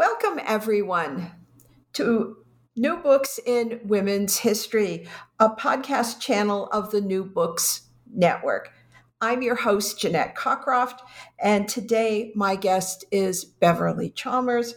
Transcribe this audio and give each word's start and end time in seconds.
Welcome, 0.00 0.40
everyone, 0.46 1.30
to 1.92 2.38
New 2.74 2.96
Books 2.96 3.38
in 3.44 3.80
Women's 3.84 4.38
History, 4.38 5.06
a 5.38 5.50
podcast 5.50 6.20
channel 6.20 6.68
of 6.68 6.90
the 6.90 7.02
New 7.02 7.22
Books 7.22 7.82
Network. 8.10 8.72
I'm 9.20 9.42
your 9.42 9.56
host, 9.56 10.00
Jeanette 10.00 10.34
Cockcroft, 10.34 11.00
and 11.38 11.68
today 11.68 12.32
my 12.34 12.56
guest 12.56 13.04
is 13.12 13.44
Beverly 13.44 14.08
Chalmers, 14.08 14.74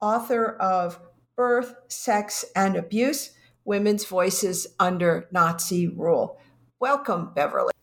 author 0.00 0.56
of 0.56 0.98
Birth, 1.36 1.76
Sex, 1.86 2.44
and 2.56 2.74
Abuse 2.74 3.30
Women's 3.64 4.04
Voices 4.04 4.66
Under 4.80 5.28
Nazi 5.30 5.86
Rule. 5.86 6.40
Welcome, 6.80 7.30
Beverly. 7.32 7.74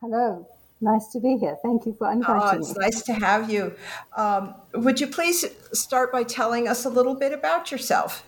Hello. 0.00 0.55
Nice 0.80 1.08
to 1.08 1.20
be 1.20 1.38
here. 1.38 1.56
Thank 1.62 1.86
you 1.86 1.94
for 1.94 2.10
inviting 2.12 2.42
oh, 2.42 2.58
it's 2.58 2.76
me. 2.76 2.84
nice 2.84 3.02
to 3.02 3.14
have 3.14 3.50
you. 3.50 3.74
Um, 4.16 4.54
would 4.74 5.00
you 5.00 5.06
please 5.06 5.44
start 5.72 6.12
by 6.12 6.22
telling 6.22 6.68
us 6.68 6.84
a 6.84 6.90
little 6.90 7.14
bit 7.14 7.32
about 7.32 7.70
yourself? 7.70 8.24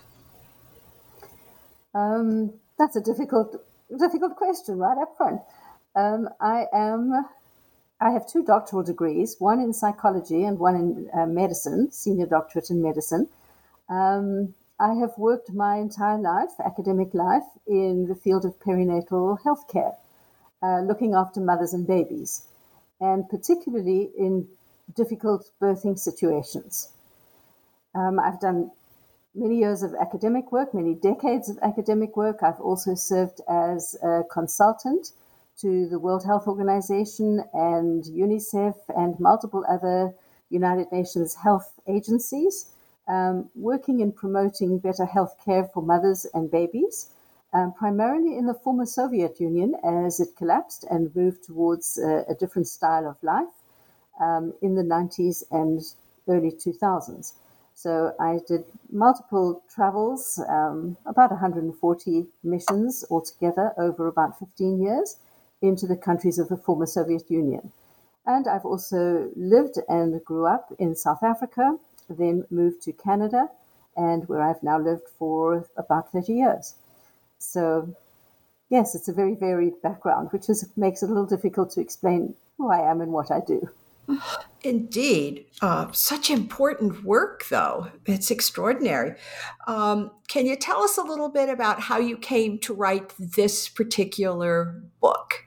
Um, 1.93 2.53
that's 2.77 2.95
a 2.95 3.01
difficult, 3.01 3.63
difficult 3.97 4.35
question 4.35 4.77
right 4.77 4.97
up 4.97 5.15
front. 5.15 5.41
Um, 5.95 6.29
I 6.39 6.65
am. 6.73 7.25
I 8.01 8.11
have 8.11 8.25
two 8.25 8.43
doctoral 8.43 8.81
degrees, 8.81 9.35
one 9.39 9.59
in 9.59 9.73
psychology 9.73 10.45
and 10.45 10.57
one 10.57 10.75
in 10.75 11.09
uh, 11.13 11.25
medicine, 11.25 11.91
senior 11.91 12.25
doctorate 12.25 12.69
in 12.69 12.81
medicine. 12.81 13.27
Um, 13.89 14.53
I 14.79 14.93
have 14.93 15.17
worked 15.17 15.51
my 15.51 15.75
entire 15.75 16.17
life, 16.17 16.51
academic 16.63 17.13
life, 17.13 17.43
in 17.67 18.07
the 18.07 18.15
field 18.15 18.45
of 18.45 18.57
perinatal 18.61 19.41
healthcare, 19.41 19.95
uh, 20.63 20.81
looking 20.81 21.13
after 21.13 21.39
mothers 21.39 21.73
and 21.73 21.87
babies, 21.87 22.47
and 22.99 23.27
particularly 23.29 24.09
in 24.17 24.47
difficult 24.95 25.51
birthing 25.61 25.97
situations. 25.97 26.89
Um, 27.95 28.19
I've 28.19 28.39
done 28.39 28.71
many 29.35 29.57
years 29.59 29.83
of 29.83 29.93
academic 29.95 30.51
work, 30.51 30.73
many 30.73 30.95
decades 30.95 31.49
of 31.49 31.57
academic 31.61 32.17
work. 32.17 32.43
I've 32.43 32.59
also 32.59 32.95
served 32.95 33.41
as 33.47 33.95
a 34.03 34.23
consultant 34.31 35.11
to 35.59 35.87
the 35.87 35.99
World 35.99 36.25
Health 36.25 36.47
Organization 36.47 37.43
and 37.53 38.03
UNICEF 38.05 38.75
and 38.95 39.19
multiple 39.19 39.65
other 39.67 40.13
United 40.49 40.91
Nations 40.91 41.35
health 41.35 41.79
agencies, 41.87 42.71
um, 43.07 43.49
working 43.55 43.99
in 43.99 44.11
promoting 44.11 44.79
better 44.79 45.05
health 45.05 45.35
care 45.43 45.65
for 45.73 45.83
mothers 45.83 46.25
and 46.33 46.49
babies, 46.49 47.09
um, 47.53 47.73
primarily 47.73 48.37
in 48.37 48.45
the 48.45 48.53
former 48.53 48.85
Soviet 48.85 49.39
Union 49.39 49.75
as 49.83 50.19
it 50.19 50.35
collapsed 50.37 50.85
and 50.89 51.15
moved 51.15 51.43
towards 51.43 51.97
a, 51.97 52.25
a 52.29 52.35
different 52.35 52.67
style 52.67 53.07
of 53.07 53.21
life 53.23 53.53
um, 54.19 54.53
in 54.61 54.75
the 54.75 54.83
90s 54.83 55.43
and 55.51 55.81
early 56.27 56.51
2000s. 56.51 57.33
So 57.73 58.13
I 58.19 58.39
did 58.45 58.65
multiple 58.91 59.63
travels, 59.73 60.37
um, 60.49 60.97
about 61.05 61.31
140 61.31 62.27
missions 62.43 63.05
altogether 63.09 63.73
over 63.77 64.07
about 64.07 64.37
15 64.37 64.81
years 64.81 65.15
into 65.61 65.87
the 65.87 65.95
countries 65.95 66.39
of 66.39 66.49
the 66.49 66.57
former 66.57 66.85
Soviet 66.85 67.31
Union. 67.31 67.71
And 68.25 68.47
I've 68.47 68.65
also 68.65 69.31
lived 69.35 69.79
and 69.87 70.23
grew 70.25 70.45
up 70.45 70.73
in 70.77 70.93
South 70.93 71.23
Africa, 71.23 71.77
then 72.09 72.45
moved 72.49 72.81
to 72.83 72.91
Canada, 72.91 73.49
and 73.95 74.27
where 74.27 74.41
I've 74.41 74.61
now 74.61 74.77
lived 74.77 75.07
for 75.17 75.65
about 75.77 76.11
30 76.11 76.33
years. 76.33 76.75
So, 77.39 77.95
yes, 78.69 78.95
it's 78.95 79.07
a 79.07 79.13
very 79.13 79.35
varied 79.35 79.81
background, 79.81 80.29
which 80.31 80.49
is, 80.49 80.69
makes 80.77 81.01
it 81.01 81.05
a 81.05 81.13
little 81.13 81.25
difficult 81.25 81.71
to 81.71 81.81
explain 81.81 82.35
who 82.57 82.69
I 82.69 82.89
am 82.89 83.01
and 83.01 83.11
what 83.11 83.31
I 83.31 83.39
do. 83.39 83.69
Indeed. 84.61 85.45
Uh, 85.61 85.91
such 85.91 86.29
important 86.29 87.03
work, 87.03 87.45
though. 87.49 87.87
It's 88.05 88.29
extraordinary. 88.29 89.15
Um, 89.67 90.11
can 90.27 90.45
you 90.45 90.55
tell 90.55 90.83
us 90.83 90.97
a 90.97 91.03
little 91.03 91.29
bit 91.29 91.49
about 91.49 91.79
how 91.81 91.97
you 91.97 92.17
came 92.17 92.59
to 92.59 92.73
write 92.73 93.13
this 93.17 93.69
particular 93.69 94.81
book? 95.01 95.45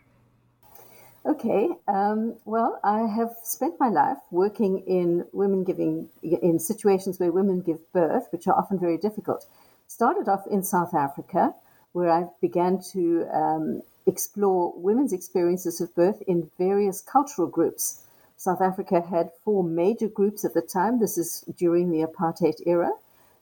Okay, 1.25 1.69
um, 1.87 2.35
well, 2.47 2.81
I 2.83 3.03
have 3.03 3.31
spent 3.45 3.79
my 3.79 3.89
life 3.89 4.19
working 4.33 4.79
in 4.89 5.25
women 5.33 5.63
giving, 5.63 6.09
in 6.23 6.59
situations 6.59 7.21
where 7.21 7.31
women 7.31 7.61
give 7.61 7.93
birth, 7.93 8.27
which 8.33 8.49
are 8.49 8.59
often 8.59 8.77
very 8.77 8.99
difficult. 8.99 9.47
Started 9.87 10.29
off 10.29 10.45
in 10.49 10.65
South 10.65 10.95
Africa, 10.95 11.55
where 11.93 12.11
I 12.11 12.27
began 12.41 12.81
to 12.93 13.27
um, 13.33 13.83
explore 14.07 14.73
women's 14.77 15.13
experiences 15.13 15.81
of 15.81 15.95
birth 15.95 16.23
in 16.27 16.51
various 16.59 17.01
cultural 17.01 17.49
groups. 17.49 18.03
South 18.37 18.61
Africa 18.61 19.01
had 19.01 19.31
four 19.45 19.63
major 19.63 20.09
groups 20.09 20.45
at 20.45 20.55
the 20.55 20.63
time. 20.63 20.99
This 20.99 21.17
is 21.17 21.45
during 21.57 21.91
the 21.91 22.05
apartheid 22.05 22.61
era. 22.67 22.91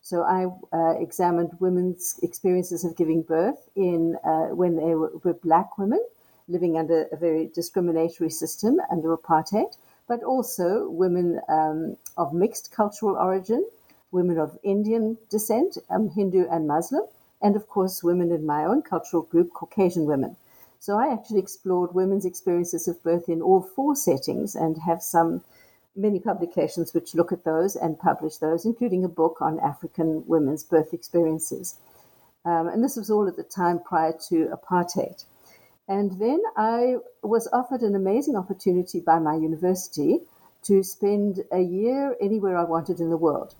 So 0.02 0.22
I 0.22 0.46
uh, 0.76 0.98
examined 0.98 1.56
women's 1.60 2.18
experiences 2.22 2.84
of 2.84 2.96
giving 2.96 3.22
birth 3.22 3.68
in 3.76 4.16
uh, 4.24 4.54
when 4.54 4.76
they 4.76 4.94
were, 4.94 5.12
were 5.22 5.34
black 5.34 5.78
women 5.78 6.04
living 6.48 6.76
under 6.76 7.06
a 7.12 7.16
very 7.16 7.46
discriminatory 7.54 8.30
system 8.30 8.80
under 8.90 9.16
apartheid, 9.16 9.76
but 10.08 10.22
also 10.24 10.88
women 10.90 11.40
um, 11.48 11.96
of 12.16 12.34
mixed 12.34 12.72
cultural 12.72 13.16
origin, 13.16 13.64
women 14.10 14.38
of 14.38 14.58
Indian 14.62 15.16
descent, 15.30 15.78
um, 15.90 16.10
Hindu 16.10 16.46
and 16.50 16.66
Muslim, 16.66 17.04
and 17.42 17.56
of 17.56 17.68
course, 17.68 18.02
women 18.02 18.30
in 18.30 18.46
my 18.46 18.64
own 18.64 18.82
cultural 18.82 19.22
group, 19.22 19.52
Caucasian 19.52 20.04
women. 20.04 20.36
So 20.78 20.96
I 20.96 21.12
actually 21.12 21.40
explored 21.40 21.94
women's 21.94 22.24
experiences 22.24 22.88
of 22.88 23.02
birth 23.02 23.28
in 23.28 23.42
all 23.42 23.60
four 23.60 23.94
settings 23.94 24.54
and 24.54 24.78
have 24.78 25.02
some 25.02 25.42
many 25.94 26.20
publications 26.20 26.94
which 26.94 27.14
look 27.14 27.32
at 27.32 27.44
those 27.44 27.76
and 27.76 27.98
publish 27.98 28.36
those, 28.36 28.64
including 28.64 29.04
a 29.04 29.08
book 29.08 29.38
on 29.40 29.60
African 29.60 30.24
women's 30.26 30.64
birth 30.64 30.94
experiences. 30.94 31.76
Um, 32.44 32.68
and 32.68 32.82
this 32.82 32.96
was 32.96 33.10
all 33.10 33.28
at 33.28 33.36
the 33.36 33.42
time 33.42 33.80
prior 33.80 34.14
to 34.28 34.48
apartheid. 34.48 35.24
And 35.88 36.18
then 36.20 36.40
I 36.56 36.96
was 37.22 37.48
offered 37.52 37.82
an 37.82 37.94
amazing 37.94 38.36
opportunity 38.36 39.00
by 39.00 39.18
my 39.18 39.34
university 39.34 40.20
to 40.62 40.82
spend 40.82 41.44
a 41.52 41.60
year 41.60 42.16
anywhere 42.20 42.56
I 42.56 42.64
wanted 42.64 43.00
in 43.00 43.10
the 43.10 43.16
world. 43.16 43.54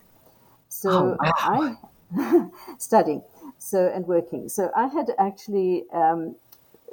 So 0.69 1.19
oh, 1.21 1.31
wow. 1.44 1.76
I 2.17 2.49
studying 2.79 3.23
so 3.61 3.87
and 3.87 4.07
working. 4.07 4.49
So 4.49 4.71
I 4.77 4.87
had 4.89 5.12
actually 5.19 5.85
um, 5.93 6.37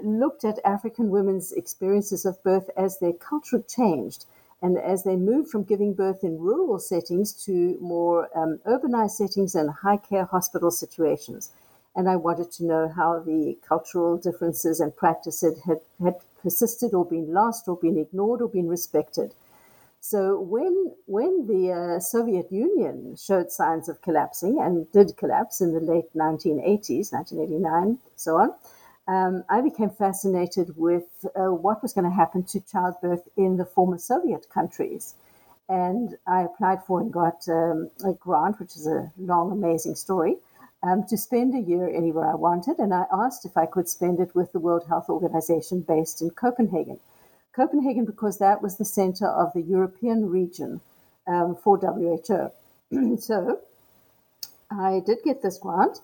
looked 0.03 0.43
at 0.45 0.59
African 0.63 1.09
women's 1.09 1.51
experiences 1.51 2.25
of 2.25 2.41
birth 2.43 2.69
as 2.77 2.99
their 2.99 3.13
culture 3.13 3.63
changed 3.67 4.25
and 4.61 4.77
as 4.77 5.03
they 5.03 5.15
moved 5.15 5.49
from 5.49 5.63
giving 5.63 5.93
birth 5.93 6.23
in 6.23 6.39
rural 6.39 6.79
settings 6.79 7.31
to 7.45 7.77
more 7.79 8.29
um, 8.35 8.59
urbanized 8.65 9.11
settings 9.11 9.55
and 9.55 9.69
high 9.69 9.97
care 9.97 10.25
hospital 10.25 10.71
situations 10.71 11.51
and 11.97 12.07
I 12.07 12.15
wanted 12.15 12.51
to 12.53 12.63
know 12.63 12.87
how 12.87 13.19
the 13.19 13.57
cultural 13.67 14.17
differences 14.17 14.79
and 14.79 14.95
practices 14.95 15.59
had, 15.65 15.79
had 16.01 16.17
persisted 16.43 16.93
or 16.93 17.03
been 17.03 17.33
lost 17.33 17.67
or 17.67 17.75
been 17.75 17.97
ignored 17.97 18.39
or 18.39 18.47
been 18.47 18.67
respected. 18.67 19.33
So 19.99 20.39
when 20.39 20.93
when 21.05 21.47
the 21.47 21.71
uh, 21.71 21.99
Soviet 21.99 22.51
Union 22.51 23.15
showed 23.17 23.51
signs 23.51 23.89
of 23.89 24.01
collapsing 24.01 24.59
and 24.59 24.91
did 24.91 25.17
collapse 25.17 25.61
in 25.61 25.73
the 25.73 25.81
late 25.81 26.13
1980s, 26.15 27.11
1989, 27.11 27.99
so 28.15 28.37
on, 28.37 28.53
um, 29.07 29.43
I 29.49 29.61
became 29.61 29.89
fascinated 29.89 30.77
with 30.77 31.25
uh, 31.35 31.51
what 31.53 31.81
was 31.81 31.93
going 31.93 32.05
to 32.09 32.15
happen 32.15 32.43
to 32.43 32.59
childbirth 32.61 33.27
in 33.37 33.57
the 33.57 33.65
former 33.65 33.97
Soviet 33.97 34.49
countries. 34.49 35.15
and 35.69 36.17
I 36.27 36.43
applied 36.43 36.83
for 36.85 37.01
and 37.01 37.11
got 37.11 37.47
um, 37.49 37.89
a 38.05 38.13
grant, 38.13 38.59
which 38.59 38.75
is 38.75 38.87
a 38.87 39.11
long, 39.17 39.51
amazing 39.51 39.95
story, 39.95 40.37
um, 40.83 41.03
to 41.05 41.17
spend 41.17 41.55
a 41.55 41.59
year 41.59 41.89
anywhere 41.89 42.31
I 42.31 42.35
wanted. 42.35 42.79
And 42.79 42.93
I 42.93 43.05
asked 43.11 43.45
if 43.45 43.57
I 43.57 43.65
could 43.65 43.89
spend 43.89 44.19
it 44.19 44.35
with 44.35 44.51
the 44.53 44.59
World 44.59 44.85
Health 44.87 45.09
Organization 45.09 45.81
based 45.81 46.21
in 46.21 46.29
Copenhagen. 46.31 46.99
Copenhagen, 47.57 48.05
because 48.05 48.37
that 48.37 48.61
was 48.61 48.77
the 48.77 48.85
center 48.85 49.27
of 49.27 49.51
the 49.53 49.61
European 49.61 50.29
region 50.29 50.79
um, 51.27 51.55
for 51.55 51.77
WHO. 51.77 53.17
so 53.17 53.59
I 54.69 55.01
did 55.05 55.17
get 55.23 55.41
this 55.41 55.57
grant. 55.57 55.99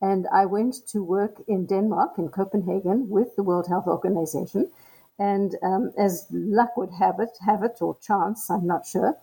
And 0.00 0.28
I 0.32 0.44
went 0.44 0.86
to 0.92 1.02
work 1.02 1.42
in 1.48 1.66
Denmark, 1.66 2.18
in 2.18 2.28
Copenhagen, 2.28 3.08
with 3.08 3.34
the 3.34 3.42
World 3.42 3.66
Health 3.66 3.88
Organization. 3.88 4.70
And 5.18 5.56
um, 5.62 5.92
as 5.98 6.26
luck 6.30 6.76
would 6.76 6.92
have 6.92 7.18
it, 7.18 7.36
have 7.44 7.64
it 7.64 7.78
or 7.80 7.96
chance, 8.00 8.48
I'm 8.48 8.66
not 8.66 8.86
sure, 8.86 9.16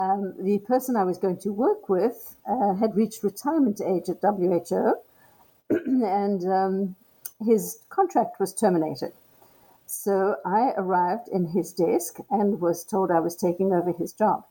um, 0.00 0.34
the 0.38 0.58
person 0.60 0.96
I 0.96 1.04
was 1.04 1.18
going 1.18 1.38
to 1.38 1.52
work 1.52 1.88
with 1.88 2.36
uh, 2.48 2.74
had 2.74 2.96
reached 2.96 3.22
retirement 3.22 3.80
age 3.80 4.08
at 4.08 4.22
WHO, 4.22 4.94
and 5.70 6.44
um, 6.44 6.96
his 7.44 7.78
contract 7.88 8.40
was 8.40 8.52
terminated. 8.52 9.12
So 9.90 10.36
I 10.44 10.74
arrived 10.76 11.28
in 11.28 11.46
his 11.46 11.72
desk 11.72 12.18
and 12.28 12.60
was 12.60 12.84
told 12.84 13.10
I 13.10 13.20
was 13.20 13.34
taking 13.34 13.72
over 13.72 13.90
his 13.90 14.12
job 14.12 14.44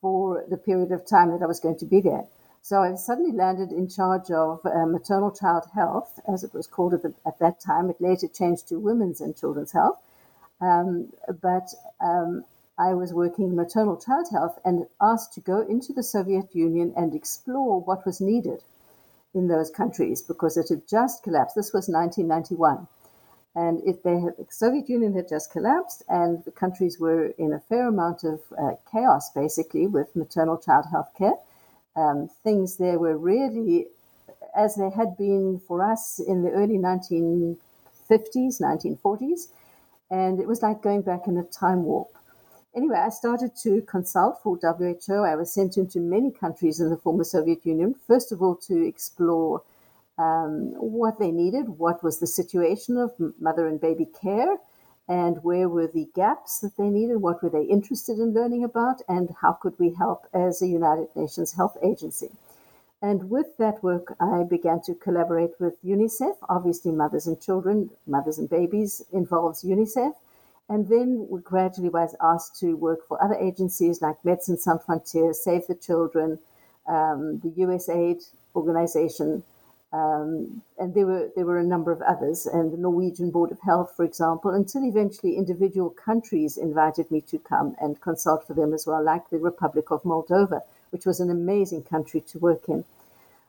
for 0.00 0.44
the 0.48 0.56
period 0.56 0.90
of 0.90 1.06
time 1.06 1.30
that 1.30 1.40
I 1.40 1.46
was 1.46 1.60
going 1.60 1.78
to 1.78 1.86
be 1.86 2.00
there. 2.00 2.26
So 2.62 2.82
I 2.82 2.96
suddenly 2.96 3.30
landed 3.30 3.70
in 3.70 3.88
charge 3.88 4.32
of 4.32 4.66
uh, 4.66 4.84
maternal 4.86 5.30
child 5.30 5.66
health, 5.72 6.18
as 6.26 6.42
it 6.42 6.52
was 6.52 6.66
called 6.66 6.94
at, 6.94 7.02
the, 7.02 7.14
at, 7.24 7.38
that 7.38 7.60
time. 7.60 7.90
It 7.90 8.00
later 8.00 8.26
changed 8.26 8.66
to 8.68 8.80
women's 8.80 9.20
and 9.20 9.36
children's 9.36 9.70
health. 9.70 10.00
Um, 10.60 11.12
but 11.40 11.72
um, 12.00 12.44
I 12.76 12.94
was 12.94 13.14
working 13.14 13.54
maternal 13.54 13.96
child 13.96 14.30
health 14.32 14.58
and 14.64 14.88
asked 15.00 15.32
to 15.34 15.40
go 15.40 15.60
into 15.60 15.92
the 15.92 16.02
Soviet 16.02 16.56
Union 16.56 16.92
and 16.96 17.14
explore 17.14 17.80
what 17.80 18.04
was 18.04 18.20
needed 18.20 18.64
in 19.32 19.46
those 19.46 19.70
countries 19.70 20.22
because 20.22 20.56
it 20.56 20.70
had 20.70 20.88
just 20.88 21.22
collapsed. 21.22 21.54
This 21.54 21.72
was 21.72 21.88
1991. 21.88 22.88
And 23.54 23.82
if 23.84 24.02
they 24.02 24.18
had, 24.18 24.36
the 24.38 24.46
Soviet 24.50 24.88
Union 24.88 25.14
had 25.14 25.28
just 25.28 25.52
collapsed, 25.52 26.02
and 26.08 26.42
the 26.44 26.50
countries 26.50 26.98
were 26.98 27.26
in 27.38 27.52
a 27.52 27.60
fair 27.60 27.88
amount 27.88 28.24
of 28.24 28.40
uh, 28.58 28.76
chaos, 28.90 29.30
basically, 29.30 29.86
with 29.86 30.16
maternal 30.16 30.56
child 30.56 30.86
health 30.90 31.10
care. 31.16 31.34
Um, 31.94 32.30
things 32.42 32.78
there 32.78 32.98
were 32.98 33.18
really 33.18 33.88
as 34.54 34.74
they 34.74 34.90
had 34.90 35.16
been 35.16 35.60
for 35.66 35.82
us 35.82 36.18
in 36.18 36.42
the 36.42 36.50
early 36.50 36.78
1950s, 36.78 37.56
1940s. 38.60 39.48
And 40.10 40.38
it 40.38 40.46
was 40.46 40.62
like 40.62 40.82
going 40.82 41.02
back 41.02 41.26
in 41.26 41.38
a 41.38 41.44
time 41.44 41.84
warp. 41.84 42.08
Anyway, 42.74 42.96
I 42.96 43.10
started 43.10 43.52
to 43.62 43.82
consult 43.82 44.42
for 44.42 44.56
WHO. 44.56 45.24
I 45.24 45.34
was 45.36 45.52
sent 45.52 45.76
into 45.76 46.00
many 46.00 46.30
countries 46.30 46.80
in 46.80 46.90
the 46.90 46.96
former 46.96 47.24
Soviet 47.24 47.64
Union, 47.64 47.94
first 48.06 48.32
of 48.32 48.42
all, 48.42 48.56
to 48.56 48.86
explore 48.86 49.62
um, 50.22 50.72
what 51.00 51.18
they 51.18 51.30
needed, 51.30 51.68
what 51.68 52.02
was 52.02 52.18
the 52.18 52.26
situation 52.26 52.96
of 52.96 53.10
mother 53.40 53.66
and 53.66 53.80
baby 53.80 54.06
care, 54.22 54.56
and 55.08 55.42
where 55.42 55.68
were 55.68 55.88
the 55.88 56.08
gaps 56.14 56.60
that 56.60 56.76
they 56.76 56.88
needed, 56.88 57.16
what 57.16 57.42
were 57.42 57.50
they 57.50 57.64
interested 57.64 58.18
in 58.18 58.32
learning 58.32 58.64
about, 58.64 58.98
and 59.08 59.28
how 59.42 59.52
could 59.52 59.76
we 59.78 59.90
help 59.94 60.26
as 60.32 60.62
a 60.62 60.66
United 60.66 61.08
Nations 61.16 61.52
Health 61.52 61.76
Agency. 61.82 62.30
And 63.02 63.28
with 63.28 63.56
that 63.58 63.82
work, 63.82 64.14
I 64.20 64.44
began 64.44 64.80
to 64.82 64.94
collaborate 64.94 65.54
with 65.58 65.74
UNICEF. 65.84 66.36
Obviously, 66.48 66.92
mothers 66.92 67.26
and 67.26 67.40
children, 67.40 67.90
mothers 68.06 68.38
and 68.38 68.48
babies 68.48 69.02
involves 69.12 69.64
UNICEF. 69.64 70.12
And 70.68 70.88
then 70.88 71.26
we 71.28 71.40
gradually 71.40 71.88
was 71.88 72.14
asked 72.22 72.60
to 72.60 72.76
work 72.76 73.00
for 73.08 73.22
other 73.22 73.34
agencies 73.34 74.00
like 74.00 74.22
Médecins 74.22 74.60
Sans 74.60 74.80
Frontières, 74.80 75.34
Save 75.34 75.66
the 75.66 75.74
Children, 75.74 76.38
um, 76.86 77.40
the 77.40 77.52
USAID 77.64 78.22
organization, 78.54 79.42
um, 79.92 80.62
and 80.78 80.94
there 80.94 81.04
were 81.04 81.30
there 81.36 81.44
were 81.44 81.58
a 81.58 81.64
number 81.64 81.92
of 81.92 82.00
others, 82.00 82.46
and 82.46 82.72
the 82.72 82.78
Norwegian 82.78 83.30
Board 83.30 83.52
of 83.52 83.60
Health, 83.60 83.92
for 83.94 84.04
example, 84.04 84.50
until 84.50 84.84
eventually 84.84 85.36
individual 85.36 85.90
countries 85.90 86.56
invited 86.56 87.10
me 87.10 87.20
to 87.22 87.38
come 87.38 87.76
and 87.78 88.00
consult 88.00 88.46
for 88.46 88.54
them 88.54 88.72
as 88.72 88.86
well, 88.86 89.04
like 89.04 89.28
the 89.28 89.38
Republic 89.38 89.90
of 89.90 90.02
Moldova, 90.02 90.62
which 90.90 91.04
was 91.04 91.20
an 91.20 91.30
amazing 91.30 91.82
country 91.82 92.22
to 92.22 92.38
work 92.38 92.68
in. 92.68 92.84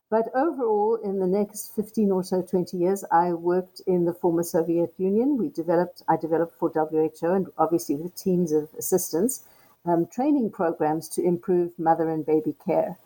But 0.10 0.30
overall, 0.36 0.96
in 0.96 1.20
the 1.20 1.28
next 1.28 1.74
15 1.76 2.12
or 2.12 2.24
so, 2.24 2.42
20 2.42 2.78
years, 2.78 3.04
I 3.10 3.34
worked 3.34 3.82
in 3.88 4.06
the 4.06 4.14
former 4.14 4.44
Soviet 4.44 4.94
Union. 4.98 5.38
We 5.38 5.50
developed, 5.50 6.04
I 6.08 6.18
developed 6.18 6.60
for 6.60 6.70
WHO 6.70 7.34
and 7.34 7.48
obviously 7.58 7.96
with 7.96 8.16
teams 8.16 8.52
of 8.52 8.70
assistants, 8.78 9.44
um, 9.86 10.06
training 10.06 10.52
programs 10.52 11.08
to 11.10 11.24
improve 11.24 11.80
mother 11.80 12.10
and 12.10 12.24
baby 12.26 12.54
care 12.64 13.00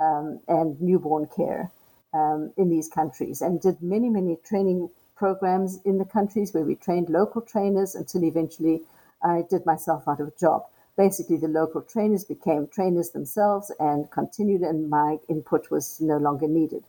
um, 0.00 0.40
and 0.48 0.80
newborn 0.80 1.26
care 1.26 1.70
um, 2.14 2.52
in 2.56 2.70
these 2.70 2.88
countries 2.88 3.42
and 3.42 3.60
did 3.60 3.82
many, 3.82 4.08
many 4.08 4.36
training 4.44 4.88
programs 5.16 5.80
in 5.84 5.98
the 5.98 6.04
countries 6.04 6.54
where 6.54 6.64
we 6.64 6.74
trained 6.74 7.08
local 7.10 7.42
trainers 7.42 7.94
until 7.94 8.24
eventually 8.24 8.82
I 9.22 9.42
did 9.48 9.66
myself 9.66 10.08
out 10.08 10.20
of 10.20 10.28
a 10.28 10.38
job 10.38 10.64
basically 10.96 11.36
the 11.36 11.48
local 11.48 11.82
trainers 11.82 12.24
became 12.24 12.68
trainers 12.68 13.10
themselves 13.10 13.72
and 13.78 14.10
continued, 14.10 14.62
and 14.62 14.88
my 14.88 15.18
input 15.28 15.70
was 15.70 16.00
no 16.00 16.16
longer 16.16 16.48
needed. 16.48 16.84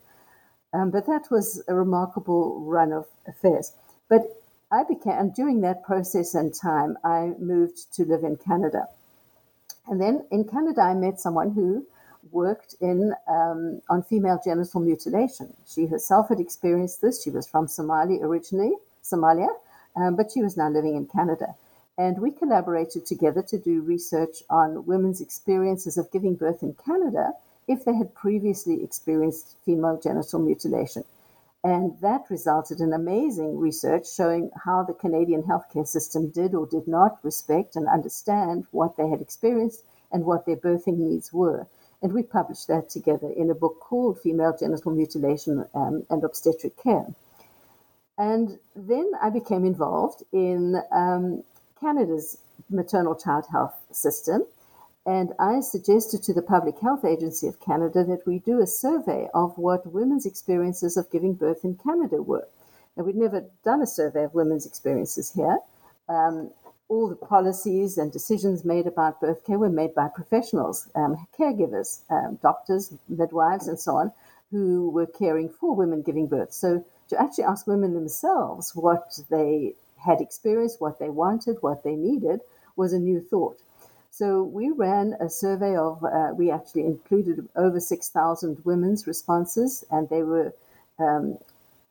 Um, 0.72 0.90
but 0.90 1.06
that 1.06 1.30
was 1.30 1.62
a 1.68 1.74
remarkable 1.74 2.60
run 2.60 2.92
of 2.92 3.06
affairs. 3.26 3.72
But 4.08 4.22
I 4.70 4.84
became, 4.84 5.30
during 5.30 5.60
that 5.62 5.84
process 5.84 6.34
and 6.34 6.52
time, 6.54 6.96
I 7.04 7.32
moved 7.38 7.92
to 7.94 8.04
live 8.04 8.24
in 8.24 8.36
Canada. 8.36 8.88
And 9.86 10.00
then 10.00 10.26
in 10.30 10.44
Canada, 10.44 10.82
I 10.82 10.94
met 10.94 11.20
someone 11.20 11.52
who 11.52 11.86
worked 12.32 12.74
in 12.80 13.14
um, 13.28 13.80
on 13.88 14.02
female 14.02 14.40
genital 14.42 14.80
mutilation. 14.80 15.54
She 15.66 15.86
herself 15.86 16.28
had 16.28 16.40
experienced 16.40 17.00
this. 17.00 17.22
She 17.22 17.30
was 17.30 17.46
from 17.46 17.66
Somalia 17.66 18.22
originally, 18.22 18.72
Somalia, 19.02 19.48
um, 19.96 20.16
but 20.16 20.32
she 20.32 20.42
was 20.42 20.56
now 20.56 20.68
living 20.68 20.96
in 20.96 21.06
Canada 21.06 21.54
and 21.98 22.18
we 22.20 22.30
collaborated 22.30 23.06
together 23.06 23.42
to 23.42 23.58
do 23.58 23.80
research 23.80 24.42
on 24.50 24.84
women's 24.84 25.20
experiences 25.20 25.96
of 25.96 26.10
giving 26.12 26.34
birth 26.34 26.62
in 26.62 26.74
Canada 26.74 27.32
if 27.66 27.84
they 27.84 27.94
had 27.94 28.14
previously 28.14 28.84
experienced 28.84 29.56
female 29.64 29.98
genital 29.98 30.38
mutilation. 30.38 31.04
And 31.64 31.98
that 32.00 32.30
resulted 32.30 32.80
in 32.80 32.92
amazing 32.92 33.58
research 33.58 34.06
showing 34.12 34.50
how 34.64 34.84
the 34.84 34.92
Canadian 34.92 35.42
healthcare 35.42 35.86
system 35.86 36.28
did 36.28 36.54
or 36.54 36.66
did 36.66 36.86
not 36.86 37.18
respect 37.24 37.74
and 37.74 37.88
understand 37.88 38.66
what 38.70 38.96
they 38.96 39.08
had 39.08 39.20
experienced 39.20 39.82
and 40.12 40.24
what 40.24 40.46
their 40.46 40.56
birthing 40.56 40.98
needs 40.98 41.32
were. 41.32 41.66
And 42.02 42.12
we 42.12 42.22
published 42.22 42.68
that 42.68 42.88
together 42.90 43.30
in 43.30 43.50
a 43.50 43.54
book 43.54 43.80
called 43.80 44.20
Female 44.20 44.56
Genital 44.58 44.92
Mutilation 44.92 45.66
um, 45.74 46.04
and 46.10 46.22
Obstetric 46.22 46.76
Care. 46.82 47.06
And 48.18 48.58
then 48.74 49.12
I 49.20 49.30
became 49.30 49.64
involved 49.64 50.22
in 50.32 50.80
um, 50.92 51.42
Canada's 51.80 52.38
maternal 52.70 53.14
child 53.14 53.44
health 53.50 53.74
system. 53.92 54.46
And 55.04 55.32
I 55.38 55.60
suggested 55.60 56.22
to 56.24 56.34
the 56.34 56.42
Public 56.42 56.80
Health 56.80 57.04
Agency 57.04 57.46
of 57.46 57.60
Canada 57.60 58.02
that 58.04 58.26
we 58.26 58.40
do 58.40 58.60
a 58.60 58.66
survey 58.66 59.28
of 59.34 59.56
what 59.56 59.92
women's 59.92 60.26
experiences 60.26 60.96
of 60.96 61.10
giving 61.10 61.34
birth 61.34 61.64
in 61.64 61.76
Canada 61.76 62.22
were. 62.22 62.48
And 62.96 63.06
we'd 63.06 63.14
never 63.14 63.44
done 63.64 63.82
a 63.82 63.86
survey 63.86 64.24
of 64.24 64.34
women's 64.34 64.66
experiences 64.66 65.32
here. 65.32 65.58
Um, 66.08 66.50
all 66.88 67.08
the 67.08 67.16
policies 67.16 67.98
and 67.98 68.12
decisions 68.12 68.64
made 68.64 68.86
about 68.86 69.20
birth 69.20 69.44
care 69.44 69.58
were 69.58 69.68
made 69.68 69.94
by 69.94 70.08
professionals, 70.08 70.88
um, 70.94 71.26
caregivers, 71.38 72.00
um, 72.10 72.38
doctors, 72.42 72.94
midwives, 73.08 73.66
and 73.66 73.78
so 73.78 73.96
on, 73.96 74.12
who 74.50 74.90
were 74.90 75.06
caring 75.06 75.48
for 75.48 75.74
women 75.74 76.02
giving 76.02 76.26
birth. 76.26 76.52
So 76.52 76.84
to 77.08 77.20
actually 77.20 77.44
ask 77.44 77.66
women 77.66 77.94
themselves 77.94 78.74
what 78.74 79.18
they 79.30 79.74
had 79.98 80.20
experienced, 80.20 80.80
what 80.80 80.98
they 80.98 81.08
wanted, 81.08 81.56
what 81.60 81.82
they 81.82 81.96
needed, 81.96 82.40
was 82.76 82.92
a 82.92 82.98
new 82.98 83.20
thought. 83.20 83.60
So 84.10 84.42
we 84.44 84.70
ran 84.70 85.14
a 85.20 85.28
survey 85.28 85.76
of, 85.76 86.02
uh, 86.04 86.32
we 86.34 86.50
actually 86.50 86.84
included 86.84 87.48
over 87.56 87.80
6,000 87.80 88.64
women's 88.64 89.06
responses, 89.06 89.84
and 89.90 90.08
they 90.08 90.22
were 90.22 90.54
um, 90.98 91.38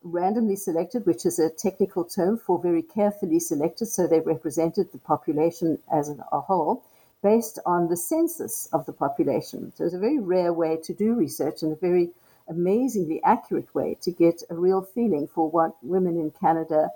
randomly 0.05 0.55
selected, 0.55 1.05
which 1.05 1.25
is 1.25 1.39
a 1.39 1.49
technical 1.49 2.05
term 2.05 2.37
for 2.37 2.61
very 2.61 2.83
carefully 2.83 3.39
selected. 3.39 3.87
So 3.87 4.07
they 4.07 4.19
represented 4.19 4.91
the 4.91 4.99
population 4.99 5.79
as 5.91 6.09
a 6.09 6.39
whole 6.39 6.83
based 7.23 7.57
on 7.65 7.89
the 7.89 7.97
census 7.97 8.69
of 8.71 8.85
the 8.85 8.93
population. 8.93 9.73
So 9.75 9.83
it's 9.83 9.95
a 9.95 9.99
very 9.99 10.19
rare 10.19 10.53
way 10.53 10.77
to 10.83 10.93
do 10.93 11.15
research 11.15 11.63
and 11.63 11.73
a 11.73 11.75
very 11.75 12.11
amazingly 12.47 13.19
accurate 13.23 13.73
way 13.73 13.97
to 14.01 14.11
get 14.11 14.43
a 14.51 14.55
real 14.55 14.83
feeling 14.83 15.27
for 15.27 15.49
what 15.49 15.75
women 15.81 16.15
in 16.17 16.31
Canada 16.31 16.91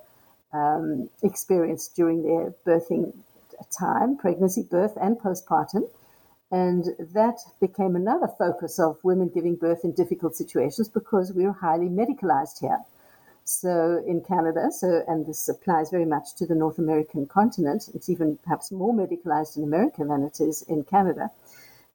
um, 0.53 1.09
experienced 1.23 1.95
during 1.95 2.21
their 2.21 2.53
birthing 2.65 3.13
time, 3.71 4.17
pregnancy, 4.17 4.61
birth, 4.61 4.95
and 5.01 5.17
postpartum. 5.17 5.89
And 6.51 6.85
that 6.99 7.39
became 7.59 7.95
another 7.95 8.27
focus 8.27 8.79
of 8.79 9.03
women 9.03 9.29
giving 9.29 9.55
birth 9.55 9.83
in 9.83 9.91
difficult 9.93 10.35
situations 10.35 10.89
because 10.89 11.33
we 11.33 11.45
are 11.45 11.53
highly 11.53 11.89
medicalized 11.89 12.59
here. 12.59 12.79
So 13.49 14.03
in 14.05 14.21
Canada, 14.21 14.69
so 14.71 15.03
and 15.07 15.25
this 15.25 15.49
applies 15.49 15.89
very 15.89 16.05
much 16.05 16.35
to 16.35 16.45
the 16.45 16.53
North 16.53 16.77
American 16.77 17.25
continent. 17.25 17.89
It's 17.95 18.07
even 18.07 18.37
perhaps 18.43 18.71
more 18.71 18.93
medicalized 18.93 19.57
in 19.57 19.63
America 19.63 20.05
than 20.05 20.21
it 20.21 20.39
is 20.39 20.61
in 20.61 20.83
Canada. 20.83 21.31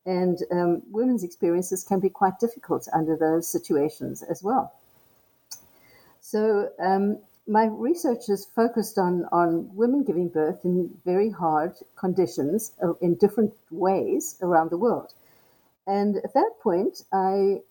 And 0.04 0.36
um, 0.50 0.82
women's 0.90 1.22
experiences 1.22 1.84
can 1.84 2.00
be 2.00 2.10
quite 2.10 2.40
difficult 2.40 2.88
under 2.92 3.16
those 3.16 3.46
situations 3.46 4.24
as 4.24 4.42
well. 4.42 4.74
So 6.20 6.70
um, 6.80 7.18
my 7.46 7.66
research 7.66 8.28
is 8.28 8.46
focused 8.46 8.98
on, 8.98 9.24
on 9.30 9.70
women 9.76 10.02
giving 10.02 10.30
birth 10.30 10.64
in 10.64 10.90
very 11.04 11.30
hard 11.30 11.76
conditions 11.94 12.72
uh, 12.82 12.94
in 12.94 13.14
different 13.14 13.54
ways 13.70 14.38
around 14.42 14.70
the 14.70 14.78
world. 14.78 15.14
And 15.86 16.16
at 16.16 16.34
that 16.34 16.50
point, 16.60 17.04
I 17.12 17.62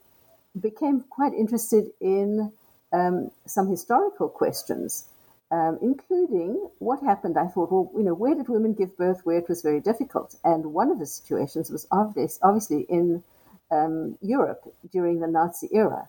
became 0.57 1.01
quite 1.01 1.33
interested 1.33 1.91
in 1.99 2.53
um, 2.93 3.31
some 3.45 3.67
historical 3.67 4.29
questions, 4.29 5.09
um, 5.51 5.77
including 5.81 6.69
what 6.79 7.03
happened. 7.03 7.37
I 7.37 7.47
thought, 7.47 7.71
well, 7.71 7.91
you 7.97 8.03
know, 8.03 8.13
where 8.13 8.35
did 8.35 8.47
women 8.47 8.73
give 8.73 8.95
birth 8.95 9.21
where 9.23 9.37
it 9.37 9.49
was 9.49 9.61
very 9.61 9.81
difficult? 9.81 10.35
And 10.43 10.73
one 10.73 10.91
of 10.91 10.99
the 10.99 11.05
situations 11.05 11.69
was 11.69 11.87
obvious, 11.91 12.39
obviously 12.41 12.81
in 12.89 13.23
um, 13.71 14.17
Europe 14.21 14.61
during 14.91 15.19
the 15.19 15.27
Nazi 15.27 15.67
era. 15.73 16.07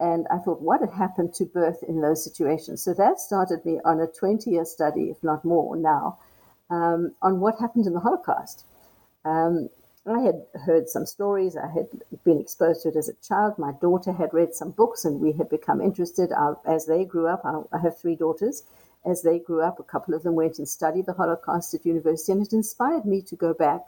And 0.00 0.26
I 0.30 0.38
thought, 0.38 0.60
what 0.60 0.80
had 0.80 0.90
happened 0.90 1.34
to 1.34 1.44
birth 1.44 1.82
in 1.82 2.00
those 2.00 2.22
situations? 2.22 2.82
So 2.82 2.92
that 2.94 3.20
started 3.20 3.64
me 3.64 3.80
on 3.84 4.00
a 4.00 4.06
20 4.06 4.50
year 4.50 4.64
study, 4.64 5.04
if 5.04 5.22
not 5.22 5.44
more 5.44 5.76
now, 5.76 6.18
um, 6.68 7.14
on 7.22 7.40
what 7.40 7.58
happened 7.58 7.86
in 7.86 7.94
the 7.94 8.00
Holocaust. 8.00 8.64
Um, 9.24 9.70
I 10.06 10.20
had 10.20 10.46
heard 10.66 10.88
some 10.90 11.06
stories. 11.06 11.56
I 11.56 11.68
had 11.68 11.88
been 12.24 12.38
exposed 12.38 12.82
to 12.82 12.90
it 12.90 12.96
as 12.96 13.08
a 13.08 13.14
child. 13.26 13.58
My 13.58 13.72
daughter 13.72 14.12
had 14.12 14.34
read 14.34 14.54
some 14.54 14.70
books, 14.70 15.04
and 15.04 15.18
we 15.18 15.32
had 15.32 15.48
become 15.48 15.80
interested 15.80 16.30
as 16.66 16.84
they 16.86 17.06
grew 17.06 17.26
up. 17.26 17.42
I 17.44 17.78
have 17.78 17.98
three 17.98 18.14
daughters. 18.14 18.64
As 19.06 19.22
they 19.22 19.38
grew 19.38 19.62
up, 19.62 19.78
a 19.78 19.82
couple 19.82 20.14
of 20.14 20.22
them 20.22 20.34
went 20.34 20.58
and 20.58 20.68
studied 20.68 21.06
the 21.06 21.14
Holocaust 21.14 21.72
at 21.74 21.86
university, 21.86 22.32
and 22.32 22.42
it 22.42 22.52
inspired 22.52 23.06
me 23.06 23.22
to 23.22 23.36
go 23.36 23.54
back 23.54 23.80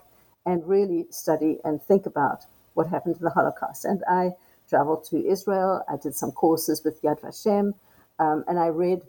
and 0.46 0.66
really 0.66 1.06
study 1.10 1.58
and 1.64 1.82
think 1.82 2.06
about 2.06 2.46
what 2.74 2.86
happened 2.86 3.16
to 3.16 3.22
the 3.22 3.30
Holocaust. 3.30 3.84
And 3.84 4.02
I 4.08 4.32
traveled 4.68 5.04
to 5.06 5.26
Israel. 5.26 5.82
I 5.88 5.96
did 5.96 6.14
some 6.14 6.32
courses 6.32 6.82
with 6.82 7.02
Yad 7.02 7.20
Vashem, 7.20 7.74
um, 8.18 8.44
and 8.48 8.58
I 8.58 8.68
read 8.68 9.02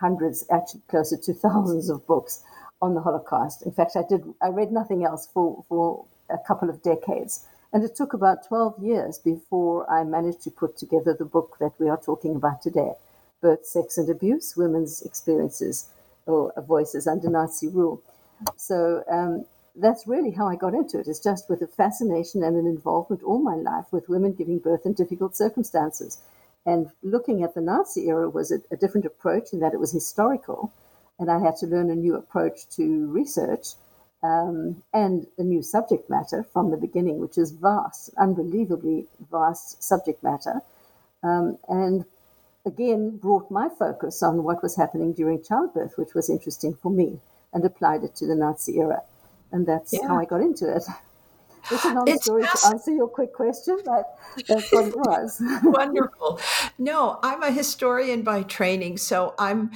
hundreds, 0.00 0.46
actually 0.50 0.82
closer 0.88 1.16
to 1.16 1.34
thousands 1.46 1.90
of 1.90 2.06
books 2.06 2.42
on 2.80 2.94
the 2.94 3.02
Holocaust. 3.02 3.62
In 3.62 3.72
fact, 3.72 3.96
I 3.96 4.02
did. 4.08 4.22
I 4.40 4.48
read 4.48 4.72
nothing 4.72 5.04
else 5.04 5.26
for 5.26 5.64
for 5.68 6.06
a 6.30 6.38
couple 6.38 6.70
of 6.70 6.82
decades. 6.82 7.46
And 7.72 7.84
it 7.84 7.94
took 7.94 8.12
about 8.14 8.46
12 8.46 8.82
years 8.82 9.18
before 9.18 9.90
I 9.90 10.04
managed 10.04 10.42
to 10.42 10.50
put 10.50 10.76
together 10.76 11.14
the 11.14 11.24
book 11.24 11.56
that 11.60 11.72
we 11.78 11.88
are 11.88 12.00
talking 12.00 12.34
about 12.34 12.62
today 12.62 12.92
Birth, 13.40 13.66
Sex, 13.66 13.98
and 13.98 14.08
Abuse 14.08 14.56
Women's 14.56 15.02
Experiences 15.02 15.90
or 16.26 16.52
Voices 16.66 17.06
Under 17.06 17.30
Nazi 17.30 17.68
Rule. 17.68 18.02
So 18.56 19.04
um, 19.10 19.44
that's 19.76 20.06
really 20.06 20.30
how 20.30 20.48
I 20.48 20.56
got 20.56 20.74
into 20.74 20.98
it. 20.98 21.08
It's 21.08 21.22
just 21.22 21.48
with 21.48 21.62
a 21.62 21.66
fascination 21.66 22.42
and 22.42 22.56
an 22.56 22.66
involvement 22.66 23.22
all 23.22 23.38
my 23.38 23.54
life 23.54 23.86
with 23.92 24.08
women 24.08 24.32
giving 24.32 24.58
birth 24.58 24.84
in 24.84 24.92
difficult 24.92 25.36
circumstances. 25.36 26.18
And 26.66 26.90
looking 27.02 27.42
at 27.42 27.54
the 27.54 27.60
Nazi 27.60 28.08
era 28.08 28.28
was 28.28 28.50
a, 28.50 28.60
a 28.70 28.76
different 28.76 29.06
approach 29.06 29.52
in 29.52 29.60
that 29.60 29.72
it 29.72 29.80
was 29.80 29.92
historical, 29.92 30.72
and 31.18 31.30
I 31.30 31.38
had 31.38 31.56
to 31.58 31.66
learn 31.66 31.90
a 31.90 31.94
new 31.94 32.14
approach 32.14 32.68
to 32.76 33.06
research 33.06 33.74
um, 34.22 34.82
and 34.92 35.26
a 35.38 35.42
new 35.42 35.62
subject 35.62 36.10
matter 36.10 36.44
from 36.52 36.70
the 36.70 36.76
beginning, 36.76 37.18
which 37.18 37.38
is 37.38 37.52
vast, 37.52 38.10
unbelievably 38.18 39.06
vast 39.30 39.82
subject 39.82 40.22
matter. 40.22 40.60
Um, 41.22 41.58
and 41.68 42.04
again, 42.66 43.16
brought 43.16 43.50
my 43.50 43.68
focus 43.68 44.22
on 44.22 44.42
what 44.42 44.62
was 44.62 44.76
happening 44.76 45.12
during 45.12 45.42
childbirth, 45.42 45.96
which 45.96 46.14
was 46.14 46.28
interesting 46.28 46.74
for 46.74 46.90
me, 46.90 47.20
and 47.52 47.64
applied 47.64 48.04
it 48.04 48.14
to 48.16 48.26
the 48.26 48.34
Nazi 48.34 48.78
era. 48.78 49.02
And 49.52 49.66
that's 49.66 49.92
yeah. 49.92 50.08
how 50.08 50.18
I 50.18 50.24
got 50.24 50.40
into 50.40 50.74
it. 50.74 50.82
It's 51.70 51.84
a 51.84 51.92
long 51.92 52.08
it's 52.08 52.24
story 52.24 52.42
to 52.42 52.66
answer 52.66 52.92
your 52.92 53.08
quick 53.08 53.32
question, 53.32 53.78
but 53.84 54.18
that's 54.48 54.72
what 54.72 54.86
it 54.86 54.96
was. 54.96 55.42
Wonderful. 55.62 56.40
No, 56.78 57.18
I'm 57.22 57.42
a 57.42 57.50
historian 57.50 58.22
by 58.22 58.42
training, 58.42 58.98
so 58.98 59.34
I'm 59.38 59.70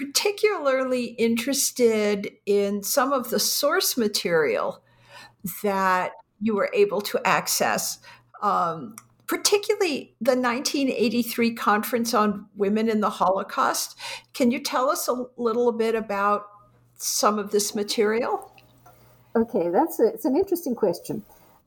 particularly 0.00 1.04
interested 1.04 2.30
in 2.46 2.82
some 2.82 3.12
of 3.12 3.28
the 3.28 3.38
source 3.38 3.98
material 3.98 4.82
that 5.62 6.12
you 6.40 6.54
were 6.54 6.70
able 6.72 7.02
to 7.02 7.20
access, 7.26 7.98
um, 8.40 8.96
particularly 9.26 10.14
the 10.18 10.30
1983 10.30 11.54
Conference 11.54 12.14
on 12.14 12.46
Women 12.56 12.88
in 12.88 13.00
the 13.00 13.10
Holocaust. 13.10 13.98
Can 14.32 14.50
you 14.50 14.58
tell 14.58 14.88
us 14.88 15.06
a 15.06 15.26
little 15.36 15.70
bit 15.70 15.94
about 15.94 16.46
some 16.96 17.38
of 17.38 17.50
this 17.50 17.74
material? 17.74 18.50
Okay, 19.36 19.68
that's 19.68 20.00
a, 20.00 20.06
it's 20.06 20.24
an 20.24 20.34
interesting 20.34 20.74
question. 20.74 21.22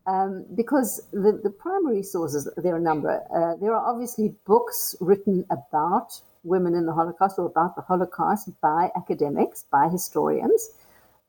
Um, 0.07 0.45
because 0.55 1.07
the, 1.11 1.39
the 1.43 1.51
primary 1.51 2.01
sources, 2.01 2.49
there 2.57 2.73
are 2.73 2.77
a 2.77 2.81
number. 2.81 3.21
Uh, 3.33 3.55
there 3.61 3.73
are 3.73 3.93
obviously 3.93 4.33
books 4.45 4.95
written 4.99 5.45
about 5.51 6.19
women 6.43 6.75
in 6.75 6.85
the 6.85 6.93
Holocaust 6.93 7.39
or 7.39 7.45
about 7.45 7.75
the 7.75 7.81
Holocaust 7.81 8.49
by 8.61 8.91
academics, 8.95 9.65
by 9.71 9.87
historians, 9.87 10.69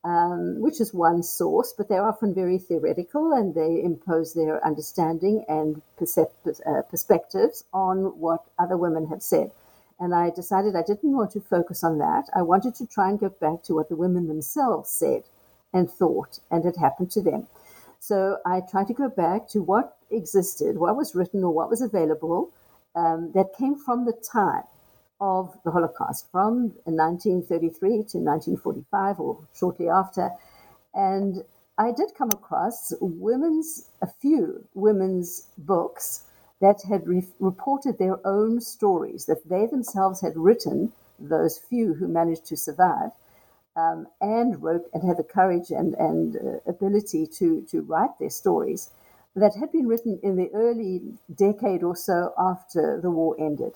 um, 0.03 0.61
which 0.61 0.79
is 0.79 0.93
one 0.93 1.23
source, 1.23 1.73
but 1.75 1.89
they're 1.89 2.05
often 2.05 2.33
very 2.33 2.57
theoretical 2.57 3.33
and 3.33 3.55
they 3.55 3.81
impose 3.81 4.33
their 4.33 4.63
understanding 4.65 5.43
and 5.47 5.81
percep- 5.99 6.61
uh, 6.67 6.81
perspectives 6.83 7.63
on 7.73 8.19
what 8.19 8.45
other 8.59 8.77
women 8.77 9.07
have 9.07 9.23
said. 9.23 9.51
And 9.99 10.13
I 10.13 10.29
decided 10.29 10.75
I 10.75 10.83
didn't 10.83 11.15
want 11.15 11.31
to 11.31 11.41
focus 11.41 11.83
on 11.83 11.97
that. 11.99 12.25
I 12.35 12.41
wanted 12.41 12.75
to 12.75 12.85
try 12.85 13.09
and 13.09 13.19
get 13.19 13.39
back 13.39 13.63
to 13.63 13.73
what 13.73 13.89
the 13.89 13.95
women 13.95 14.27
themselves 14.27 14.89
said 14.89 15.23
and 15.73 15.89
thought 15.89 16.39
and 16.51 16.63
had 16.65 16.75
happened 16.75 17.11
to 17.11 17.21
them. 17.21 17.47
So 17.99 18.37
I 18.45 18.61
tried 18.61 18.87
to 18.87 18.93
go 18.93 19.09
back 19.09 19.47
to 19.49 19.63
what 19.63 19.97
existed, 20.11 20.77
what 20.77 20.95
was 20.95 21.15
written 21.15 21.43
or 21.43 21.51
what 21.51 21.69
was 21.69 21.81
available 21.81 22.51
um, 22.95 23.31
that 23.33 23.57
came 23.57 23.75
from 23.75 24.05
the 24.05 24.13
time 24.13 24.63
of 25.25 25.57
the 25.63 25.71
Holocaust 25.71 26.27
from 26.31 26.73
1933 26.85 27.89
to 27.89 28.17
1945 28.19 29.19
or 29.19 29.39
shortly 29.59 29.89
after. 29.89 30.29
And 30.93 31.43
I 31.79 31.91
did 31.91 32.09
come 32.15 32.29
across 32.29 32.93
women's, 33.01 33.89
a 34.03 34.07
few 34.07 34.63
women's 34.75 35.49
books 35.57 36.25
that 36.61 36.79
had 36.87 37.07
re- 37.07 37.27
reported 37.39 37.97
their 37.97 38.17
own 38.25 38.61
stories 38.61 39.25
that 39.25 39.49
they 39.49 39.65
themselves 39.65 40.21
had 40.21 40.37
written, 40.37 40.93
those 41.19 41.57
few 41.57 41.95
who 41.95 42.07
managed 42.07 42.45
to 42.45 42.55
survive, 42.55 43.09
um, 43.75 44.07
and 44.21 44.61
wrote 44.61 44.85
and 44.93 45.03
had 45.03 45.17
the 45.17 45.23
courage 45.23 45.71
and, 45.71 45.95
and 45.95 46.37
uh, 46.37 46.69
ability 46.69 47.25
to, 47.39 47.61
to 47.71 47.81
write 47.81 48.17
their 48.19 48.29
stories 48.29 48.91
that 49.35 49.55
had 49.55 49.71
been 49.71 49.87
written 49.87 50.19
in 50.23 50.35
the 50.37 50.49
early 50.53 51.01
decade 51.33 51.83
or 51.83 51.95
so 51.95 52.33
after 52.37 53.01
the 53.01 53.11
war 53.11 53.35
ended. 53.39 53.73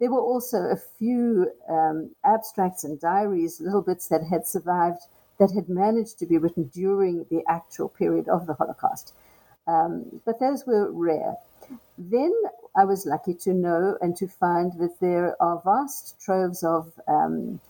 There 0.00 0.10
were 0.10 0.20
also 0.20 0.58
a 0.62 0.76
few 0.76 1.52
um, 1.68 2.10
abstracts 2.24 2.84
and 2.84 2.98
diaries, 2.98 3.60
little 3.60 3.82
bits 3.82 4.08
that 4.08 4.24
had 4.24 4.46
survived 4.46 5.02
that 5.38 5.52
had 5.52 5.68
managed 5.68 6.18
to 6.18 6.26
be 6.26 6.38
written 6.38 6.64
during 6.74 7.26
the 7.30 7.42
actual 7.48 7.88
period 7.88 8.28
of 8.28 8.46
the 8.46 8.54
Holocaust. 8.54 9.12
Um, 9.66 10.20
but 10.24 10.40
those 10.40 10.66
were 10.66 10.90
rare. 10.90 11.36
Then 11.98 12.32
I 12.74 12.84
was 12.84 13.06
lucky 13.06 13.34
to 13.34 13.52
know 13.52 13.98
and 14.00 14.16
to 14.16 14.26
find 14.26 14.72
that 14.80 15.00
there 15.00 15.40
are 15.40 15.60
vast 15.64 16.20
troves 16.20 16.62
of 16.62 16.92
um, 17.06 17.60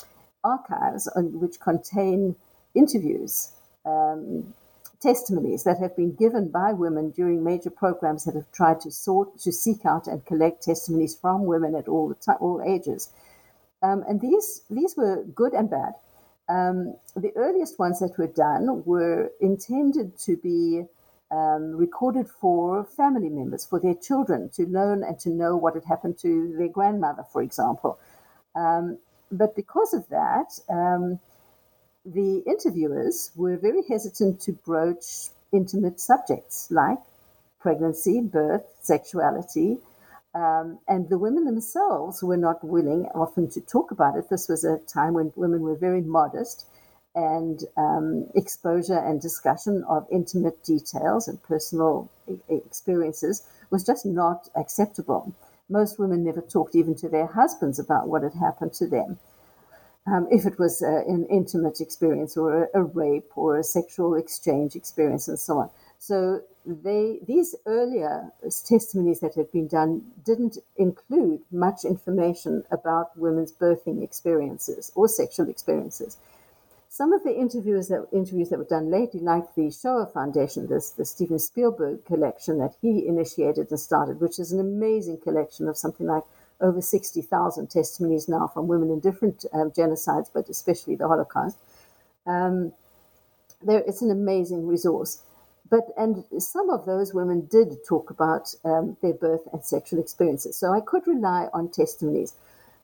archives 0.44 1.08
which 1.16 1.60
contain 1.60 2.36
interviews 2.74 3.52
um, 3.84 4.54
testimonies 5.00 5.64
that 5.64 5.78
have 5.78 5.96
been 5.96 6.14
given 6.14 6.48
by 6.48 6.72
women 6.72 7.10
during 7.10 7.42
major 7.42 7.70
programs 7.70 8.24
that 8.24 8.34
have 8.34 8.50
tried 8.52 8.80
to 8.80 8.90
sort 8.90 9.38
to 9.38 9.50
seek 9.50 9.86
out 9.86 10.06
and 10.06 10.24
collect 10.26 10.62
testimonies 10.62 11.16
from 11.16 11.44
women 11.46 11.74
at 11.74 11.88
all 11.88 12.08
the 12.08 12.32
all 12.34 12.62
ages. 12.66 13.08
Um, 13.82 14.04
and 14.08 14.20
these 14.20 14.62
these 14.70 14.96
were 14.96 15.24
good 15.34 15.54
and 15.54 15.70
bad. 15.70 15.94
Um, 16.48 16.96
the 17.14 17.32
earliest 17.36 17.78
ones 17.78 18.00
that 18.00 18.18
were 18.18 18.26
done 18.26 18.82
were 18.84 19.30
intended 19.40 20.18
to 20.20 20.36
be 20.36 20.84
um, 21.30 21.76
recorded 21.76 22.28
for 22.28 22.84
family 22.84 23.28
members, 23.28 23.64
for 23.64 23.78
their 23.78 23.94
children 23.94 24.50
to 24.54 24.66
learn 24.66 25.04
and 25.04 25.18
to 25.20 25.30
know 25.30 25.56
what 25.56 25.74
had 25.74 25.84
happened 25.84 26.18
to 26.18 26.54
their 26.58 26.68
grandmother, 26.68 27.24
for 27.32 27.40
example. 27.40 27.98
Um, 28.56 28.98
but 29.30 29.54
because 29.54 29.94
of 29.94 30.08
that, 30.08 30.58
um, 30.68 31.20
the 32.04 32.38
interviewers 32.46 33.30
were 33.36 33.56
very 33.56 33.82
hesitant 33.88 34.40
to 34.40 34.52
broach 34.52 35.28
intimate 35.52 36.00
subjects 36.00 36.70
like 36.70 36.98
pregnancy, 37.60 38.20
birth, 38.20 38.64
sexuality. 38.80 39.78
Um, 40.34 40.78
and 40.86 41.08
the 41.08 41.18
women 41.18 41.44
themselves 41.44 42.22
were 42.22 42.36
not 42.36 42.64
willing 42.64 43.06
often 43.14 43.50
to 43.50 43.60
talk 43.60 43.90
about 43.90 44.16
it. 44.16 44.30
This 44.30 44.48
was 44.48 44.64
a 44.64 44.78
time 44.78 45.14
when 45.14 45.32
women 45.36 45.60
were 45.62 45.74
very 45.74 46.00
modest, 46.00 46.66
and 47.14 47.64
um, 47.76 48.28
exposure 48.36 48.98
and 48.98 49.20
discussion 49.20 49.84
of 49.88 50.06
intimate 50.12 50.62
details 50.62 51.26
and 51.26 51.42
personal 51.42 52.08
experiences 52.48 53.42
was 53.70 53.84
just 53.84 54.06
not 54.06 54.48
acceptable. 54.54 55.32
Most 55.68 55.98
women 55.98 56.24
never 56.24 56.40
talked 56.40 56.76
even 56.76 56.94
to 56.96 57.08
their 57.08 57.26
husbands 57.26 57.78
about 57.78 58.08
what 58.08 58.22
had 58.22 58.34
happened 58.34 58.72
to 58.74 58.86
them. 58.86 59.18
Um, 60.06 60.28
if 60.30 60.46
it 60.46 60.58
was 60.58 60.80
an 60.80 61.26
intimate 61.30 61.80
experience 61.80 62.36
or 62.36 62.64
a, 62.64 62.80
a, 62.80 62.82
rape 62.82 63.30
or 63.36 63.58
a 63.58 63.62
sexual 63.62 64.14
exchange 64.14 64.74
experience 64.74 65.28
and 65.28 65.38
so 65.38 65.58
on. 65.58 65.70
So 65.98 66.40
they 66.64 67.20
these 67.26 67.54
earlier 67.66 68.32
testimonies 68.64 69.20
that 69.20 69.34
had 69.34 69.52
been 69.52 69.68
done 69.68 70.12
didn't 70.24 70.56
include 70.76 71.40
much 71.50 71.84
information 71.84 72.64
about 72.70 73.16
women's 73.16 73.52
birthing 73.52 74.02
experiences 74.02 74.90
or 74.94 75.06
sexual 75.08 75.48
experiences. 75.48 76.16
Some 76.88 77.12
of 77.12 77.22
the 77.22 77.38
interviews 77.38 77.88
that 77.88 78.08
interviews 78.12 78.48
that 78.48 78.58
were 78.58 78.64
done 78.64 78.90
lately, 78.90 79.20
like 79.20 79.54
the 79.54 79.70
Shoah 79.70 80.06
Foundation, 80.06 80.66
this 80.66 80.90
the 80.90 81.04
Steven 81.04 81.38
Spielberg 81.38 82.04
collection 82.04 82.58
that 82.58 82.74
he 82.82 83.06
initiated 83.06 83.70
and 83.70 83.78
started, 83.78 84.20
which 84.20 84.38
is 84.38 84.52
an 84.52 84.60
amazing 84.60 85.18
collection 85.18 85.68
of 85.68 85.78
something 85.78 86.06
like 86.06 86.24
over 86.60 86.80
60,000 86.80 87.70
testimonies 87.70 88.28
now 88.28 88.46
from 88.46 88.68
women 88.68 88.90
in 88.90 89.00
different 89.00 89.44
um, 89.52 89.70
genocides, 89.70 90.30
but 90.32 90.48
especially 90.48 90.94
the 90.96 91.08
Holocaust. 91.08 91.58
Um, 92.26 92.72
there, 93.62 93.82
it's 93.86 94.02
an 94.02 94.10
amazing 94.10 94.66
resource. 94.66 95.22
But 95.68 95.86
and 95.96 96.24
some 96.38 96.68
of 96.68 96.84
those 96.84 97.14
women 97.14 97.46
did 97.50 97.84
talk 97.86 98.10
about 98.10 98.54
um, 98.64 98.96
their 99.02 99.12
birth 99.12 99.46
and 99.52 99.64
sexual 99.64 100.00
experiences, 100.00 100.56
so 100.56 100.72
I 100.72 100.80
could 100.80 101.06
rely 101.06 101.48
on 101.52 101.68
testimonies. 101.68 102.34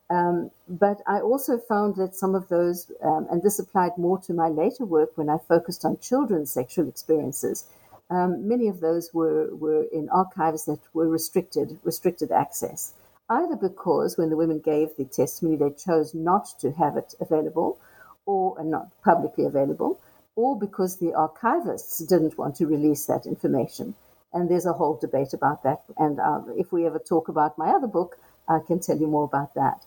Um, 0.08 0.52
but 0.68 1.02
I 1.06 1.18
also 1.20 1.58
found 1.58 1.96
that 1.96 2.14
some 2.14 2.36
of 2.36 2.48
those, 2.48 2.92
um, 3.02 3.26
and 3.28 3.42
this 3.42 3.58
applied 3.58 3.98
more 3.98 4.18
to 4.18 4.32
my 4.32 4.48
later 4.48 4.84
work 4.84 5.18
when 5.18 5.28
I 5.28 5.38
focused 5.38 5.84
on 5.84 5.98
children's 5.98 6.52
sexual 6.52 6.88
experiences, 6.88 7.66
um, 8.08 8.46
many 8.46 8.68
of 8.68 8.78
those 8.78 9.12
were, 9.12 9.52
were 9.56 9.82
in 9.92 10.08
archives 10.10 10.64
that 10.66 10.78
were 10.92 11.08
restricted, 11.08 11.80
restricted 11.82 12.30
access, 12.30 12.92
either 13.28 13.56
because 13.56 14.16
when 14.16 14.30
the 14.30 14.36
women 14.36 14.60
gave 14.60 14.96
the 14.96 15.04
testimony, 15.04 15.56
they 15.56 15.70
chose 15.70 16.14
not 16.14 16.46
to 16.60 16.72
have 16.72 16.96
it 16.96 17.14
available 17.20 17.78
or 18.24 18.62
not 18.64 18.90
publicly 19.02 19.44
available, 19.44 20.00
or 20.34 20.58
because 20.58 20.96
the 20.96 21.12
archivists 21.12 22.06
didn't 22.08 22.36
want 22.36 22.56
to 22.56 22.66
release 22.66 23.06
that 23.06 23.24
information. 23.26 23.94
And 24.32 24.50
there's 24.50 24.66
a 24.66 24.72
whole 24.72 24.96
debate 24.96 25.32
about 25.32 25.62
that. 25.62 25.82
And 25.96 26.20
uh, 26.20 26.42
if 26.56 26.72
we 26.72 26.86
ever 26.86 26.98
talk 26.98 27.28
about 27.28 27.56
my 27.56 27.70
other 27.70 27.86
book, 27.86 28.18
I 28.48 28.58
can 28.66 28.80
tell 28.80 28.98
you 28.98 29.06
more 29.06 29.24
about 29.24 29.54
that. 29.54 29.86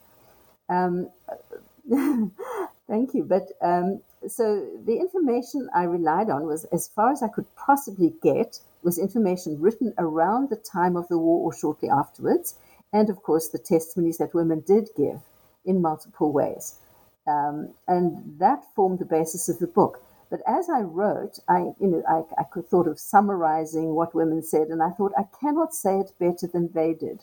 Um, 0.69 1.09
thank 2.87 3.13
you. 3.13 3.23
But 3.23 3.51
um, 3.61 4.01
so 4.27 4.67
the 4.85 4.95
information 4.97 5.69
I 5.73 5.83
relied 5.83 6.29
on 6.29 6.45
was, 6.45 6.65
as 6.65 6.87
far 6.87 7.11
as 7.11 7.21
I 7.21 7.27
could 7.27 7.45
possibly 7.55 8.13
get, 8.21 8.59
was 8.81 8.97
information 8.97 9.61
written 9.61 9.93
around 9.97 10.49
the 10.49 10.55
time 10.55 10.95
of 10.95 11.07
the 11.09 11.17
war 11.17 11.45
or 11.45 11.53
shortly 11.53 11.89
afterwards, 11.89 12.55
and 12.93 13.09
of 13.09 13.23
course 13.23 13.49
the 13.49 13.59
testimonies 13.59 14.17
that 14.19 14.33
women 14.33 14.63
did 14.65 14.89
give 14.97 15.21
in 15.65 15.81
multiple 15.81 16.31
ways. 16.33 16.79
Um, 17.27 17.73
and 17.87 18.39
that 18.39 18.63
formed 18.75 18.99
the 18.99 19.05
basis 19.05 19.49
of 19.49 19.59
the 19.59 19.67
book. 19.67 20.03
But 20.29 20.41
as 20.47 20.69
I 20.69 20.81
wrote, 20.81 21.39
I, 21.49 21.59
you 21.79 21.87
know, 21.87 22.03
I, 22.09 22.23
I 22.41 22.45
could 22.45 22.67
thought 22.67 22.87
of 22.87 22.99
summarizing 22.99 23.95
what 23.95 24.15
women 24.15 24.43
said, 24.43 24.69
and 24.69 24.81
I 24.83 24.91
thought 24.91 25.13
I 25.17 25.25
cannot 25.39 25.73
say 25.73 25.99
it 25.99 26.13
better 26.19 26.47
than 26.47 26.71
they 26.73 26.93
did 26.93 27.21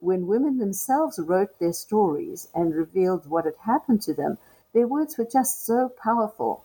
when 0.00 0.26
women 0.28 0.58
themselves 0.58 1.18
wrote 1.18 1.58
their 1.58 1.72
stories 1.72 2.48
and 2.54 2.74
revealed 2.74 3.28
what 3.28 3.44
had 3.46 3.56
happened 3.64 4.02
to 4.02 4.14
them, 4.14 4.38
their 4.74 4.86
words 4.88 5.18
were 5.18 5.26
just 5.30 5.66
so 5.66 5.90
powerful 6.02 6.64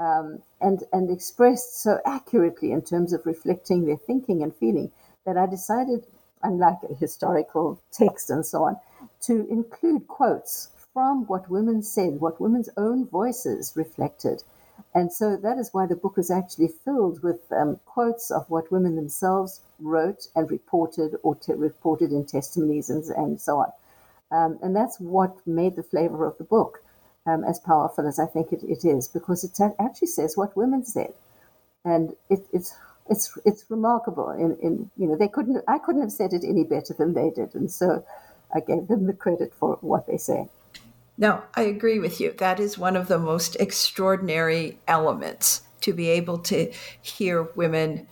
um, 0.00 0.40
and, 0.60 0.84
and 0.92 1.10
expressed 1.10 1.80
so 1.82 2.00
accurately 2.06 2.72
in 2.72 2.82
terms 2.82 3.12
of 3.12 3.26
reflecting 3.26 3.86
their 3.86 3.96
thinking 3.98 4.42
and 4.42 4.54
feeling 4.56 4.92
that 5.26 5.38
I 5.38 5.46
decided, 5.46 6.06
unlike 6.44 6.78
a 6.88 6.94
historical 6.94 7.80
text 7.90 8.30
and 8.30 8.46
so 8.46 8.64
on, 8.64 8.76
to 9.22 9.46
include 9.48 10.06
quotes 10.06 10.68
from 10.92 11.26
what 11.26 11.50
women 11.50 11.82
said, 11.82 12.20
what 12.20 12.40
women's 12.40 12.68
own 12.76 13.06
voices 13.08 13.72
reflected. 13.74 14.44
And 14.94 15.12
so 15.12 15.36
that 15.36 15.58
is 15.58 15.70
why 15.72 15.86
the 15.86 15.96
book 15.96 16.18
is 16.18 16.30
actually 16.30 16.68
filled 16.84 17.22
with 17.22 17.40
um, 17.52 17.80
quotes 17.84 18.30
of 18.30 18.48
what 18.48 18.70
women 18.70 18.94
themselves 18.96 19.60
wrote 19.80 20.28
and 20.36 20.50
reported 20.50 21.16
or 21.22 21.34
te- 21.34 21.54
reported 21.54 22.12
in 22.12 22.24
testimonies 22.26 22.90
and, 22.90 23.04
and 23.16 23.40
so 23.40 23.58
on. 23.58 23.72
Um, 24.30 24.58
and 24.62 24.74
that's 24.74 24.98
what 25.00 25.46
made 25.46 25.76
the 25.76 25.82
flavor 25.82 26.26
of 26.26 26.38
the 26.38 26.44
book 26.44 26.82
um, 27.26 27.44
as 27.44 27.60
powerful 27.60 28.06
as 28.06 28.18
I 28.18 28.26
think 28.26 28.52
it, 28.52 28.62
it 28.62 28.84
is, 28.84 29.08
because 29.08 29.44
it 29.44 29.58
actually 29.80 30.08
says 30.08 30.36
what 30.36 30.56
women 30.56 30.84
said. 30.84 31.14
And 31.84 32.14
it, 32.30 32.46
it's 32.52 32.74
it's 33.08 33.36
it's 33.44 33.64
remarkable. 33.68 34.30
In, 34.30 34.56
in 34.62 34.90
you 34.96 35.06
know 35.06 35.16
they 35.16 35.28
couldn't 35.28 35.62
I 35.68 35.78
couldn't 35.78 36.02
have 36.02 36.12
said 36.12 36.32
it 36.32 36.44
any 36.44 36.64
better 36.64 36.94
than 36.94 37.14
they 37.14 37.30
did, 37.30 37.54
and 37.54 37.70
so 37.70 38.04
I 38.54 38.60
gave 38.60 38.88
them 38.88 39.06
the 39.06 39.12
credit 39.12 39.52
for 39.54 39.78
what 39.80 40.06
they 40.06 40.16
say. 40.16 40.48
Now, 41.16 41.44
I 41.54 41.62
agree 41.62 41.98
with 41.98 42.20
you. 42.20 42.32
That 42.32 42.58
is 42.58 42.76
one 42.76 42.96
of 42.96 43.06
the 43.08 43.18
most 43.18 43.56
extraordinary 43.56 44.78
elements 44.88 45.62
to 45.82 45.92
be 45.92 46.08
able 46.08 46.38
to 46.38 46.72
hear 47.00 47.42
women 47.54 48.08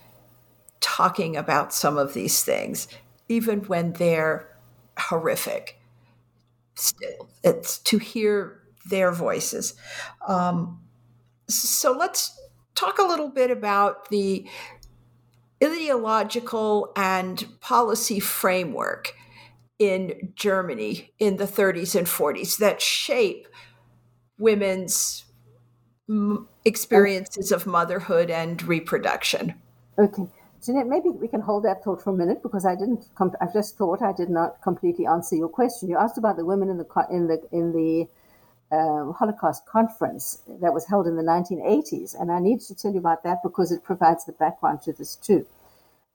talking 0.80 1.36
about 1.36 1.72
some 1.72 1.96
of 1.96 2.14
these 2.14 2.44
things, 2.44 2.86
even 3.28 3.60
when 3.60 3.94
they're 3.94 4.48
horrific. 4.98 5.80
Still, 6.74 7.28
it's 7.42 7.78
to 7.78 7.98
hear 7.98 8.60
their 8.86 9.12
voices. 9.12 9.74
Um, 10.26 10.80
so 11.48 11.92
let's 11.92 12.38
talk 12.74 12.98
a 12.98 13.02
little 13.04 13.28
bit 13.28 13.50
about 13.50 14.08
the 14.10 14.46
ideological 15.62 16.92
and 16.96 17.46
policy 17.60 18.20
framework 18.20 19.14
in 19.78 20.32
Germany 20.34 21.12
in 21.18 21.36
the 21.36 21.44
30s 21.44 21.94
and 21.94 22.06
40s 22.06 22.58
that 22.58 22.80
shape 22.80 23.48
women's 24.38 25.24
experiences 26.64 27.52
of 27.52 27.66
motherhood 27.66 28.30
and 28.30 28.62
reproduction. 28.62 29.54
Okay. 29.98 30.26
Jeanette, 30.64 30.86
maybe 30.86 31.08
we 31.08 31.26
can 31.26 31.40
hold 31.40 31.64
that 31.64 31.82
thought 31.82 32.00
for 32.00 32.10
a 32.10 32.16
minute 32.16 32.42
because 32.42 32.64
I 32.64 32.76
didn't. 32.76 33.06
I 33.18 33.46
just 33.52 33.76
thought 33.76 34.00
I 34.00 34.12
did 34.12 34.30
not 34.30 34.62
completely 34.62 35.06
answer 35.06 35.34
your 35.34 35.48
question. 35.48 35.88
You 35.88 35.96
asked 35.96 36.18
about 36.18 36.36
the 36.36 36.44
women 36.44 36.68
in 36.68 36.78
the 36.78 36.86
in 37.10 37.26
the 37.26 37.40
in 37.50 37.72
the 37.72 38.08
uh, 38.72 39.12
Holocaust 39.12 39.66
conference 39.66 40.42
that 40.60 40.72
was 40.72 40.86
held 40.86 41.06
in 41.06 41.16
the 41.16 41.22
1980s, 41.22 42.18
and 42.18 42.32
I 42.32 42.40
need 42.40 42.60
to 42.62 42.74
tell 42.74 42.92
you 42.92 42.98
about 42.98 43.22
that 43.22 43.42
because 43.42 43.70
it 43.70 43.84
provides 43.84 44.24
the 44.24 44.32
background 44.32 44.82
to 44.82 44.92
this 44.92 45.14
too. 45.14 45.46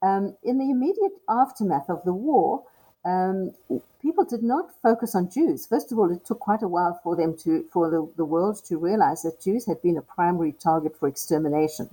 Um, 0.02 0.36
in 0.44 0.58
the 0.58 0.70
immediate 0.72 1.14
aftermath 1.30 1.90
of 1.90 2.04
the 2.04 2.14
war, 2.14 2.64
um, 3.06 3.54
people 4.02 4.26
did 4.26 4.44
not 4.44 4.72
focus 4.82 5.16
on 5.16 5.30
Jews. 5.30 5.66
First 5.66 5.92
of 5.92 6.00
all, 6.00 6.12
it 6.12 6.26
took 6.26 6.40
quite 6.40 6.64
a 6.64 6.68
while 6.68 7.00
for 7.04 7.16
them 7.16 7.38
to, 7.44 7.66
for 7.72 7.90
the, 7.90 8.10
the 8.18 8.26
world 8.26 8.64
to 8.66 8.78
realize 8.78 9.22
that 9.22 9.42
Jews 9.42 9.66
had 9.66 9.82
been 9.82 9.98
a 9.98 10.02
primary 10.02 10.52
target 10.52 10.98
for 10.98 11.08
extermination. 11.08 11.90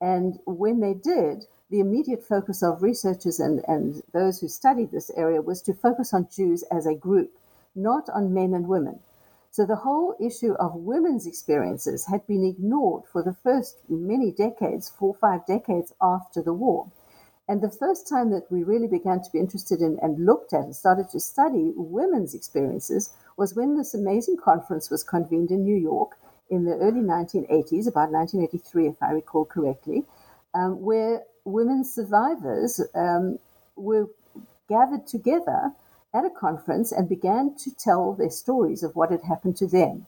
And 0.00 0.40
when 0.46 0.80
they 0.80 0.94
did, 0.94 1.46
the 1.70 1.80
immediate 1.80 2.22
focus 2.22 2.62
of 2.62 2.82
researchers 2.82 3.40
and, 3.40 3.62
and 3.66 4.02
those 4.12 4.40
who 4.40 4.48
studied 4.48 4.90
this 4.90 5.10
area 5.16 5.40
was 5.40 5.62
to 5.62 5.72
focus 5.72 6.12
on 6.12 6.28
Jews 6.34 6.64
as 6.70 6.86
a 6.86 6.94
group, 6.94 7.30
not 7.74 8.08
on 8.10 8.34
men 8.34 8.52
and 8.52 8.68
women. 8.68 8.98
So 9.52 9.66
the 9.66 9.76
whole 9.76 10.16
issue 10.18 10.54
of 10.54 10.74
women's 10.74 11.26
experiences 11.26 12.06
had 12.06 12.26
been 12.26 12.42
ignored 12.42 13.02
for 13.12 13.22
the 13.22 13.34
first 13.34 13.82
many 13.86 14.32
decades, 14.32 14.88
four 14.88 15.10
or 15.10 15.14
five 15.14 15.44
decades 15.44 15.92
after 16.00 16.40
the 16.40 16.54
war. 16.54 16.90
And 17.46 17.60
the 17.60 17.70
first 17.70 18.08
time 18.08 18.30
that 18.30 18.50
we 18.50 18.62
really 18.62 18.86
began 18.86 19.20
to 19.20 19.30
be 19.30 19.38
interested 19.38 19.82
in 19.82 19.98
and 20.00 20.24
looked 20.24 20.54
at 20.54 20.64
and 20.64 20.74
started 20.74 21.10
to 21.10 21.20
study 21.20 21.74
women's 21.76 22.34
experiences 22.34 23.12
was 23.36 23.54
when 23.54 23.76
this 23.76 23.92
amazing 23.92 24.38
conference 24.42 24.88
was 24.88 25.04
convened 25.04 25.50
in 25.50 25.64
New 25.64 25.76
York 25.76 26.16
in 26.48 26.64
the 26.64 26.76
early 26.76 27.02
1980s, 27.02 27.86
about 27.86 28.10
1983, 28.10 28.88
if 28.88 29.02
I 29.02 29.10
recall 29.10 29.44
correctly, 29.44 30.06
um, 30.54 30.80
where 30.80 31.24
women 31.44 31.84
survivors 31.84 32.80
um, 32.94 33.38
were 33.76 34.08
gathered 34.66 35.06
together 35.06 35.72
at 36.14 36.24
a 36.24 36.30
conference 36.30 36.92
and 36.92 37.08
began 37.08 37.54
to 37.56 37.74
tell 37.74 38.12
their 38.12 38.30
stories 38.30 38.82
of 38.82 38.94
what 38.94 39.10
had 39.10 39.22
happened 39.22 39.56
to 39.56 39.66
them. 39.66 40.06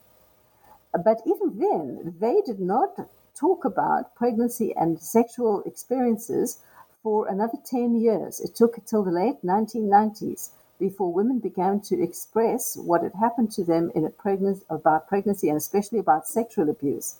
But 0.93 1.23
even 1.27 1.59
then, 1.59 2.15
they 2.21 2.41
did 2.43 2.61
not 2.61 3.09
talk 3.35 3.65
about 3.65 4.15
pregnancy 4.15 4.75
and 4.77 5.01
sexual 5.01 5.63
experiences 5.65 6.61
for 7.03 7.27
another 7.29 7.59
10 7.65 8.01
years. 8.01 8.41
It 8.41 8.55
took 8.55 8.79
until 8.79 9.03
the 9.03 9.11
late 9.11 9.43
1990s 9.45 10.51
before 10.79 11.13
women 11.13 11.39
began 11.39 11.81
to 11.81 12.03
express 12.03 12.77
what 12.77 13.03
had 13.03 13.15
happened 13.15 13.51
to 13.53 13.65
them 13.65 13.91
in 13.95 14.05
a 14.05 14.11
pregnancy, 14.11 14.65
about 14.71 15.09
pregnancy 15.09 15.49
and 15.49 15.57
especially 15.57 15.99
about 15.99 16.27
sexual 16.29 16.69
abuse. 16.69 17.17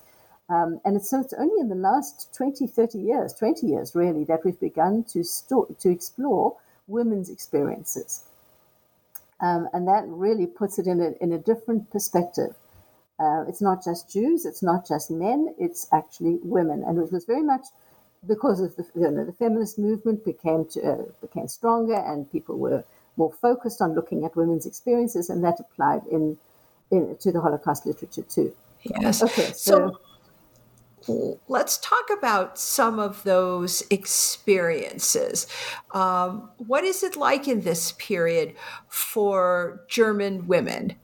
Um, 0.49 0.81
and 0.85 0.97
it's, 0.97 1.09
so 1.09 1.21
it's 1.21 1.33
only 1.33 1.61
in 1.61 1.69
the 1.69 1.75
last 1.75 2.35
20, 2.35 2.67
30 2.67 2.99
years, 2.99 3.33
20 3.33 3.67
years 3.67 3.95
really, 3.95 4.25
that 4.25 4.45
we've 4.45 4.61
begun 4.61 5.05
to, 5.05 5.25
sto- 5.25 5.75
to 5.81 5.91
explore 5.91 6.57
women's 6.87 7.31
experiences. 7.31 8.25
Um, 9.41 9.69
and 9.73 9.87
that 9.89 10.05
really 10.07 10.47
puts 10.47 10.79
it 10.79 10.87
in 10.87 11.01
a, 11.01 11.13
in 11.23 11.33
a 11.33 11.39
different 11.39 11.91
perspective. 11.91 12.55
Uh, 13.19 13.45
it's 13.49 13.61
not 13.61 13.85
just 13.85 14.11
Jews, 14.11 14.45
it's 14.45 14.63
not 14.63 14.87
just 14.87 15.11
men, 15.11 15.55
it's 15.59 15.87
actually 15.93 16.39
women. 16.43 16.83
And 16.83 16.99
it 16.99 17.13
was 17.13 17.25
very 17.25 17.43
much 17.43 17.67
because 18.27 18.61
of 18.61 18.75
the, 18.77 18.87
you 18.95 19.11
know, 19.11 19.25
the 19.25 19.33
feminist 19.33 19.79
movement 19.79 20.25
became 20.25 20.65
to, 20.67 20.83
uh, 20.83 21.03
became 21.21 21.47
stronger 21.49 21.95
and 21.95 22.31
people 22.31 22.59
were 22.59 22.85
more 23.17 23.33
focused 23.33 23.81
on 23.81 23.95
looking 23.95 24.25
at 24.25 24.35
women's 24.37 24.67
experiences, 24.67 25.31
and 25.31 25.45
that 25.45 25.61
applied 25.61 26.03
in, 26.11 26.37
in 26.91 27.17
to 27.21 27.31
the 27.31 27.41
Holocaust 27.41 27.87
literature 27.87 28.23
too. 28.23 28.53
Yes. 28.83 29.23
Okay. 29.23 29.53
so, 29.53 29.53
so 29.53 30.01
let's 31.49 31.79
talk 31.79 32.09
about 32.17 32.59
some 32.59 32.99
of 32.99 33.23
those 33.25 33.83
experiences. 33.91 35.47
Um, 35.93 36.51
what 36.59 36.85
is 36.85 37.03
it 37.03 37.17
like 37.17 37.49
in 37.49 37.63
this 37.63 37.93
period 37.93 38.55
for 38.89 39.85
German 39.89 40.47
women? 40.47 40.97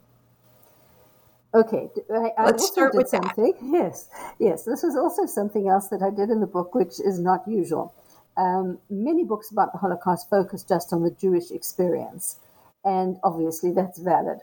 Okay, 1.53 1.89
I, 2.13 2.31
I 2.39 2.45
Let's 2.45 2.63
also 2.63 2.91
did 2.91 3.09
something. 3.09 3.53
That. 3.53 3.63
Yes, 3.63 4.09
yes. 4.39 4.63
This 4.65 4.83
was 4.85 4.95
also 4.97 5.27
something 5.27 5.69
else 5.69 5.89
that 5.89 6.01
I 6.01 6.11
did 6.11 6.31
in 6.31 6.41
the 6.41 6.47
book, 6.47 6.75
which 6.75 7.01
is 7.01 7.19
not 7.19 7.47
usual. 7.49 7.93
Um, 8.37 8.79
many 8.89 9.25
books 9.25 9.51
about 9.51 9.73
the 9.73 9.79
Holocaust 9.79 10.31
focus 10.31 10.63
just 10.63 10.93
on 10.93 11.03
the 11.03 11.11
Jewish 11.11 11.51
experience, 11.51 12.37
and 12.85 13.19
obviously 13.25 13.73
that's 13.73 13.99
valid. 13.99 14.39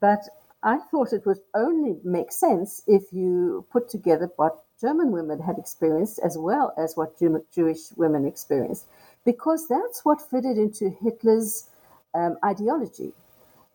But 0.00 0.20
I 0.62 0.78
thought 0.78 1.12
it 1.12 1.26
would 1.26 1.40
only 1.54 1.98
make 2.02 2.32
sense 2.32 2.82
if 2.86 3.12
you 3.12 3.66
put 3.70 3.88
together 3.88 4.30
what 4.36 4.64
German 4.80 5.10
women 5.10 5.40
had 5.40 5.58
experienced 5.58 6.18
as 6.18 6.36
well 6.36 6.74
as 6.76 6.96
what 6.96 7.18
Jew- 7.18 7.44
Jewish 7.52 7.92
women 7.96 8.26
experienced, 8.26 8.86
because 9.24 9.68
that's 9.68 10.04
what 10.04 10.20
fitted 10.20 10.58
into 10.58 10.90
Hitler's 10.90 11.68
um, 12.14 12.36
ideology. 12.44 13.12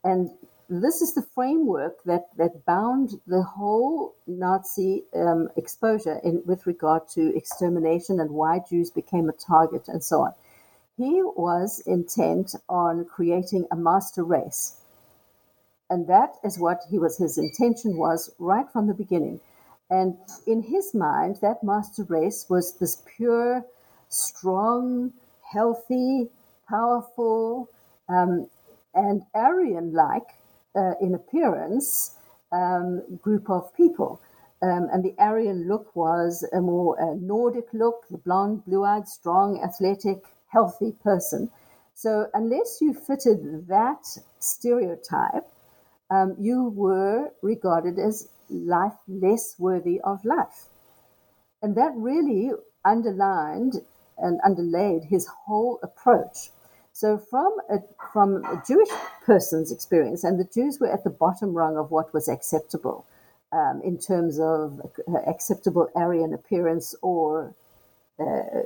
And 0.04 0.32
this 0.70 1.02
is 1.02 1.14
the 1.14 1.22
framework 1.22 2.04
that, 2.04 2.30
that 2.38 2.66
bound 2.66 3.20
the 3.28 3.44
whole 3.44 4.16
Nazi 4.26 5.04
um, 5.16 5.50
exposure 5.58 6.20
in, 6.24 6.42
with 6.46 6.66
regard 6.66 7.08
to 7.10 7.36
extermination 7.36 8.20
and 8.20 8.32
why 8.32 8.60
Jews 8.60 8.90
became 8.90 9.30
a 9.30 9.34
target 9.34 9.88
and 9.88 10.04
so 10.04 10.22
on. 10.22 10.34
He 10.98 11.22
was 11.24 11.82
intent 11.86 12.56
on 12.70 13.06
creating 13.06 13.68
a 13.72 13.76
master 13.76 14.24
race. 14.24 14.81
And 15.92 16.08
that 16.08 16.38
is 16.44 16.58
what 16.58 16.84
he 16.90 16.98
was 16.98 17.18
his 17.18 17.38
intention 17.38 17.98
was 17.98 18.34
right 18.40 18.68
from 18.72 18.88
the 18.88 18.96
beginning. 18.96 19.42
And 19.90 20.18
in 20.48 20.64
his 20.64 20.94
mind, 20.96 21.40
that 21.42 21.66
master 21.66 22.06
race 22.06 22.46
was 22.50 22.78
this 22.78 23.04
pure, 23.18 23.66
strong, 24.08 25.12
healthy, 25.42 26.30
powerful, 26.70 27.70
um, 28.08 28.48
and 28.96 29.24
Aryan 29.36 29.92
like 29.94 30.30
uh, 30.78 30.94
in 31.02 31.14
appearance 31.14 32.16
um, 32.54 33.04
group 33.22 33.50
of 33.50 33.76
people. 33.76 34.22
Um, 34.62 34.88
and 34.94 35.04
the 35.04 35.16
Aryan 35.20 35.68
look 35.68 35.94
was 35.94 36.48
a 36.54 36.62
more 36.62 37.02
uh, 37.02 37.16
Nordic 37.16 37.68
look, 37.74 38.08
the 38.10 38.18
blonde, 38.18 38.64
blue 38.66 38.86
eyed, 38.86 39.10
strong, 39.10 39.62
athletic, 39.62 40.24
healthy 40.48 40.94
person. 41.04 41.52
So, 41.96 42.28
unless 42.34 42.80
you 42.80 42.94
fitted 42.94 43.68
that 43.68 44.06
stereotype, 44.40 45.52
um, 46.12 46.36
you 46.38 46.74
were 46.76 47.32
regarded 47.42 47.98
as 47.98 48.28
life 48.50 48.98
less 49.08 49.56
worthy 49.58 50.00
of 50.02 50.24
life. 50.26 50.68
And 51.64 51.76
that 51.76 51.94
really 51.96 52.52
underlined 52.84 53.82
and 54.18 54.40
underlaid 54.44 55.06
his 55.06 55.28
whole 55.28 55.80
approach. 55.82 56.52
So, 56.94 57.18
from 57.18 57.56
a, 57.70 57.78
from 58.12 58.44
a 58.46 58.62
Jewish 58.68 58.90
person's 59.26 59.72
experience, 59.72 60.24
and 60.24 60.40
the 60.40 60.50
Jews 60.54 60.80
were 60.80 60.92
at 60.92 61.04
the 61.04 61.10
bottom 61.10 61.54
rung 61.54 61.78
of 61.78 61.90
what 61.90 62.14
was 62.14 62.28
acceptable 62.28 63.06
um, 63.54 63.82
in 63.84 63.98
terms 63.98 64.40
of 64.40 64.82
acceptable 65.26 65.88
Aryan 65.96 66.34
appearance 66.34 66.94
or 67.02 67.56
uh, 68.20 68.64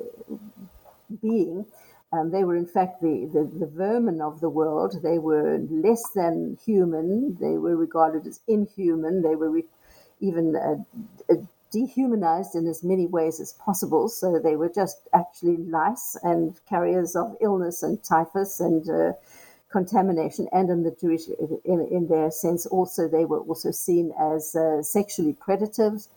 being. 1.22 1.66
Um, 2.12 2.32
they 2.32 2.44
were, 2.44 2.56
in 2.56 2.68
fact, 2.68 3.02
the, 3.02 3.30
the, 3.34 3.44
the, 3.60 3.66
vermin 3.66 4.22
of 4.22 4.40
the 4.40 4.50
world. 4.50 5.02
They 5.04 5.18
were 5.18 5.58
less 5.70 6.04
than 6.14 6.58
human. 6.64 7.38
They 7.42 7.58
were 7.58 7.76
regarded 7.76 8.26
as 8.28 8.40
inhuman. 8.48 9.22
They 9.22 9.36
were 9.36 9.50
re- 9.50 9.66
even 10.22 10.56
uh, 10.56 11.34
dehumanized 11.72 12.56
in 12.56 12.68
as 12.68 12.84
many 12.84 13.06
ways 13.06 13.40
as 13.42 13.52
possible. 13.54 14.08
So 14.08 14.40
they 14.40 14.56
were 14.56 14.70
just 14.70 15.10
actually 15.14 15.58
lice 15.58 16.16
and 16.24 16.58
carriers 16.70 17.16
of 17.16 17.36
illness 17.42 17.84
and 17.84 18.02
typhus 18.02 18.62
and 18.62 18.90
uh, 18.90 19.14
contamination. 19.70 20.48
And 20.54 20.70
in 20.70 20.84
the 20.84 20.96
Jewish, 21.02 21.28
in, 21.66 21.88
in, 21.92 22.08
their 22.08 22.32
sense, 22.32 22.66
also 22.66 23.10
they 23.10 23.26
were 23.26 23.42
also 23.42 23.72
seen 23.72 24.14
as 24.18 24.56
uh, 24.56 24.82
sexually 24.82 25.34
predators. 25.34 26.08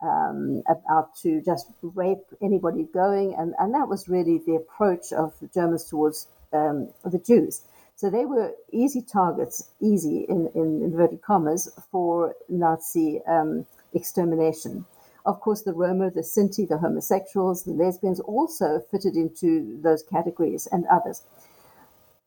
Um, 0.00 0.62
about 0.68 1.16
to 1.22 1.42
just 1.42 1.66
rape 1.82 2.24
anybody 2.40 2.84
going, 2.94 3.34
and, 3.34 3.52
and 3.58 3.74
that 3.74 3.88
was 3.88 4.08
really 4.08 4.40
the 4.46 4.54
approach 4.54 5.12
of 5.12 5.34
the 5.40 5.48
Germans 5.48 5.84
towards 5.90 6.28
um, 6.52 6.90
the 7.04 7.18
Jews. 7.18 7.62
So 7.96 8.08
they 8.08 8.24
were 8.24 8.52
easy 8.70 9.02
targets, 9.02 9.70
easy 9.80 10.24
in, 10.28 10.48
in 10.54 10.82
inverted 10.84 11.20
commas, 11.20 11.68
for 11.90 12.36
Nazi 12.48 13.20
um, 13.26 13.66
extermination. 13.92 14.84
Of 15.26 15.40
course, 15.40 15.62
the 15.62 15.72
Roma, 15.72 16.10
the 16.12 16.20
Sinti, 16.20 16.68
the 16.68 16.78
homosexuals, 16.78 17.64
the 17.64 17.72
lesbians 17.72 18.20
also 18.20 18.80
fitted 18.92 19.16
into 19.16 19.80
those 19.82 20.04
categories 20.04 20.68
and 20.70 20.86
others. 20.86 21.24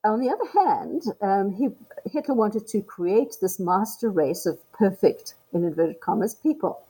On 0.03 0.19
the 0.19 0.29
other 0.29 0.49
hand, 0.51 1.03
um, 1.21 1.51
he, 1.51 1.69
Hitler 2.11 2.35
wanted 2.35 2.67
to 2.67 2.81
create 2.81 3.37
this 3.39 3.59
master 3.59 4.09
race 4.09 4.45
of 4.45 4.59
perfect, 4.73 5.35
in 5.53 5.63
inverted 5.63 6.01
commas, 6.01 6.35
people. 6.35 6.81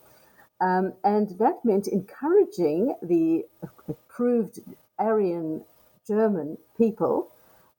Um, 0.62 0.94
and 1.04 1.30
that 1.40 1.66
meant 1.66 1.88
encouraging 1.88 2.96
the 3.02 3.46
approved 3.90 4.60
Aryan 5.00 5.66
German 6.08 6.58
people 6.78 7.32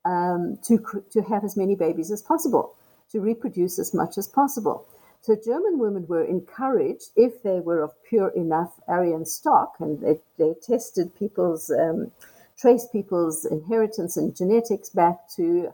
um, 0.05 0.59
to, 0.65 1.05
to 1.13 1.23
have 1.23 1.45
as 1.45 1.57
many 1.57 1.77
babies 1.77 2.11
as 2.11 2.21
possible, 2.21 2.75
to 3.13 3.21
reproduce 3.21 3.79
as 3.79 3.95
much 3.95 4.19
as 4.19 4.27
possible. 4.27 4.85
So 5.21 5.37
German 5.37 5.79
women 5.79 6.07
were 6.09 6.25
encouraged, 6.25 7.11
if 7.15 7.45
they 7.45 7.61
were 7.61 7.83
of 7.83 7.93
pure 8.03 8.31
enough 8.31 8.73
Aryan 8.89 9.25
stock, 9.25 9.77
and 9.79 10.01
they, 10.01 10.19
they 10.37 10.55
tested 10.61 11.15
people's, 11.17 11.71
um, 11.71 12.11
traced 12.59 12.91
people's 12.91 13.45
inheritance 13.45 14.17
and 14.17 14.37
genetics 14.37 14.89
back 14.89 15.29
to 15.37 15.73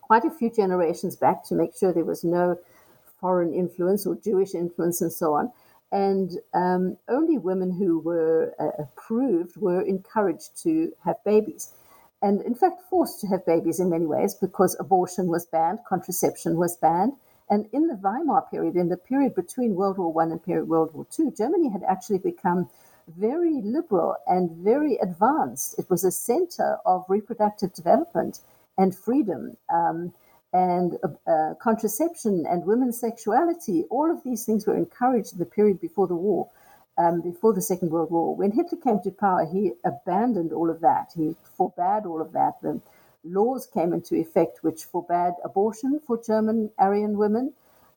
quite 0.00 0.24
a 0.24 0.30
few 0.30 0.50
generations 0.50 1.16
back 1.16 1.44
to 1.44 1.54
make 1.54 1.76
sure 1.76 1.92
there 1.92 2.04
was 2.04 2.24
no 2.24 2.58
foreign 3.20 3.52
influence 3.52 4.06
or 4.06 4.14
Jewish 4.14 4.54
influence 4.54 5.02
and 5.02 5.12
so 5.12 5.34
on. 5.34 5.52
And 5.90 6.32
um, 6.54 6.98
only 7.08 7.38
women 7.38 7.72
who 7.72 7.98
were 8.00 8.54
uh, 8.58 8.82
approved 8.82 9.56
were 9.56 9.80
encouraged 9.80 10.62
to 10.62 10.92
have 11.04 11.16
babies. 11.24 11.72
And 12.20 12.42
in 12.42 12.54
fact, 12.54 12.82
forced 12.90 13.20
to 13.20 13.26
have 13.28 13.46
babies 13.46 13.80
in 13.80 13.90
many 13.90 14.06
ways 14.06 14.34
because 14.34 14.76
abortion 14.80 15.28
was 15.28 15.46
banned, 15.46 15.80
contraception 15.88 16.56
was 16.56 16.76
banned 16.76 17.12
and 17.50 17.66
in 17.72 17.86
the 17.86 17.96
Weimar 17.96 18.42
period, 18.50 18.76
in 18.76 18.88
the 18.88 18.96
period 18.96 19.34
between 19.34 19.74
World 19.74 19.98
War 19.98 20.12
One 20.12 20.30
and 20.30 20.42
period 20.42 20.68
World 20.68 20.92
War 20.92 21.06
Two, 21.10 21.30
Germany 21.30 21.70
had 21.70 21.82
actually 21.82 22.18
become 22.18 22.68
very 23.06 23.62
liberal 23.62 24.16
and 24.26 24.50
very 24.50 24.96
advanced. 24.98 25.78
It 25.78 25.88
was 25.88 26.04
a 26.04 26.10
center 26.10 26.78
of 26.84 27.06
reproductive 27.08 27.72
development 27.72 28.40
and 28.76 28.94
freedom. 28.94 29.56
Um, 29.72 30.12
and 30.52 30.96
uh, 31.04 31.30
uh, 31.30 31.54
contraception 31.54 32.44
and 32.48 32.64
women's 32.64 32.98
sexuality, 32.98 33.84
all 33.90 34.10
of 34.10 34.22
these 34.24 34.44
things 34.44 34.66
were 34.66 34.76
encouraged 34.76 35.34
in 35.34 35.38
the 35.38 35.44
period 35.44 35.80
before 35.80 36.06
the 36.06 36.16
war, 36.16 36.48
um, 36.96 37.20
before 37.20 37.52
the 37.52 37.62
Second 37.62 37.90
World 37.90 38.10
War. 38.10 38.34
When 38.34 38.52
Hitler 38.52 38.78
came 38.78 39.00
to 39.02 39.10
power, 39.10 39.46
he 39.46 39.72
abandoned 39.84 40.52
all 40.52 40.70
of 40.70 40.80
that. 40.80 41.12
He 41.14 41.36
forbade 41.56 42.06
all 42.06 42.20
of 42.20 42.32
that. 42.32 42.54
The, 42.62 42.80
laws 43.24 43.66
came 43.66 43.92
into 43.92 44.14
effect 44.14 44.62
which 44.62 44.84
forbade 44.84 45.34
abortion 45.44 46.00
for 46.06 46.20
German 46.22 46.70
Aryan 46.78 47.16
women. 47.18 47.52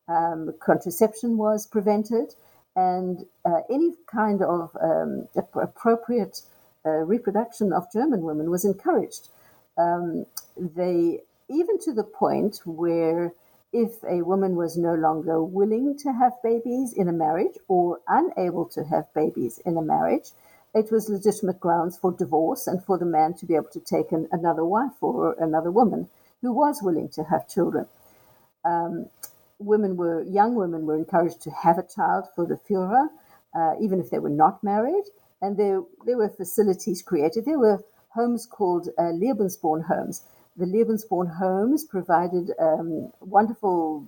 Um, 0.08 0.54
contraception 0.60 1.38
was 1.38 1.66
prevented, 1.68 2.36
and 2.76 3.26
uh, 3.46 3.62
any 3.70 3.94
kind 4.08 4.42
of 4.42 4.76
um, 4.82 5.28
appropriate 5.56 6.42
uh, 6.86 6.90
reproduction 6.90 7.72
of 7.72 7.92
German 7.92 8.22
women 8.24 8.50
was 8.50 8.66
encouraged. 8.66 9.30
Um, 9.78 10.26
they 10.58 11.22
even 11.52 11.80
to 11.80 11.94
the 11.94 12.04
point 12.04 12.62
where 12.66 13.34
if 13.74 14.04
a 14.04 14.22
woman 14.24 14.56
was 14.56 14.78
no 14.78 14.94
longer 14.94 15.44
willing 15.44 15.98
to 15.98 16.12
have 16.12 16.34
babies 16.44 16.94
in 16.94 17.08
a 17.08 17.14
marriage 17.14 17.58
or 17.68 18.00
unable 18.08 18.66
to 18.66 18.84
have 18.84 19.14
babies 19.14 19.60
in 19.66 19.78
a 19.78 19.82
marriage, 19.82 20.32
it 20.74 20.92
was 20.92 21.10
legitimate 21.10 21.60
grounds 21.60 21.98
for 21.98 22.12
divorce 22.12 22.68
and 22.68 22.84
for 22.84 22.98
the 22.98 23.06
man 23.06 23.34
to 23.36 23.46
be 23.46 23.56
able 23.56 23.70
to 23.72 23.80
take 23.80 24.12
an, 24.12 24.28
another 24.32 24.66
wife 24.66 24.94
or 25.02 25.36
another 25.40 25.72
woman 25.72 26.10
who 26.42 26.54
was 26.54 26.82
willing 26.82 27.10
to 27.10 27.24
have 27.26 27.48
children. 27.48 27.86
Um, 28.66 29.08
women 29.60 29.98
were 29.98 30.24
young 30.24 30.56
women 30.56 30.86
were 30.86 30.98
encouraged 30.98 31.42
to 31.44 31.52
have 31.52 31.78
a 31.78 31.88
child 31.88 32.26
for 32.36 32.46
the 32.46 32.56
Führer, 32.56 33.08
uh, 33.56 33.76
even 33.82 34.00
if 34.00 34.10
they 34.10 34.20
were 34.20 34.30
not 34.30 34.64
married, 34.64 35.06
and 35.42 35.58
there 35.58 35.84
there 36.06 36.18
were 36.18 36.30
facilities 36.30 37.02
created. 37.02 37.46
There 37.46 37.60
were 37.60 37.84
homes 38.10 38.46
called 38.46 38.90
uh, 38.98 39.12
Lebensborn 39.14 39.86
homes. 39.86 40.24
The 40.62 40.68
Lebensborn 40.68 41.38
homes 41.38 41.84
provided 41.86 42.52
um, 42.60 43.12
wonderful 43.20 44.06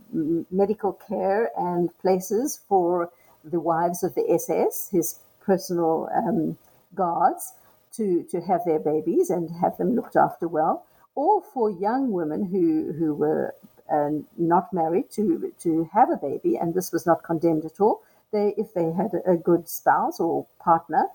medical 0.51 0.93
care 0.93 1.49
and 1.57 1.89
places 1.97 2.61
for 2.69 3.09
the 3.43 3.59
wives 3.59 4.03
of 4.03 4.13
the 4.13 4.29
SS, 4.29 4.89
his 4.91 5.19
personal 5.41 6.09
um, 6.15 6.59
guards 6.93 7.53
to, 7.93 8.23
to 8.29 8.39
have 8.41 8.61
their 8.65 8.77
babies 8.77 9.31
and 9.31 9.49
have 9.61 9.77
them 9.77 9.95
looked 9.95 10.15
after 10.15 10.47
well. 10.47 10.85
or 11.15 11.41
for 11.41 11.69
young 11.69 12.11
women 12.11 12.45
who, 12.45 12.93
who 12.93 13.15
were 13.15 13.55
uh, 13.91 14.11
not 14.37 14.71
married 14.73 15.09
to, 15.11 15.53
to 15.59 15.89
have 15.93 16.09
a 16.11 16.17
baby, 16.17 16.55
and 16.57 16.73
this 16.75 16.91
was 16.91 17.05
not 17.07 17.23
condemned 17.23 17.65
at 17.65 17.79
all. 17.79 18.01
They, 18.31 18.53
if 18.57 18.73
they 18.73 18.91
had 18.91 19.11
a, 19.13 19.31
a 19.31 19.37
good 19.37 19.67
spouse 19.67 20.19
or 20.19 20.47
partner, 20.59 21.05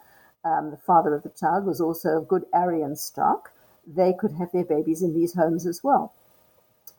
um, 0.45 0.71
the 0.71 0.77
father 0.77 1.15
of 1.15 1.23
the 1.23 1.31
child 1.31 1.65
was 1.65 1.81
also 1.81 2.19
of 2.19 2.29
good 2.29 2.45
Aryan 2.53 2.97
stock, 2.97 3.53
they 3.97 4.13
could 4.13 4.33
have 4.33 4.53
their 4.53 4.65
babies 4.65 5.03
in 5.03 5.15
these 5.15 5.35
homes 5.35 5.67
as 5.67 5.83
well. 5.83 6.13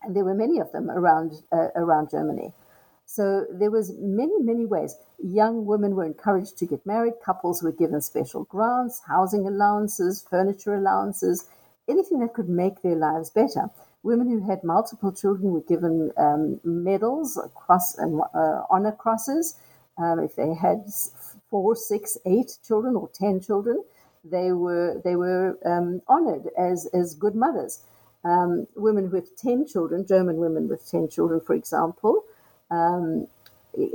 And 0.01 0.15
there 0.15 0.23
were 0.23 0.33
many 0.33 0.59
of 0.59 0.71
them 0.71 0.89
around, 0.89 1.33
uh, 1.51 1.69
around 1.75 2.09
Germany. 2.09 2.53
So 3.05 3.47
there 3.51 3.71
was 3.71 3.91
many, 3.97 4.39
many 4.39 4.65
ways. 4.65 4.95
Young 5.17 5.65
women 5.65 5.95
were 5.95 6.05
encouraged 6.05 6.57
to 6.59 6.65
get 6.65 6.85
married. 6.85 7.13
Couples 7.25 7.63
were 7.63 7.71
given 7.71 8.01
special 8.01 8.43
grants, 8.43 9.01
housing 9.07 9.47
allowances, 9.47 10.25
furniture 10.29 10.75
allowances, 10.75 11.45
anything 11.87 12.19
that 12.19 12.33
could 12.35 12.49
make 12.49 12.81
their 12.81 12.95
lives 12.95 13.29
better. 13.31 13.69
Women 14.03 14.29
who 14.29 14.47
had 14.49 14.63
multiple 14.63 15.11
children 15.11 15.51
were 15.51 15.61
given 15.61 16.11
um, 16.17 16.61
medals, 16.63 17.37
cross 17.55 17.97
and 17.97 18.21
uh, 18.33 18.63
honor 18.69 18.93
crosses. 18.93 19.55
Um, 19.97 20.19
if 20.19 20.35
they 20.35 20.53
had 20.53 20.85
four, 21.49 21.75
six, 21.75 22.17
eight 22.25 22.57
children 22.65 22.95
or 22.95 23.09
ten 23.13 23.41
children, 23.41 23.83
they 24.23 24.51
were 24.51 25.01
they 25.03 25.15
were 25.15 25.57
um, 25.65 26.01
honored 26.07 26.49
as 26.57 26.87
as 26.93 27.15
good 27.15 27.35
mothers. 27.35 27.83
Um, 28.23 28.67
women 28.75 29.11
with 29.11 29.37
ten 29.37 29.65
children, 29.65 30.05
German 30.05 30.37
women 30.37 30.67
with 30.67 30.89
ten 30.89 31.07
children, 31.07 31.39
for 31.39 31.53
example, 31.55 32.23
um, 32.69 33.27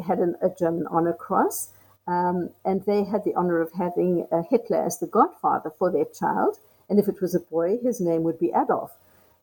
had 0.07 0.19
an, 0.19 0.37
a 0.43 0.49
German 0.49 0.87
honor 0.91 1.13
cross, 1.13 1.71
um, 2.07 2.51
and 2.65 2.85
they 2.85 3.05
had 3.05 3.25
the 3.25 3.35
honor 3.35 3.61
of 3.61 3.73
having 3.73 4.27
uh, 4.33 4.43
Hitler 4.49 4.83
as 4.85 4.99
the 4.99 5.07
godfather 5.07 5.71
for 5.79 5.91
their 5.91 6.07
child. 6.07 6.59
And 6.89 6.99
if 6.99 7.09
it 7.09 7.21
was 7.21 7.35
a 7.35 7.41
boy, 7.41 7.79
his 7.83 8.01
name 8.01 8.23
would 8.25 8.39
be 8.39 8.53
Adolf. 8.55 8.93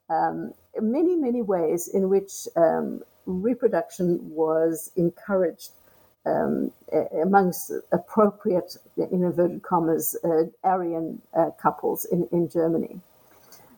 Um, 0.09 0.53
many, 0.79 1.15
many 1.15 1.41
ways 1.41 1.87
in 1.87 2.09
which 2.09 2.47
um, 2.55 3.01
reproduction 3.25 4.19
was 4.29 4.91
encouraged 4.95 5.71
um, 6.25 6.71
amongst 7.21 7.71
appropriate, 7.91 8.77
in 8.97 9.23
inverted 9.23 9.63
commas, 9.63 10.15
uh, 10.23 10.43
Aryan 10.63 11.21
uh, 11.33 11.51
couples 11.61 12.05
in, 12.05 12.27
in 12.31 12.49
Germany. 12.49 12.99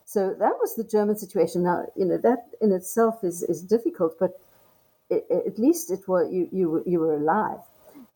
So 0.06 0.36
that 0.38 0.54
was 0.60 0.76
the 0.76 0.84
German 0.84 1.16
situation. 1.16 1.64
Now, 1.64 1.86
you 1.96 2.06
know, 2.06 2.18
that 2.18 2.48
in 2.62 2.72
itself 2.72 3.24
is, 3.24 3.44
is 3.44 3.62
difficult, 3.62 4.20
but 4.20 4.40
it, 5.10 5.26
at 5.30 5.58
least 5.58 5.90
it 5.90 6.08
was, 6.08 6.32
you, 6.32 6.50
you, 6.52 6.84
you 6.86 7.00
were 7.00 7.16
alive. 7.16 7.60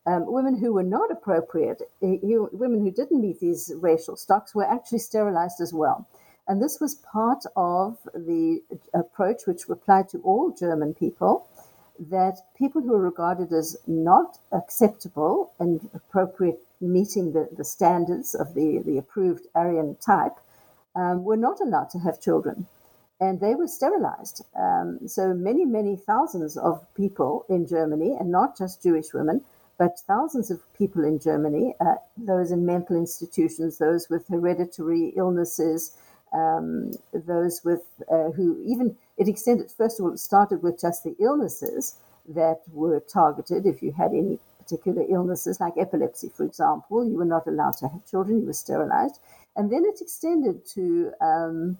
Um, 0.05 0.31
women 0.31 0.55
who 0.55 0.73
were 0.73 0.83
not 0.83 1.11
appropriate, 1.11 1.81
women 2.01 2.81
who 2.81 2.91
didn't 2.91 3.19
meet 3.19 3.39
these 3.39 3.73
racial 3.75 4.15
stocks, 4.15 4.55
were 4.55 4.63
actually 4.63 4.99
sterilized 4.99 5.59
as 5.59 5.73
well. 5.73 6.07
And 6.47 6.61
this 6.61 6.79
was 6.79 6.95
part 6.95 7.43
of 7.57 7.97
the 8.13 8.61
approach 8.93 9.41
which 9.45 9.67
applied 9.67 10.07
to 10.09 10.19
all 10.19 10.51
German 10.51 10.93
people 10.93 11.49
that 11.99 12.37
people 12.57 12.81
who 12.81 12.93
are 12.93 13.01
regarded 13.01 13.51
as 13.53 13.77
not 13.87 14.39
acceptable 14.51 15.51
and 15.59 15.89
appropriate, 15.93 16.59
meeting 16.79 17.33
the, 17.33 17.49
the 17.57 17.63
standards 17.63 18.35
of 18.35 18.53
the, 18.53 18.83
the 18.85 18.97
approved 18.97 19.47
Aryan 19.55 19.95
type, 19.95 20.37
um, 20.95 21.23
were 21.23 21.37
not 21.37 21.59
allowed 21.59 21.89
to 21.91 21.99
have 21.99 22.21
children. 22.21 22.67
And 23.19 23.39
they 23.39 23.55
were 23.55 23.67
sterilized. 23.67 24.43
Um, 24.55 25.07
so 25.07 25.33
many, 25.33 25.65
many 25.65 25.95
thousands 25.95 26.55
of 26.55 26.85
people 26.95 27.45
in 27.49 27.65
Germany, 27.65 28.15
and 28.19 28.31
not 28.31 28.57
just 28.57 28.83
Jewish 28.83 29.13
women, 29.13 29.43
but 29.77 29.99
thousands 29.99 30.49
of 30.51 30.61
people 30.73 31.03
in 31.03 31.19
Germany, 31.19 31.75
uh, 31.79 31.95
those 32.17 32.51
in 32.51 32.65
mental 32.65 32.95
institutions, 32.95 33.77
those 33.77 34.09
with 34.09 34.27
hereditary 34.27 35.13
illnesses, 35.15 35.97
um, 36.33 36.91
those 37.13 37.63
with 37.63 37.81
uh, 38.11 38.31
who 38.31 38.61
even 38.65 38.97
it 39.17 39.27
extended. 39.27 39.71
First 39.71 39.99
of 39.99 40.05
all, 40.05 40.13
it 40.13 40.19
started 40.19 40.63
with 40.63 40.79
just 40.79 41.03
the 41.03 41.15
illnesses 41.19 41.95
that 42.27 42.61
were 42.71 42.99
targeted. 42.99 43.65
If 43.65 43.81
you 43.81 43.91
had 43.91 44.11
any 44.11 44.39
particular 44.59 45.03
illnesses, 45.09 45.59
like 45.59 45.73
epilepsy, 45.77 46.29
for 46.29 46.43
example, 46.43 47.07
you 47.07 47.15
were 47.15 47.25
not 47.25 47.47
allowed 47.47 47.77
to 47.77 47.87
have 47.87 48.05
children; 48.05 48.41
you 48.41 48.45
were 48.45 48.53
sterilized. 48.53 49.19
And 49.55 49.71
then 49.71 49.83
it 49.85 50.01
extended 50.01 50.65
to 50.67 51.11
um, 51.21 51.77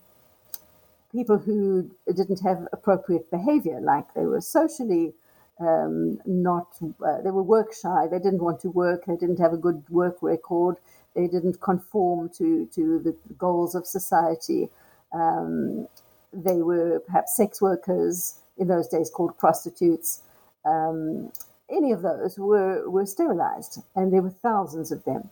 people 1.12 1.38
who 1.38 1.92
didn't 2.08 2.42
have 2.42 2.68
appropriate 2.74 3.30
behavior, 3.30 3.80
like 3.82 4.14
they 4.14 4.26
were 4.26 4.42
socially 4.42 5.14
um, 5.60 6.20
not, 6.26 6.68
uh, 7.06 7.22
they 7.22 7.32
were 7.32 7.44
work 7.44 7.74
shy, 7.74 8.08
they 8.10 8.20
didn't 8.20 8.44
want 8.44 8.60
to 8.62 8.70
work, 8.70 9.06
they 9.06 9.16
didn't 9.16 9.40
have 9.40 9.54
a 9.54 9.58
good 9.58 9.84
work 9.90 10.18
record, 10.22 10.78
they 11.16 11.28
didn't 11.28 11.60
conform 11.62 12.30
to, 12.38 12.68
to 12.76 13.00
the 13.00 13.16
goals 13.38 13.76
of 13.76 13.86
society. 13.86 14.70
Um, 15.14 15.88
they 16.32 16.62
were 16.62 17.00
perhaps 17.00 17.36
sex 17.36 17.62
workers, 17.62 18.40
in 18.58 18.68
those 18.68 18.88
days 18.88 19.10
called 19.10 19.38
prostitutes. 19.38 20.22
Um, 20.66 21.32
any 21.70 21.92
of 21.92 22.02
those 22.02 22.38
were, 22.38 22.90
were 22.90 23.06
sterilized, 23.06 23.82
and 23.96 24.12
there 24.12 24.22
were 24.22 24.30
thousands 24.30 24.92
of 24.92 25.04
them. 25.04 25.30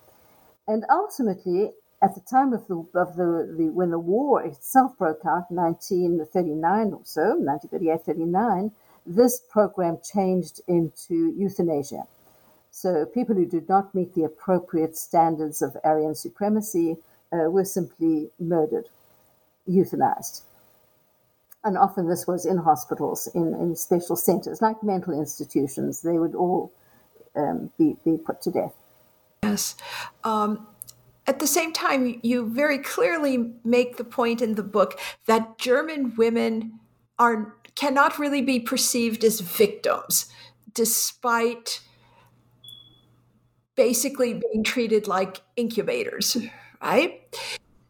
And 0.68 0.86
ultimately, 0.90 1.72
at 2.02 2.16
the 2.16 2.22
time 2.22 2.54
of 2.54 2.68
the, 2.68 2.86
of 2.94 3.16
the, 3.16 3.56
the 3.58 3.70
when 3.72 3.92
the 3.92 4.00
war 4.00 4.44
itself 4.44 4.98
broke 4.98 5.26
out, 5.26 5.50
1939 5.50 6.94
or 6.94 7.02
so, 7.04 7.36
1938 7.38 8.02
39, 8.06 8.72
this 9.06 9.40
program 9.50 10.00
changed 10.04 10.62
into 10.68 11.34
euthanasia. 11.38 12.04
So 12.72 13.06
people 13.06 13.36
who 13.36 13.46
did 13.46 13.70
not 13.70 13.96
meet 13.96 14.14
the 14.16 14.24
appropriate 14.24 14.98
standards 14.98 15.62
of 15.62 15.78
Aryan 15.84 16.16
supremacy 16.16 16.98
uh, 17.32 17.50
were 17.50 17.66
simply 17.66 18.30
murdered, 18.40 18.90
euthanized. 19.68 20.42
And 21.64 21.78
often 21.78 22.08
this 22.08 22.28
was 22.28 22.46
in 22.46 22.58
hospitals, 22.58 23.28
in, 23.34 23.54
in 23.54 23.76
special 23.76 24.16
centers, 24.16 24.62
like 24.62 24.84
mental 24.84 25.18
institutions. 25.18 26.02
They 26.02 26.20
would 26.20 26.36
all 26.36 26.72
um, 27.36 27.72
be, 27.78 27.96
be 28.04 28.18
put 28.18 28.42
to 28.42 28.52
death. 28.52 28.74
Yes. 29.44 29.76
Um, 30.24 30.68
at 31.28 31.40
the 31.40 31.48
same 31.48 31.74
time, 31.74 32.20
you 32.22 32.48
very 32.48 32.78
clearly 32.78 33.54
make 33.64 33.98
the 33.98 34.04
point 34.04 34.42
in 34.42 34.56
the 34.56 34.64
book 34.64 35.00
that 35.26 35.58
German 35.58 36.14
women 36.16 36.80
are 37.18 37.56
cannot 37.76 38.18
really 38.20 38.42
be 38.42 38.60
perceived 38.60 39.24
as 39.24 39.40
victims, 39.42 40.32
despite 40.74 41.82
basically 43.76 44.34
being 44.34 44.64
treated 44.64 45.08
like 45.08 45.42
incubators, 45.56 46.38
right? 46.82 47.22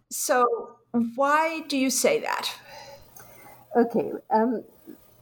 So, 0.09 0.77
why 1.15 1.61
do 1.67 1.77
you 1.77 1.89
say 1.89 2.19
that? 2.21 2.51
Okay. 3.75 4.11
Um, 4.33 4.63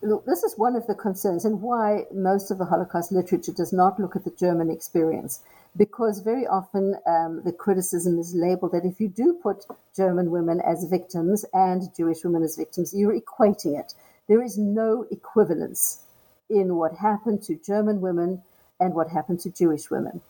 look, 0.02 0.26
this 0.26 0.44
is 0.44 0.58
one 0.58 0.76
of 0.76 0.86
the 0.88 0.96
concerns, 0.96 1.46
and 1.46 1.62
why 1.62 2.06
most 2.14 2.52
of 2.52 2.58
the 2.58 2.66
Holocaust 2.66 3.12
literature 3.12 3.52
does 3.52 3.74
not 3.74 4.00
look 4.00 4.16
at 4.16 4.24
the 4.24 4.32
German 4.32 4.70
experience. 4.70 5.42
Because 5.76 6.20
very 6.20 6.46
often 6.46 6.96
um, 7.08 7.42
the 7.44 7.52
criticism 7.52 8.20
is 8.20 8.36
labeled 8.36 8.74
that 8.74 8.86
if 8.86 9.02
you 9.02 9.08
do 9.08 9.40
put 9.42 9.66
German 9.96 10.30
women 10.30 10.62
as 10.62 10.84
victims 10.84 11.46
and 11.52 11.90
Jewish 11.98 12.24
women 12.24 12.44
as 12.44 12.56
victims, 12.56 12.94
you're 12.94 13.20
equating 13.20 13.80
it. 13.80 13.96
There 14.28 14.42
is 14.42 14.58
no 14.58 15.06
equivalence 15.12 16.04
in 16.50 16.76
what 16.76 16.96
happened 16.96 17.44
to 17.44 17.56
German 17.56 18.02
women 18.02 18.42
and 18.80 18.94
what 18.94 19.10
happened 19.10 19.40
to 19.42 19.52
Jewish 19.52 19.90
women. 19.90 20.22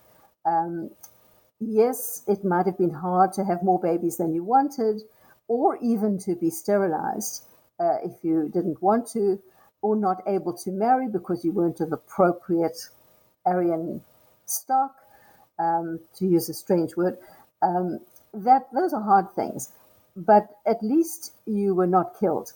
Um, 0.45 0.91
yes, 1.59 2.23
it 2.27 2.43
might 2.43 2.65
have 2.65 2.77
been 2.77 2.93
hard 2.93 3.33
to 3.33 3.43
have 3.43 3.63
more 3.63 3.79
babies 3.79 4.17
than 4.17 4.33
you 4.33 4.43
wanted, 4.43 5.01
or 5.47 5.77
even 5.77 6.17
to 6.19 6.35
be 6.35 6.49
sterilized 6.49 7.45
uh, 7.79 7.97
if 8.03 8.23
you 8.23 8.49
didn't 8.53 8.81
want 8.81 9.07
to, 9.09 9.39
or 9.81 9.95
not 9.95 10.23
able 10.27 10.53
to 10.53 10.71
marry 10.71 11.07
because 11.07 11.43
you 11.43 11.51
weren't 11.51 11.81
of 11.81 11.91
appropriate 11.91 12.77
Aryan 13.45 14.01
stock, 14.45 14.95
um, 15.59 15.99
to 16.15 16.25
use 16.25 16.49
a 16.49 16.53
strange 16.53 16.95
word. 16.95 17.17
Um, 17.61 17.99
that 18.33 18.67
those 18.73 18.93
are 18.93 19.01
hard 19.01 19.31
things, 19.35 19.71
but 20.15 20.57
at 20.65 20.81
least 20.81 21.33
you 21.45 21.75
were 21.75 21.87
not 21.87 22.19
killed. 22.19 22.53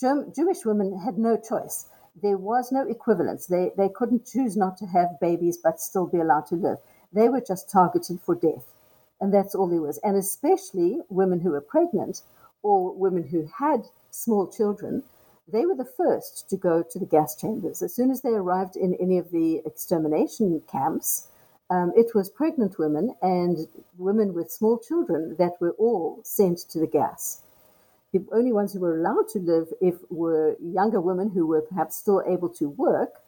Jewish 0.00 0.64
women 0.64 0.98
had 0.98 1.18
no 1.18 1.36
choice. 1.36 1.86
There 2.22 2.38
was 2.38 2.72
no 2.72 2.82
equivalence. 2.88 3.46
They 3.46 3.72
they 3.76 3.88
couldn't 3.88 4.26
choose 4.26 4.56
not 4.56 4.76
to 4.78 4.86
have 4.86 5.20
babies 5.20 5.58
but 5.58 5.80
still 5.80 6.06
be 6.06 6.18
allowed 6.20 6.46
to 6.46 6.56
live. 6.56 6.78
They 7.12 7.28
were 7.28 7.40
just 7.40 7.70
targeted 7.70 8.20
for 8.20 8.34
death. 8.34 8.74
And 9.20 9.32
that's 9.34 9.54
all 9.54 9.68
there 9.68 9.82
was. 9.82 9.98
And 9.98 10.16
especially 10.16 11.00
women 11.08 11.40
who 11.40 11.50
were 11.50 11.60
pregnant 11.60 12.22
or 12.62 12.92
women 12.94 13.24
who 13.24 13.46
had 13.58 13.88
small 14.10 14.46
children, 14.46 15.02
they 15.46 15.66
were 15.66 15.74
the 15.74 15.84
first 15.84 16.48
to 16.50 16.56
go 16.56 16.82
to 16.82 16.98
the 16.98 17.06
gas 17.06 17.36
chambers. 17.36 17.82
As 17.82 17.94
soon 17.94 18.10
as 18.10 18.22
they 18.22 18.30
arrived 18.30 18.76
in 18.76 18.94
any 18.94 19.18
of 19.18 19.30
the 19.30 19.62
extermination 19.66 20.62
camps, 20.70 21.28
um, 21.68 21.92
it 21.96 22.14
was 22.14 22.30
pregnant 22.30 22.78
women 22.78 23.14
and 23.22 23.68
women 23.98 24.34
with 24.34 24.50
small 24.50 24.78
children 24.78 25.36
that 25.38 25.60
were 25.60 25.72
all 25.78 26.20
sent 26.24 26.58
to 26.70 26.80
the 26.80 26.86
gas. 26.86 27.42
The 28.12 28.24
only 28.32 28.52
ones 28.52 28.72
who 28.72 28.80
were 28.80 28.98
allowed 28.98 29.28
to 29.30 29.38
live 29.38 29.68
if 29.80 29.96
were 30.10 30.56
younger 30.62 31.00
women 31.00 31.30
who 31.30 31.46
were 31.46 31.60
perhaps 31.62 31.96
still 31.96 32.22
able 32.26 32.48
to 32.50 32.68
work 32.70 33.22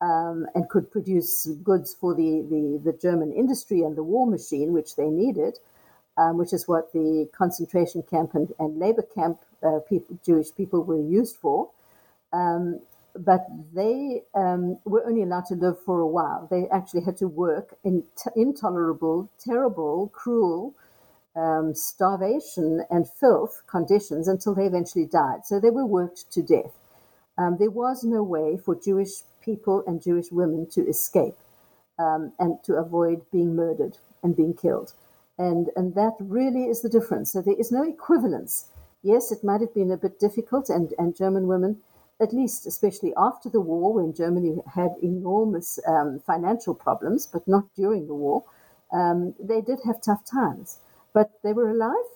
um, 0.00 0.46
and 0.54 0.68
could 0.68 0.90
produce 0.90 1.46
goods 1.64 1.94
for 1.94 2.14
the, 2.14 2.46
the, 2.48 2.80
the, 2.84 2.98
German 2.98 3.32
industry 3.32 3.82
and 3.82 3.96
the 3.96 4.02
war 4.04 4.26
machine, 4.26 4.72
which 4.72 4.94
they 4.96 5.08
needed. 5.08 5.58
um, 6.18 6.36
which 6.36 6.52
is 6.52 6.66
what 6.66 6.92
the 6.92 7.28
concentration 7.32 8.02
camp 8.02 8.34
and, 8.34 8.52
and 8.58 8.78
labor 8.78 9.02
camp 9.02 9.38
uh, 9.62 9.78
people, 9.88 10.18
Jewish 10.24 10.54
people 10.54 10.82
were 10.82 11.00
used 11.00 11.36
for. 11.36 11.70
Um, 12.32 12.80
but 13.14 13.46
they 13.74 14.22
um, 14.34 14.78
were 14.84 15.04
only 15.06 15.22
allowed 15.22 15.46
to 15.46 15.54
live 15.54 15.76
for 15.84 16.00
a 16.00 16.06
while. 16.06 16.46
They 16.50 16.68
actually 16.68 17.02
had 17.02 17.16
to 17.18 17.28
work 17.28 17.74
in 17.84 18.04
t- 18.16 18.30
intolerable, 18.36 19.28
terrible, 19.38 20.08
cruel, 20.12 20.74
um, 21.36 21.74
starvation 21.74 22.84
and 22.90 23.08
filth 23.08 23.62
conditions 23.66 24.28
until 24.28 24.54
they 24.54 24.66
eventually 24.66 25.06
died. 25.06 25.44
So 25.44 25.60
they 25.60 25.70
were 25.70 25.86
worked 25.86 26.30
to 26.32 26.42
death. 26.42 26.72
Um, 27.36 27.56
there 27.58 27.70
was 27.70 28.04
no 28.04 28.22
way 28.22 28.56
for 28.56 28.74
Jewish 28.74 29.22
people 29.40 29.84
and 29.86 30.02
Jewish 30.02 30.32
women 30.32 30.66
to 30.70 30.86
escape 30.86 31.36
um, 31.98 32.32
and 32.38 32.62
to 32.64 32.74
avoid 32.74 33.30
being 33.30 33.54
murdered 33.54 33.98
and 34.22 34.36
being 34.36 34.54
killed. 34.54 34.94
And, 35.38 35.68
and 35.76 35.94
that 35.94 36.16
really 36.18 36.64
is 36.64 36.82
the 36.82 36.88
difference. 36.88 37.32
So 37.32 37.40
there 37.40 37.54
is 37.58 37.70
no 37.70 37.84
equivalence. 37.84 38.66
Yes, 39.02 39.30
it 39.30 39.44
might 39.44 39.60
have 39.60 39.72
been 39.72 39.92
a 39.92 39.96
bit 39.96 40.18
difficult, 40.18 40.68
and, 40.68 40.92
and 40.98 41.14
German 41.14 41.46
women 41.46 41.80
at 42.20 42.32
least 42.32 42.66
especially 42.66 43.12
after 43.16 43.48
the 43.48 43.60
war, 43.60 43.94
when 43.94 44.12
Germany 44.12 44.58
had 44.74 44.90
enormous 45.02 45.78
um, 45.86 46.20
financial 46.26 46.74
problems, 46.74 47.26
but 47.26 47.46
not 47.46 47.64
during 47.74 48.06
the 48.06 48.14
war, 48.14 48.44
um, 48.92 49.34
they 49.38 49.60
did 49.60 49.78
have 49.84 50.00
tough 50.00 50.24
times. 50.24 50.78
But 51.18 51.32
they 51.42 51.52
were 51.52 51.70
alive 51.70 52.10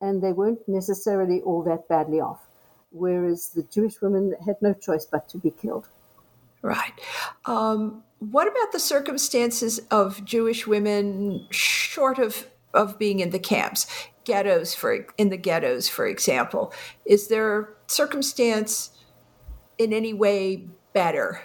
and 0.00 0.22
they 0.22 0.32
weren't 0.32 0.66
necessarily 0.66 1.42
all 1.42 1.62
that 1.64 1.88
badly 1.88 2.20
off. 2.20 2.40
Whereas 2.90 3.50
the 3.50 3.64
Jewish 3.64 4.00
women 4.00 4.34
had 4.46 4.56
no 4.62 4.72
choice 4.72 5.04
but 5.04 5.28
to 5.28 5.36
be 5.36 5.50
killed. 5.50 5.88
Right. 6.62 6.94
Um, 7.44 8.02
what 8.18 8.48
about 8.48 8.72
the 8.72 8.80
circumstances 8.80 9.78
of 9.90 10.24
Jewish 10.24 10.66
women 10.66 11.46
short 11.50 12.18
of, 12.18 12.46
of 12.72 12.98
being 12.98 13.20
in 13.20 13.28
the 13.28 13.38
camps? 13.38 13.86
Ghettos, 14.24 14.74
for 14.74 15.06
in 15.18 15.28
the 15.28 15.36
ghettos, 15.36 15.90
for 15.90 16.06
example, 16.06 16.72
is 17.04 17.28
there 17.28 17.74
circumstance 17.88 18.88
in 19.76 19.92
any 19.92 20.14
way 20.14 20.64
better? 20.94 21.42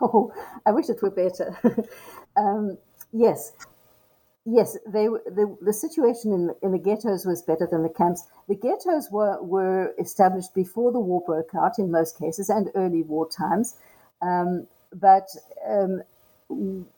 Oh, 0.00 0.32
I 0.66 0.72
wish 0.72 0.88
it 0.88 1.00
were 1.00 1.10
better. 1.10 1.56
um, 2.36 2.78
yes, 3.12 3.52
yes. 4.44 4.76
They 4.86 5.06
the, 5.06 5.56
the 5.60 5.72
situation 5.72 6.32
in 6.32 6.54
in 6.62 6.72
the 6.72 6.78
ghettos 6.78 7.26
was 7.26 7.42
better 7.42 7.66
than 7.70 7.82
the 7.82 7.88
camps. 7.88 8.24
The 8.48 8.56
ghettos 8.56 9.10
were 9.10 9.42
were 9.42 9.94
established 9.98 10.54
before 10.54 10.92
the 10.92 11.00
war 11.00 11.22
broke 11.26 11.54
out 11.54 11.78
in 11.78 11.90
most 11.90 12.18
cases 12.18 12.48
and 12.50 12.70
early 12.74 13.02
war 13.02 13.28
times, 13.28 13.76
um, 14.22 14.66
but. 14.92 15.28
Um, 15.66 16.02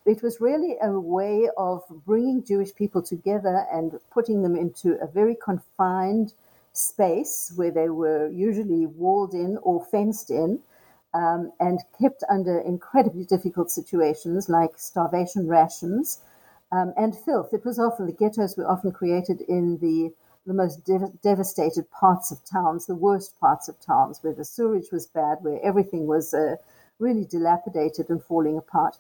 it 0.05 0.23
was 0.23 0.41
really 0.41 0.77
a 0.83 0.99
way 0.99 1.49
of 1.57 1.83
bringing 2.05 2.43
Jewish 2.45 2.75
people 2.75 3.01
together 3.01 3.65
and 3.73 3.93
putting 4.11 4.43
them 4.43 4.57
into 4.57 5.01
a 5.01 5.07
very 5.07 5.37
confined 5.37 6.33
space 6.73 7.53
where 7.57 7.71
they 7.71 7.89
were 7.89 8.29
usually 8.29 8.87
walled 8.87 9.33
in 9.35 9.57
or 9.63 9.85
fenced 9.85 10.31
in 10.31 10.61
um, 11.15 11.53
and 11.61 11.81
kept 11.99 12.23
under 12.29 12.59
incredibly 12.59 13.25
difficult 13.25 13.71
situations 13.71 14.49
like 14.49 14.77
starvation 14.77 15.47
rations 15.47 16.21
um, 16.73 16.93
and 16.97 17.17
filth. 17.17 17.53
It 17.53 17.65
was 17.65 17.79
often, 17.79 18.07
the 18.07 18.13
ghettos 18.13 18.57
were 18.57 18.71
often 18.71 18.93
created 18.93 19.41
in 19.43 19.79
the, 19.79 20.13
the 20.47 20.55
most 20.55 20.85
dev- 20.85 21.21
devastated 21.23 21.91
parts 21.91 22.31
of 22.31 22.45
towns, 22.45 22.87
the 22.87 22.95
worst 22.95 23.39
parts 23.41 23.69
of 23.69 23.81
towns, 23.81 24.19
where 24.23 24.35
the 24.35 24.45
sewage 24.45 24.91
was 24.93 25.07
bad, 25.07 25.39
where 25.43 25.61
everything 25.63 26.07
was 26.07 26.35
uh, 26.35 26.57
really 26.99 27.25
dilapidated 27.25 28.11
and 28.11 28.23
falling 28.23 28.57
apart. 28.57 28.97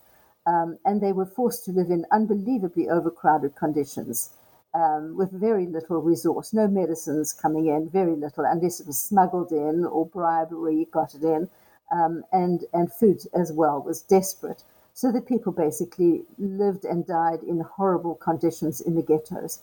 Um, 0.46 0.78
and 0.84 1.00
they 1.00 1.12
were 1.12 1.26
forced 1.26 1.64
to 1.64 1.72
live 1.72 1.90
in 1.90 2.06
unbelievably 2.12 2.88
overcrowded 2.88 3.56
conditions 3.56 4.30
um, 4.74 5.16
with 5.16 5.30
very 5.32 5.66
little 5.66 6.00
resource, 6.02 6.52
no 6.52 6.68
medicines 6.68 7.32
coming 7.32 7.66
in, 7.66 7.88
very 7.88 8.14
little, 8.14 8.44
unless 8.44 8.80
it 8.80 8.86
was 8.86 8.98
smuggled 8.98 9.50
in 9.50 9.84
or 9.84 10.06
bribery 10.06 10.86
got 10.92 11.14
it 11.14 11.22
in, 11.22 11.48
um, 11.90 12.24
and 12.32 12.64
and 12.72 12.92
food 12.92 13.20
as 13.34 13.52
well 13.52 13.82
was 13.82 14.02
desperate. 14.02 14.62
So 14.96 15.12
the 15.12 15.20
people 15.20 15.52
basically 15.52 16.24
lived 16.38 16.86
and 16.86 17.06
died 17.06 17.42
in 17.42 17.60
horrible 17.60 18.14
conditions 18.14 18.80
in 18.80 18.94
the 18.94 19.02
ghettos. 19.02 19.62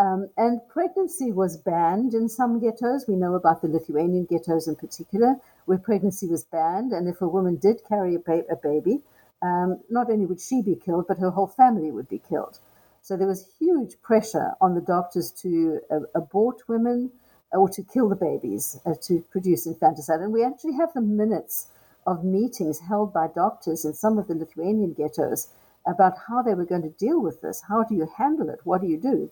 Um, 0.00 0.30
and 0.36 0.60
pregnancy 0.68 1.30
was 1.30 1.56
banned 1.56 2.12
in 2.12 2.28
some 2.28 2.58
ghettos. 2.58 3.06
We 3.06 3.14
know 3.14 3.36
about 3.36 3.62
the 3.62 3.68
Lithuanian 3.68 4.24
ghettos 4.24 4.66
in 4.66 4.74
particular, 4.74 5.36
where 5.66 5.78
pregnancy 5.78 6.26
was 6.26 6.42
banned. 6.42 6.90
And 6.92 7.06
if 7.06 7.20
a 7.20 7.28
woman 7.28 7.54
did 7.54 7.82
carry 7.88 8.16
a, 8.16 8.18
ba- 8.18 8.50
a 8.50 8.56
baby, 8.56 9.00
um, 9.42 9.78
not 9.90 10.10
only 10.10 10.26
would 10.26 10.40
she 10.40 10.60
be 10.60 10.74
killed, 10.74 11.06
but 11.06 11.18
her 11.18 11.30
whole 11.30 11.46
family 11.46 11.92
would 11.92 12.08
be 12.08 12.18
killed. 12.18 12.58
So 13.00 13.16
there 13.16 13.28
was 13.28 13.54
huge 13.60 14.02
pressure 14.02 14.54
on 14.60 14.74
the 14.74 14.80
doctors 14.80 15.30
to 15.42 15.78
uh, 15.88 16.00
abort 16.16 16.68
women 16.68 17.12
or 17.52 17.68
to 17.68 17.82
kill 17.84 18.08
the 18.08 18.16
babies 18.16 18.80
uh, 18.84 18.94
to 19.02 19.20
produce 19.30 19.66
infanticide. 19.66 20.18
And 20.18 20.32
we 20.32 20.42
actually 20.42 20.74
have 20.74 20.92
the 20.94 21.00
minutes 21.00 21.68
of 22.06 22.24
meetings 22.24 22.80
held 22.80 23.12
by 23.12 23.28
doctors 23.28 23.84
in 23.84 23.94
some 23.94 24.18
of 24.18 24.28
the 24.28 24.34
Lithuanian 24.34 24.92
ghettos 24.92 25.48
about 25.86 26.14
how 26.28 26.42
they 26.42 26.54
were 26.54 26.64
going 26.64 26.82
to 26.82 26.90
deal 26.90 27.20
with 27.20 27.40
this. 27.40 27.62
How 27.68 27.82
do 27.84 27.94
you 27.94 28.08
handle 28.16 28.48
it? 28.48 28.60
What 28.64 28.80
do 28.80 28.86
you 28.86 28.98
do? 28.98 29.30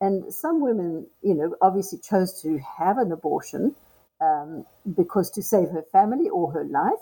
And 0.00 0.32
some 0.32 0.60
women, 0.60 1.06
you 1.22 1.34
know, 1.34 1.56
obviously 1.60 1.98
chose 1.98 2.40
to 2.42 2.58
have 2.78 2.98
an 2.98 3.12
abortion 3.12 3.74
um, 4.20 4.64
because 4.96 5.30
to 5.32 5.42
save 5.42 5.70
her 5.70 5.84
family 5.92 6.28
or 6.28 6.52
her 6.52 6.64
life. 6.64 7.00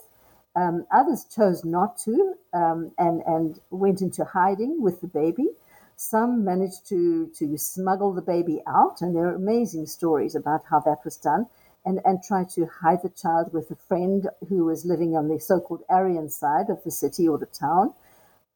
Um, 0.56 0.86
others 0.90 1.24
chose 1.24 1.64
not 1.64 1.98
to 1.98 2.34
um, 2.52 2.90
and, 2.98 3.22
and 3.26 3.60
went 3.70 4.00
into 4.02 4.24
hiding 4.24 4.82
with 4.82 5.00
the 5.00 5.06
baby. 5.06 5.48
Some 5.96 6.44
managed 6.44 6.88
to, 6.88 7.30
to 7.38 7.58
smuggle 7.58 8.12
the 8.12 8.22
baby 8.22 8.62
out, 8.66 9.00
and 9.00 9.14
there 9.14 9.26
are 9.26 9.34
amazing 9.34 9.86
stories 9.86 10.34
about 10.34 10.62
how 10.68 10.80
that 10.80 11.04
was 11.04 11.16
done, 11.16 11.46
and, 11.88 12.00
and 12.04 12.22
try 12.22 12.44
to 12.44 12.66
hide 12.66 13.02
the 13.02 13.08
child 13.08 13.50
with 13.54 13.70
a 13.70 13.76
friend 13.88 14.28
who 14.50 14.66
was 14.66 14.84
living 14.84 15.16
on 15.16 15.26
the 15.28 15.40
so 15.40 15.58
called 15.58 15.82
Aryan 15.88 16.28
side 16.28 16.68
of 16.68 16.84
the 16.84 16.90
city 16.90 17.26
or 17.26 17.38
the 17.38 17.46
town. 17.46 17.94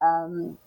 Um, 0.03 0.59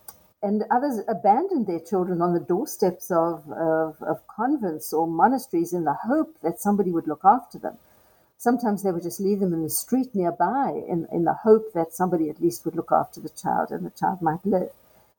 and 0.43 0.65
others 0.69 0.99
abandoned 1.07 1.69
their 1.69 1.79
children 1.79 2.21
on 2.21 2.35
the 2.35 2.41
doorsteps 2.41 3.09
of, 3.13 3.49
of, 3.53 4.03
of, 4.03 4.21
convents 4.35 4.93
or 4.93 5.07
monasteries 5.07 5.73
in 5.73 5.85
the 5.85 5.95
hope 5.95 6.35
that 6.43 6.61
somebody 6.61 6.91
would 6.91 7.07
look 7.07 7.25
after 7.25 7.57
them. 7.57 7.79
Sometimes 8.37 8.83
they 8.83 8.91
would 8.91 9.05
just 9.05 9.21
leave 9.21 9.39
them 9.39 9.55
in 9.55 9.63
the 9.63 9.71
street 9.71 10.13
nearby 10.13 10.83
in, 10.89 11.07
in 11.13 11.23
the 11.23 11.39
hope 11.45 11.73
that 11.73 11.95
somebody 11.95 12.29
at 12.29 12.43
least 12.43 12.65
would 12.65 12.75
look 12.75 12.91
after 12.91 13.21
the 13.21 13.31
child 13.31 13.71
and 13.71 13.87
the 13.87 13.91
child 13.91 14.21
might 14.21 14.45
live. 14.45 14.73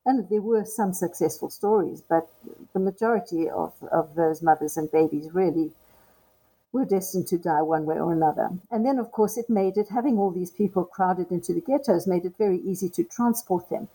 And 0.06 0.28
there 0.30 0.42
were 0.42 0.66
some 0.66 0.94
successful 0.94 1.50
stories, 1.50 2.02
but 2.02 2.28
the 2.74 2.80
majority 2.80 3.50
of, 3.50 3.74
of 3.90 4.16
those 4.16 4.42
mothers 4.42 4.76
and 4.76 4.92
babies 4.92 5.34
really 5.34 5.72
were 6.78 6.86
destined 6.86 7.28
to 7.28 7.38
die 7.38 7.62
one 7.62 7.86
way 7.86 8.00
or 8.00 8.14
another. 8.14 8.50
And 8.72 8.86
then, 8.86 9.00
of 9.00 9.12
course, 9.12 9.38
it 9.38 9.50
made 9.50 9.78
it, 9.78 9.90
having 9.90 10.18
all 10.18 10.32
these 10.32 10.52
people 10.52 10.86
crowded 10.86 11.32
into 11.32 11.54
the 11.54 11.62
ghettos, 11.62 12.08
made 12.08 12.26
it 12.26 12.38
very 12.38 12.60
easy 12.60 12.90
to 12.90 13.04
transport 13.04 13.70
them. 13.70 13.88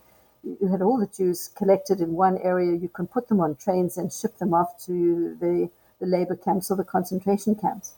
You 0.42 0.68
had 0.68 0.82
all 0.82 0.98
the 0.98 1.06
Jews 1.06 1.48
collected 1.54 2.00
in 2.00 2.14
one 2.14 2.38
area, 2.38 2.76
you 2.76 2.88
can 2.88 3.06
put 3.06 3.28
them 3.28 3.40
on 3.40 3.54
trains 3.54 3.96
and 3.96 4.12
ship 4.12 4.38
them 4.38 4.52
off 4.52 4.84
to 4.86 5.36
the, 5.40 5.70
the 6.00 6.06
labor 6.06 6.36
camps 6.36 6.70
or 6.70 6.76
the 6.76 6.84
concentration 6.84 7.54
camps, 7.54 7.94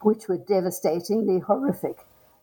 which 0.00 0.26
were 0.28 0.36
devastatingly 0.36 1.38
horrific, 1.38 1.98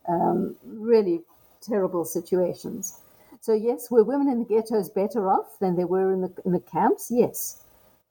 um, 0.07 0.55
really 0.65 1.21
terrible 1.61 2.05
situations. 2.05 3.01
So 3.41 3.53
yes, 3.53 3.91
were 3.91 4.03
women 4.03 4.29
in 4.29 4.39
the 4.39 4.45
ghettos 4.45 4.89
better 4.89 5.29
off 5.29 5.59
than 5.59 5.75
they 5.75 5.83
were 5.83 6.13
in 6.13 6.21
the 6.21 6.31
in 6.45 6.51
the 6.53 6.59
camps? 6.59 7.11
Yes, 7.11 7.61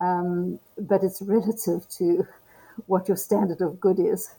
um, 0.00 0.60
but 0.78 1.02
it's 1.02 1.20
relative 1.22 1.88
to 1.98 2.26
what 2.86 3.08
your 3.08 3.16
standard 3.16 3.60
of 3.60 3.80
good 3.80 3.98
is. 3.98 4.30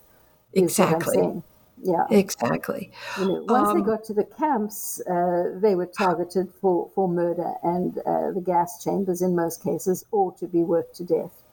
is 0.53 0.63
exactly. 0.63 1.41
Yeah, 1.81 2.05
exactly. 2.09 2.91
You 3.19 3.25
know, 3.25 3.45
once 3.47 3.69
um, 3.69 3.79
they 3.79 3.85
got 3.85 4.03
to 4.05 4.13
the 4.13 4.23
camps, 4.23 5.01
uh, 5.01 5.51
they 5.55 5.75
were 5.75 5.85
targeted 5.85 6.49
for, 6.61 6.89
for 6.95 7.09
murder 7.09 7.53
and 7.63 7.97
uh, 7.99 8.31
the 8.31 8.41
gas 8.43 8.81
chambers 8.81 9.21
in 9.21 9.35
most 9.35 9.61
cases, 9.61 10.05
or 10.11 10.31
to 10.37 10.47
be 10.47 10.63
worked 10.63 10.95
to 10.97 11.03
death. 11.03 11.43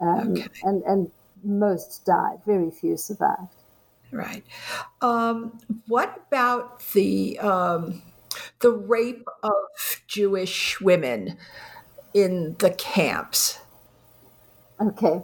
Um, 0.00 0.32
okay. 0.32 0.48
And 0.64 0.82
and 0.82 1.10
most 1.44 2.04
died. 2.04 2.40
Very 2.44 2.70
few 2.70 2.96
survived. 2.96 3.54
Right. 4.10 4.44
Um, 5.00 5.60
what 5.86 6.22
about 6.26 6.80
the 6.92 7.38
um, 7.38 8.02
the 8.60 8.72
rape 8.72 9.26
of 9.42 10.02
Jewish 10.06 10.80
women 10.80 11.36
in 12.14 12.56
the 12.58 12.70
camps. 12.70 13.58
Okay. 14.80 15.22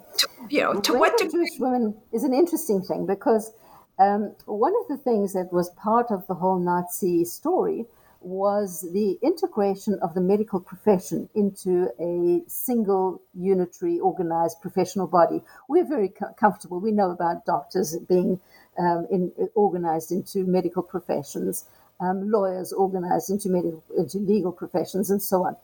To, 0.49 0.55
you 0.55 0.63
know, 0.63 0.81
to 0.81 0.95
what 0.95 1.17
degree? 1.19 1.33
Jewish 1.33 1.59
women 1.59 1.95
is 2.13 2.25
an 2.25 2.35
interesting 2.35 2.83
thing 2.83 3.07
because 3.07 3.53
um, 3.99 4.35
one 4.47 4.73
of 4.81 4.89
the 4.89 5.03
things 5.03 5.33
that 5.35 5.53
was 5.53 5.71
part 5.71 6.11
of 6.11 6.27
the 6.27 6.35
whole 6.35 6.59
Nazi 6.59 7.25
story 7.25 7.87
was 8.21 8.89
the 8.93 9.19
integration 9.23 9.99
of 10.01 10.15
the 10.15 10.21
medical 10.21 10.59
profession 10.59 11.29
into 11.35 11.91
a 12.01 12.43
single, 12.49 13.21
unitary, 13.35 14.01
organized 14.01 14.63
professional 14.63 15.07
body. 15.07 15.43
We're 15.69 15.87
very 15.87 16.09
co- 16.09 16.33
comfortable. 16.39 16.81
We 16.81 16.91
know 16.91 17.11
about 17.11 17.45
doctors 17.45 17.97
being 18.09 18.41
um, 18.79 19.07
in, 19.11 19.31
organized 19.55 20.11
into 20.11 20.45
medical 20.45 20.83
professions 20.83 21.67
um, 22.01 22.31
lawyers 22.31 22.73
organized 22.73 23.31
into 23.31 23.49
medical, 23.49 23.83
into 23.97 24.19
legal 24.19 24.53
professions, 24.53 25.11
and 25.11 25.23
so 25.23 25.45
on. 25.45 25.57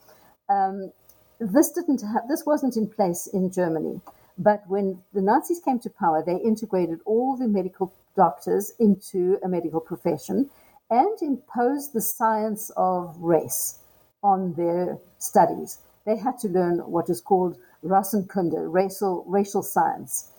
Um, 0.48 0.92
this 1.38 1.70
didn't 1.72 2.02
have, 2.02 2.28
this 2.28 2.44
wasn't 2.44 2.76
in 2.76 2.86
place 2.88 3.26
in 3.26 3.50
Germany. 3.50 4.00
But 4.40 4.64
when 4.68 5.02
the 5.12 5.20
Nazis 5.20 5.60
came 5.60 5.78
to 5.80 5.90
power, 5.90 6.22
they 6.24 6.36
integrated 6.36 7.00
all 7.04 7.36
the 7.36 7.46
medical 7.46 7.92
doctors 8.16 8.72
into 8.80 9.38
a 9.44 9.48
medical 9.48 9.80
profession 9.80 10.48
and 10.88 11.20
imposed 11.20 11.92
the 11.92 12.00
science 12.00 12.70
of 12.74 13.14
race 13.18 13.80
on 14.22 14.54
their 14.54 14.98
studies. 15.18 15.80
They 16.06 16.16
had 16.16 16.38
to 16.38 16.48
learn 16.48 16.78
what 16.78 17.10
is 17.10 17.20
called 17.20 17.58
Rassenkunde, 17.84 18.72
racial, 18.72 19.24
racial 19.26 19.62
science. 19.62 20.30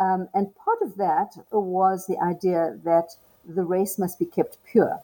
Um, 0.00 0.28
and 0.34 0.54
part 0.56 0.82
of 0.82 0.96
that 0.96 1.36
was 1.52 2.06
the 2.06 2.18
idea 2.18 2.76
that 2.84 3.10
the 3.46 3.62
race 3.62 4.00
must 4.00 4.18
be 4.18 4.26
kept 4.26 4.58
pure. 4.64 5.00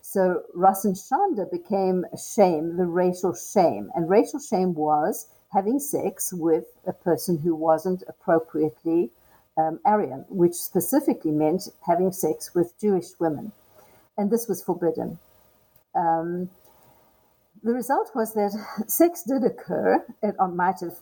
So 0.00 0.44
Rassenschande 0.56 1.50
became 1.50 2.06
shame, 2.16 2.78
the 2.78 2.86
racial 2.86 3.34
shame. 3.34 3.90
And 3.94 4.08
racial 4.08 4.40
shame 4.40 4.72
was 4.72 5.26
having 5.52 5.78
sex 5.78 6.32
with 6.32 6.64
a 6.86 6.92
person 6.92 7.38
who 7.38 7.54
wasn't 7.54 8.02
appropriately 8.08 9.10
um, 9.56 9.80
Aryan, 9.84 10.24
which 10.28 10.54
specifically 10.54 11.30
meant 11.30 11.68
having 11.86 12.12
sex 12.12 12.54
with 12.54 12.78
Jewish 12.78 13.18
women. 13.18 13.52
And 14.18 14.30
this 14.30 14.48
was 14.48 14.62
forbidden. 14.62 15.18
Um, 15.94 16.50
the 17.62 17.72
result 17.72 18.10
was 18.14 18.34
that 18.34 18.52
sex 18.86 19.22
did 19.22 19.44
occur. 19.44 20.04
It 20.22 20.36
might 20.52 20.80
have 20.80 20.96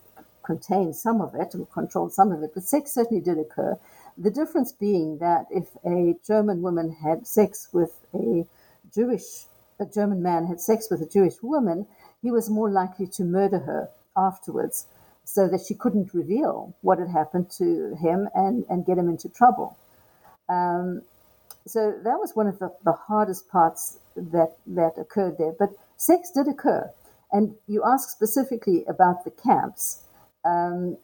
contained 0.45 0.95
some 0.95 1.21
of 1.21 1.35
it 1.35 1.55
or 1.55 1.67
controlled 1.67 2.13
some 2.13 2.31
of 2.31 2.43
it, 2.43 2.53
but 2.55 2.65
sex 2.65 2.93
certainly 2.93 3.23
did 3.23 3.39
occur. 3.39 3.79
The 4.17 4.31
difference 4.31 4.73
being 4.73 5.19
that 5.19 5.47
if 5.51 5.67
a 5.85 6.15
German 6.25 6.63
woman 6.63 6.93
had 7.03 7.27
sex 7.27 7.69
with 7.73 8.07
a 8.15 8.47
Jewish, 8.95 9.47
a 9.81 9.87
German 9.87 10.23
man 10.23 10.47
had 10.47 10.61
sex 10.61 10.89
with 10.91 11.01
a 11.01 11.07
Jewish 11.07 11.43
woman, 11.43 11.87
he 12.23 12.31
was 12.31 12.49
more 12.49 12.71
likely 12.71 13.07
to 13.09 13.25
murder 13.25 13.59
her 13.61 13.91
afterwards 14.17 14.87
so 15.25 15.49
that 15.49 15.65
she 15.67 15.75
couldn't 15.75 16.13
reveal 16.15 16.75
what 16.83 16.99
had 16.99 17.09
happened 17.09 17.51
to 17.51 17.97
him 18.01 18.29
and, 18.35 18.65
and 18.69 18.85
get 18.85 18.99
him 18.99 19.09
into 19.09 19.29
trouble. 19.29 19.77
Um, 20.49 21.03
so 21.67 21.99
that 22.05 22.19
was 22.19 22.33
one 22.35 22.47
of 22.47 22.59
the, 22.59 22.71
the 22.85 22.93
hardest 22.93 23.49
parts 23.49 23.99
that, 24.17 24.57
that 24.67 24.99
occurred 24.99 25.39
there. 25.39 25.55
But 25.59 25.71
sex 25.97 26.31
did 26.31 26.47
occur. 26.47 26.91
And 27.33 27.55
you 27.67 27.83
ask 27.85 28.11
specifically 28.11 28.85
about 28.87 29.25
the 29.25 29.31
camps. 29.31 30.03
Um, 30.45 30.99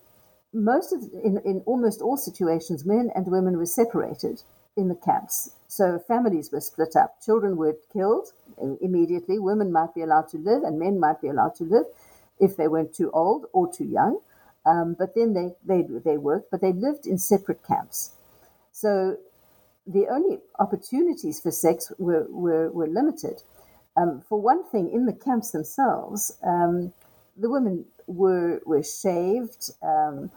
most 0.53 0.93
of 0.93 1.03
in, 1.25 1.41
in 1.45 1.63
almost 1.65 2.03
all 2.03 2.17
situations, 2.17 2.85
men 2.85 3.11
and 3.15 3.27
women 3.27 3.57
were 3.57 3.67
separated 3.67 4.43
in 4.77 4.89
the 4.89 4.95
camps. 4.95 5.53
So 5.67 5.99
families 5.99 6.51
were 6.53 6.61
split 6.61 6.95
up. 6.95 7.21
Children 7.23 7.57
were 7.57 7.77
killed 7.93 8.33
immediately. 8.81 9.39
Women 9.39 9.73
might 9.73 9.95
be 9.95 10.03
allowed 10.03 10.29
to 10.29 10.39
live, 10.39 10.63
and 10.63 10.79
men 10.79 11.01
might 11.01 11.21
be 11.21 11.29
allowed 11.29 11.55
to 11.57 11.65
live 11.65 11.87
if 12.41 12.57
they 12.57 12.69
weren't 12.69 12.95
too 12.95 13.11
old 13.13 13.47
or 13.53 13.73
too 13.73 13.85
young. 13.85 14.21
Um, 14.67 14.97
but 14.99 15.15
then 15.15 15.33
they, 15.35 15.55
they, 15.65 15.87
they 16.05 16.19
worked, 16.19 16.51
but 16.51 16.61
they 16.61 16.73
lived 16.73 17.07
in 17.07 17.19
separate 17.19 17.63
camps. 17.67 18.13
So 18.73 19.17
the 19.87 20.07
only 20.09 20.39
opportunities 20.59 21.41
for 21.41 21.51
sex 21.51 21.93
were, 21.99 22.27
were, 22.29 22.71
were 22.71 22.87
limited. 22.87 23.43
Um, 23.97 24.23
for 24.29 24.41
one 24.41 24.65
thing, 24.65 24.91
in 24.93 25.07
the 25.07 25.13
camps 25.13 25.51
themselves, 25.51 26.33
um, 26.47 26.93
the 27.37 27.51
women 27.51 27.87
were, 28.07 28.61
were 28.67 28.83
shaved, 28.83 29.71
um, 29.83 30.31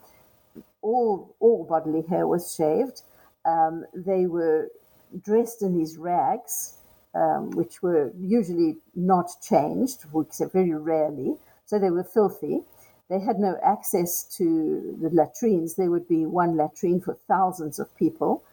all, 0.81 1.35
all 1.39 1.65
bodily 1.65 2.03
hair 2.09 2.27
was 2.27 2.55
shaved. 2.55 3.01
Um, 3.45 3.85
they 3.93 4.25
were 4.25 4.69
dressed 5.21 5.61
in 5.61 5.77
these 5.77 5.97
rags, 5.97 6.77
um, 7.13 7.51
which 7.51 7.83
were 7.83 8.11
usually 8.19 8.77
not 8.95 9.29
changed, 9.41 10.05
except 10.19 10.53
very 10.53 10.73
rarely. 10.73 11.35
So 11.65 11.79
they 11.79 11.89
were 11.89 12.03
filthy. 12.03 12.61
They 13.09 13.19
had 13.19 13.39
no 13.39 13.57
access 13.63 14.23
to 14.37 14.97
the 15.01 15.09
latrines. 15.09 15.75
There 15.75 15.91
would 15.91 16.07
be 16.07 16.25
one 16.25 16.57
latrine 16.57 17.01
for 17.01 17.17
thousands 17.27 17.79
of 17.79 17.95
people. 17.95 18.43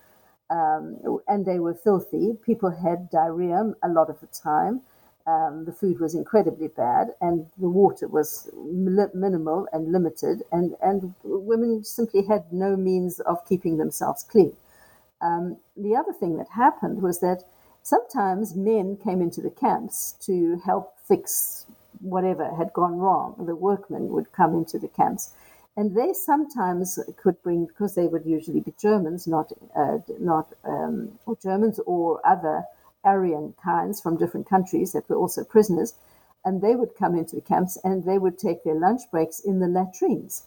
Um, 0.50 0.98
and 1.28 1.46
they 1.46 1.58
were 1.60 1.74
filthy. 1.74 2.36
People 2.44 2.70
had 2.70 3.10
diarrhea 3.10 3.72
a 3.82 3.88
lot 3.88 4.10
of 4.10 4.20
the 4.20 4.26
time. 4.26 4.82
Um, 5.26 5.64
the 5.64 5.72
food 5.72 6.00
was 6.00 6.14
incredibly 6.14 6.68
bad, 6.68 7.14
and 7.20 7.46
the 7.58 7.68
water 7.68 8.08
was 8.08 8.50
minimal 8.54 9.68
and 9.72 9.92
limited, 9.92 10.42
and, 10.50 10.74
and 10.82 11.14
women 11.22 11.84
simply 11.84 12.22
had 12.26 12.52
no 12.52 12.74
means 12.74 13.20
of 13.20 13.46
keeping 13.46 13.76
themselves 13.76 14.24
clean. 14.24 14.56
Um, 15.20 15.58
the 15.76 15.94
other 15.94 16.12
thing 16.12 16.36
that 16.38 16.48
happened 16.48 17.02
was 17.02 17.20
that 17.20 17.44
sometimes 17.82 18.56
men 18.56 18.96
came 18.96 19.20
into 19.20 19.40
the 19.40 19.50
camps 19.50 20.16
to 20.22 20.60
help 20.64 20.94
fix 21.06 21.66
whatever 22.00 22.54
had 22.54 22.72
gone 22.72 22.98
wrong. 22.98 23.34
The 23.46 23.54
workmen 23.54 24.08
would 24.08 24.32
come 24.32 24.54
into 24.54 24.78
the 24.78 24.88
camps. 24.88 25.32
And 25.76 25.94
they 25.96 26.12
sometimes 26.12 26.98
could 27.16 27.40
bring, 27.42 27.66
because 27.66 27.94
they 27.94 28.06
would 28.06 28.26
usually 28.26 28.60
be 28.60 28.74
Germans, 28.80 29.26
not, 29.26 29.52
uh, 29.76 29.98
not 30.18 30.52
um, 30.64 31.18
or 31.26 31.36
Germans 31.36 31.78
or 31.86 32.20
other 32.26 32.64
Aryan 33.04 33.54
kinds 33.62 34.00
from 34.00 34.16
different 34.16 34.48
countries 34.48 34.92
that 34.92 35.08
were 35.08 35.16
also 35.16 35.44
prisoners, 35.44 35.94
and 36.44 36.60
they 36.60 36.74
would 36.74 36.94
come 36.94 37.16
into 37.16 37.36
the 37.36 37.42
camps 37.42 37.78
and 37.84 38.04
they 38.04 38.18
would 38.18 38.38
take 38.38 38.64
their 38.64 38.74
lunch 38.74 39.02
breaks 39.10 39.40
in 39.40 39.60
the 39.60 39.68
latrines. 39.68 40.44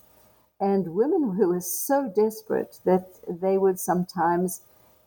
And 0.59 0.95
women 0.95 1.35
who 1.35 1.49
were 1.49 1.61
so 1.61 2.11
desperate 2.15 2.79
that 2.85 3.19
they 3.27 3.57
would 3.57 3.79
sometimes 3.79 4.61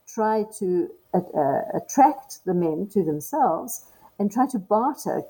try 0.07 0.45
to 0.59 0.91
uh, 1.13 1.19
uh 1.19 1.63
attract 1.75 2.45
the 2.45 2.55
men 2.55 2.89
to 2.93 3.03
themselves 3.03 3.87
and 4.19 4.31
try 4.31 4.47
to 4.47 4.59
barter 4.59 5.23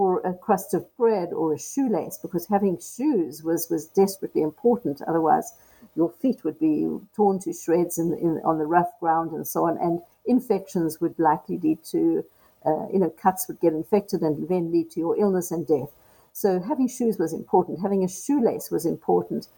for 0.00 0.20
a 0.20 0.32
crust 0.32 0.72
of 0.72 0.96
bread 0.96 1.30
or 1.30 1.52
a 1.52 1.58
shoelace 1.58 2.16
because 2.16 2.46
having 2.46 2.78
shoes 2.78 3.42
was, 3.44 3.68
was 3.68 3.84
desperately 3.84 4.40
important. 4.40 5.02
Otherwise, 5.06 5.52
your 5.94 6.10
feet 6.10 6.42
would 6.42 6.58
be 6.58 6.88
torn 7.14 7.38
to 7.38 7.52
shreds 7.52 7.98
in, 7.98 8.14
in, 8.14 8.40
on 8.42 8.56
the 8.56 8.64
rough 8.64 8.98
ground 8.98 9.32
and 9.32 9.46
so 9.46 9.66
on. 9.66 9.76
And 9.76 10.00
infections 10.24 11.02
would 11.02 11.18
likely 11.18 11.58
lead 11.58 11.84
to, 11.90 12.24
uh, 12.64 12.86
you 12.90 12.98
know, 12.98 13.10
cuts 13.10 13.46
would 13.46 13.60
get 13.60 13.74
infected 13.74 14.22
and 14.22 14.48
then 14.48 14.72
lead 14.72 14.90
to 14.92 15.00
your 15.00 15.18
illness 15.20 15.50
and 15.50 15.66
death. 15.66 15.90
So 16.32 16.60
having 16.60 16.88
shoes 16.88 17.18
was 17.18 17.34
important. 17.34 17.82
Having 17.82 18.02
a 18.02 18.08
shoelace 18.08 18.70
was 18.70 18.86
important 18.86 19.48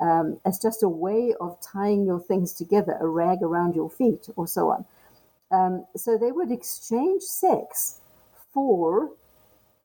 um, 0.00 0.40
as 0.44 0.58
just 0.58 0.82
a 0.82 0.88
way 0.88 1.32
of 1.40 1.60
tying 1.60 2.04
your 2.04 2.18
things 2.18 2.52
together, 2.52 2.96
a 2.98 3.06
rag 3.06 3.40
around 3.40 3.76
your 3.76 3.88
feet 3.88 4.28
or 4.34 4.48
so 4.48 4.70
on. 4.70 4.84
Um, 5.52 5.86
so 5.94 6.18
they 6.18 6.32
would 6.32 6.50
exchange 6.50 7.22
sex 7.22 8.00
for 8.52 9.12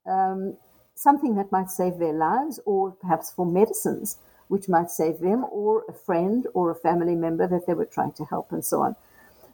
um, 0.08 0.58
something 0.96 1.36
that 1.36 1.52
might 1.52 1.70
save 1.70 1.98
their 1.98 2.14
lives, 2.14 2.60
or 2.66 2.92
perhaps 2.92 3.32
for 3.32 3.46
medicines 3.46 4.18
which 4.48 4.70
might 4.70 4.90
save 4.90 5.20
them, 5.20 5.46
or 5.52 5.84
a 5.90 5.94
friend 5.94 6.48
or 6.54 6.72
a 6.72 6.76
family 6.76 7.16
member 7.16 7.48
that 7.48 7.68
they 7.68 7.74
were 7.74 7.86
trying 7.86 8.14
to 8.14 8.24
help, 8.26 8.52
and 8.52 8.64
so 8.64 8.82
on. 8.82 8.96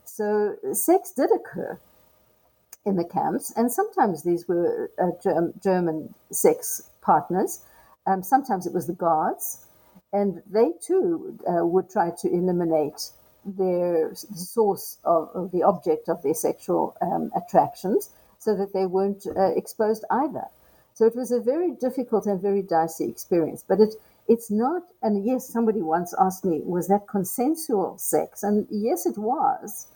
So, 0.06 0.56
sex 0.74 1.12
did 1.12 1.32
occur 1.34 1.80
in 2.86 2.97
the 2.97 3.04
camps, 3.04 3.51
and 3.56 3.72
sometimes 3.72 4.24
these 4.24 4.47
were 4.47 4.91
uh, 5.01 5.12
Germ- 5.24 5.54
German 5.62 6.14
sex 6.32 6.89
partners. 7.01 7.66
Um, 8.06 8.22
sometimes 8.22 8.68
it 8.68 8.74
was 8.74 8.88
the 8.88 8.93
guards, 8.93 9.66
and 10.12 10.43
they 10.49 10.74
too 10.82 11.39
uh, 11.47 11.66
would 11.66 11.89
try 11.89 12.12
to 12.12 12.28
eliminate 12.28 13.10
their 13.45 14.14
source 14.14 14.97
of, 15.04 15.30
of, 15.34 15.51
the 15.51 15.64
object 15.64 16.08
of 16.08 16.22
their 16.22 16.34
sexual 16.34 16.95
um, 17.01 17.32
attractions 17.36 18.10
so 18.43 18.55
that 18.55 18.73
they 18.73 18.85
weren't 18.85 19.25
uh, 19.25 19.55
exposed 19.55 20.05
either. 20.09 20.45
So 20.93 21.05
it 21.05 21.15
was 21.15 21.31
a 21.31 21.39
very 21.39 21.71
difficult 21.71 22.25
and 22.25 22.41
very 22.41 22.61
dicey 22.61 23.05
experience. 23.05 23.63
But 23.67 23.79
it 23.79 23.95
it's 24.27 24.49
not, 24.49 24.83
and 25.01 25.25
yes, 25.25 25.49
somebody 25.49 25.81
once 25.81 26.13
asked 26.17 26.45
me, 26.45 26.61
was 26.63 26.87
that 26.87 27.07
consensual 27.07 27.97
sex? 27.97 28.41
And 28.41 28.67
yes, 28.69 29.05
it 29.05 29.17
was, 29.17 29.87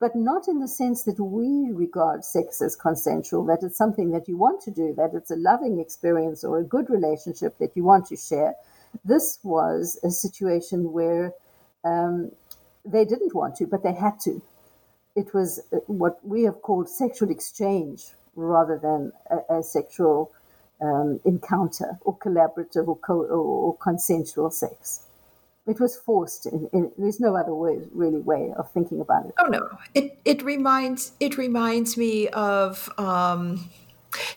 but 0.00 0.16
not 0.16 0.48
in 0.48 0.60
the 0.60 0.68
sense 0.68 1.04
that 1.04 1.20
we 1.20 1.70
regard 1.72 2.24
sex 2.24 2.60
as 2.60 2.74
consensual, 2.74 3.44
that 3.46 3.62
it's 3.62 3.78
something 3.78 4.10
that 4.10 4.28
you 4.28 4.36
want 4.36 4.60
to 4.62 4.70
do, 4.70 4.92
that 4.96 5.14
it's 5.14 5.30
a 5.30 5.36
loving 5.36 5.78
experience 5.78 6.42
or 6.42 6.58
a 6.58 6.64
good 6.64 6.90
relationship 6.90 7.58
that 7.58 7.76
you 7.76 7.84
want 7.84 8.06
to 8.06 8.16
share. 8.16 8.54
This 9.04 9.38
was 9.44 9.98
a 10.02 10.10
situation 10.10 10.92
where 10.92 11.32
um, 11.84 12.32
they 12.84 13.04
didn't 13.04 13.34
want 13.34 13.56
to, 13.56 13.66
but 13.66 13.84
they 13.84 13.94
had 13.94 14.18
to 14.20 14.42
it 15.16 15.32
was 15.34 15.60
uh, 15.72 15.78
what 15.86 16.18
we 16.22 16.44
have 16.44 16.62
called 16.62 16.88
sexual 16.88 17.30
exchange 17.30 18.04
rather 18.36 18.78
than 18.78 19.12
a, 19.30 19.58
a 19.58 19.62
sexual 19.62 20.30
um, 20.80 21.18
encounter 21.24 21.98
or 22.02 22.16
collaborative 22.18 22.86
or, 22.86 22.98
co- 22.98 23.24
or, 23.24 23.76
consensual 23.78 24.50
sex. 24.50 25.06
It 25.66 25.80
was 25.80 25.96
forced. 25.96 26.46
In, 26.46 26.68
in, 26.72 26.92
there's 26.98 27.18
no 27.18 27.34
other 27.34 27.54
way, 27.54 27.78
really, 27.92 28.20
way 28.20 28.52
of 28.56 28.70
thinking 28.70 29.00
about 29.00 29.26
it. 29.26 29.34
Oh 29.40 29.46
no! 29.46 29.68
It 29.94 30.16
it 30.24 30.42
reminds 30.44 31.12
it 31.18 31.36
reminds 31.36 31.96
me 31.96 32.28
of 32.28 32.88
um, 32.98 33.68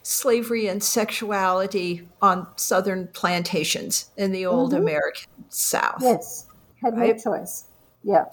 slavery 0.02 0.66
and 0.68 0.82
sexuality 0.82 2.08
on 2.20 2.48
southern 2.56 3.10
plantations 3.10 4.10
in 4.18 4.32
the 4.32 4.48
old 4.48 4.72
mm-hmm. 4.72 4.82
American 4.82 5.30
South. 5.50 6.02
Yes, 6.02 6.48
had 6.82 6.98
right? 6.98 7.16
no 7.16 7.38
choice. 7.38 7.66
Yeah. 8.04 8.26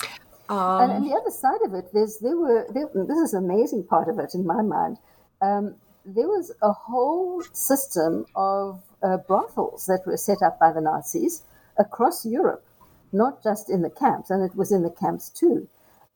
Um, 0.48 0.80
and, 0.80 0.92
and, 0.92 1.10
the 1.10 1.14
other 1.14 1.30
side 1.30 1.60
of 1.64 1.74
it, 1.74 1.90
there's 1.92 2.18
there 2.18 2.36
were 2.36 2.66
there, 2.72 2.88
this 2.94 3.18
is 3.18 3.34
an 3.34 3.44
amazing 3.44 3.84
part 3.84 4.08
of 4.08 4.18
it 4.18 4.34
in 4.34 4.46
my 4.46 4.62
mind. 4.62 4.98
Um, 5.40 5.76
there 6.04 6.28
was 6.28 6.52
a 6.62 6.72
whole 6.72 7.42
system 7.52 8.26
of 8.36 8.82
uh, 9.02 9.16
brothels 9.16 9.86
that 9.86 10.06
were 10.06 10.16
set 10.16 10.42
up 10.42 10.60
by 10.60 10.72
the 10.72 10.80
Nazis 10.80 11.42
across 11.76 12.24
Europe, 12.24 12.64
not 13.12 13.42
just 13.42 13.68
in 13.68 13.82
the 13.82 13.90
camps, 13.90 14.30
and 14.30 14.42
it 14.42 14.56
was 14.56 14.70
in 14.70 14.82
the 14.82 14.90
camps 14.90 15.30
too. 15.30 15.68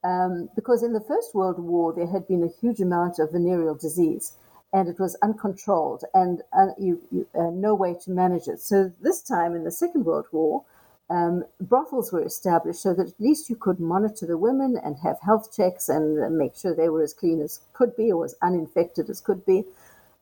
Um, 0.02 0.48
because 0.54 0.82
in 0.82 0.92
the 0.92 1.00
First 1.00 1.34
World 1.34 1.58
War, 1.58 1.92
there 1.92 2.06
had 2.06 2.26
been 2.26 2.42
a 2.42 2.60
huge 2.60 2.80
amount 2.80 3.18
of 3.18 3.32
venereal 3.32 3.74
disease 3.74 4.32
and 4.72 4.88
it 4.88 4.98
was 4.98 5.16
uncontrolled 5.22 6.04
and 6.14 6.42
uh, 6.56 6.68
you, 6.78 7.02
you, 7.10 7.26
uh, 7.34 7.50
no 7.52 7.74
way 7.74 7.94
to 8.04 8.10
manage 8.10 8.46
it. 8.46 8.60
So, 8.60 8.92
this 9.00 9.20
time 9.20 9.54
in 9.54 9.64
the 9.64 9.70
Second 9.70 10.04
World 10.04 10.26
War, 10.32 10.64
um, 11.10 11.44
brothels 11.60 12.12
were 12.12 12.24
established 12.24 12.80
so 12.80 12.94
that 12.94 13.08
at 13.08 13.20
least 13.20 13.50
you 13.50 13.56
could 13.56 13.80
monitor 13.80 14.26
the 14.26 14.38
women 14.38 14.78
and 14.82 14.96
have 15.02 15.18
health 15.20 15.54
checks 15.54 15.88
and 15.88 16.38
make 16.38 16.54
sure 16.54 16.74
they 16.74 16.88
were 16.88 17.02
as 17.02 17.12
clean 17.12 17.40
as 17.40 17.60
could 17.72 17.96
be 17.96 18.12
or 18.12 18.24
as 18.24 18.36
uninfected 18.42 19.10
as 19.10 19.20
could 19.20 19.44
be. 19.44 19.64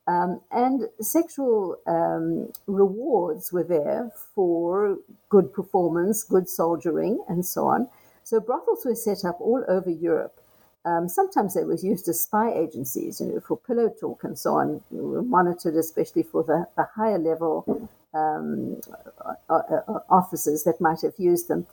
Um, 0.07 0.41
and 0.51 0.89
sexual 1.03 1.77
um, 1.87 2.51
rewards 2.67 3.53
were 3.53 3.65
there 3.65 4.11
for 4.35 4.97
good 5.29 5.53
performance, 5.53 6.25
good 6.25 6.49
soldiering, 6.49 7.23
and 7.29 7.45
so 7.45 7.67
on. 7.67 7.89
So 8.25 8.41
brothels 8.41 8.87
were 8.87 8.95
set 8.95 9.27
up 9.27 9.39
all 9.43 9.63
over 9.69 9.91
Europe. 9.91 10.41
Um, 10.87 11.11
sometimes 11.11 11.53
they 11.53 11.65
were 11.65 11.77
used 11.77 12.09
as 12.09 12.23
spy 12.23 12.51
agencies, 12.51 13.21
you 13.21 13.27
know, 13.27 13.41
for 13.41 13.59
pillow 13.59 13.91
talk 14.01 14.25
and 14.25 14.39
so 14.39 14.55
on, 14.55 14.83
monitored 14.91 15.77
especially 15.77 16.23
for 16.23 16.43
the, 16.43 16.67
the 16.77 16.89
higher 16.95 17.19
level 17.19 17.91
um, 18.15 18.81
officers 20.11 20.65
that 20.65 20.81
might 20.81 21.03
have 21.03 21.15
used 21.19 21.49
them. 21.49 21.67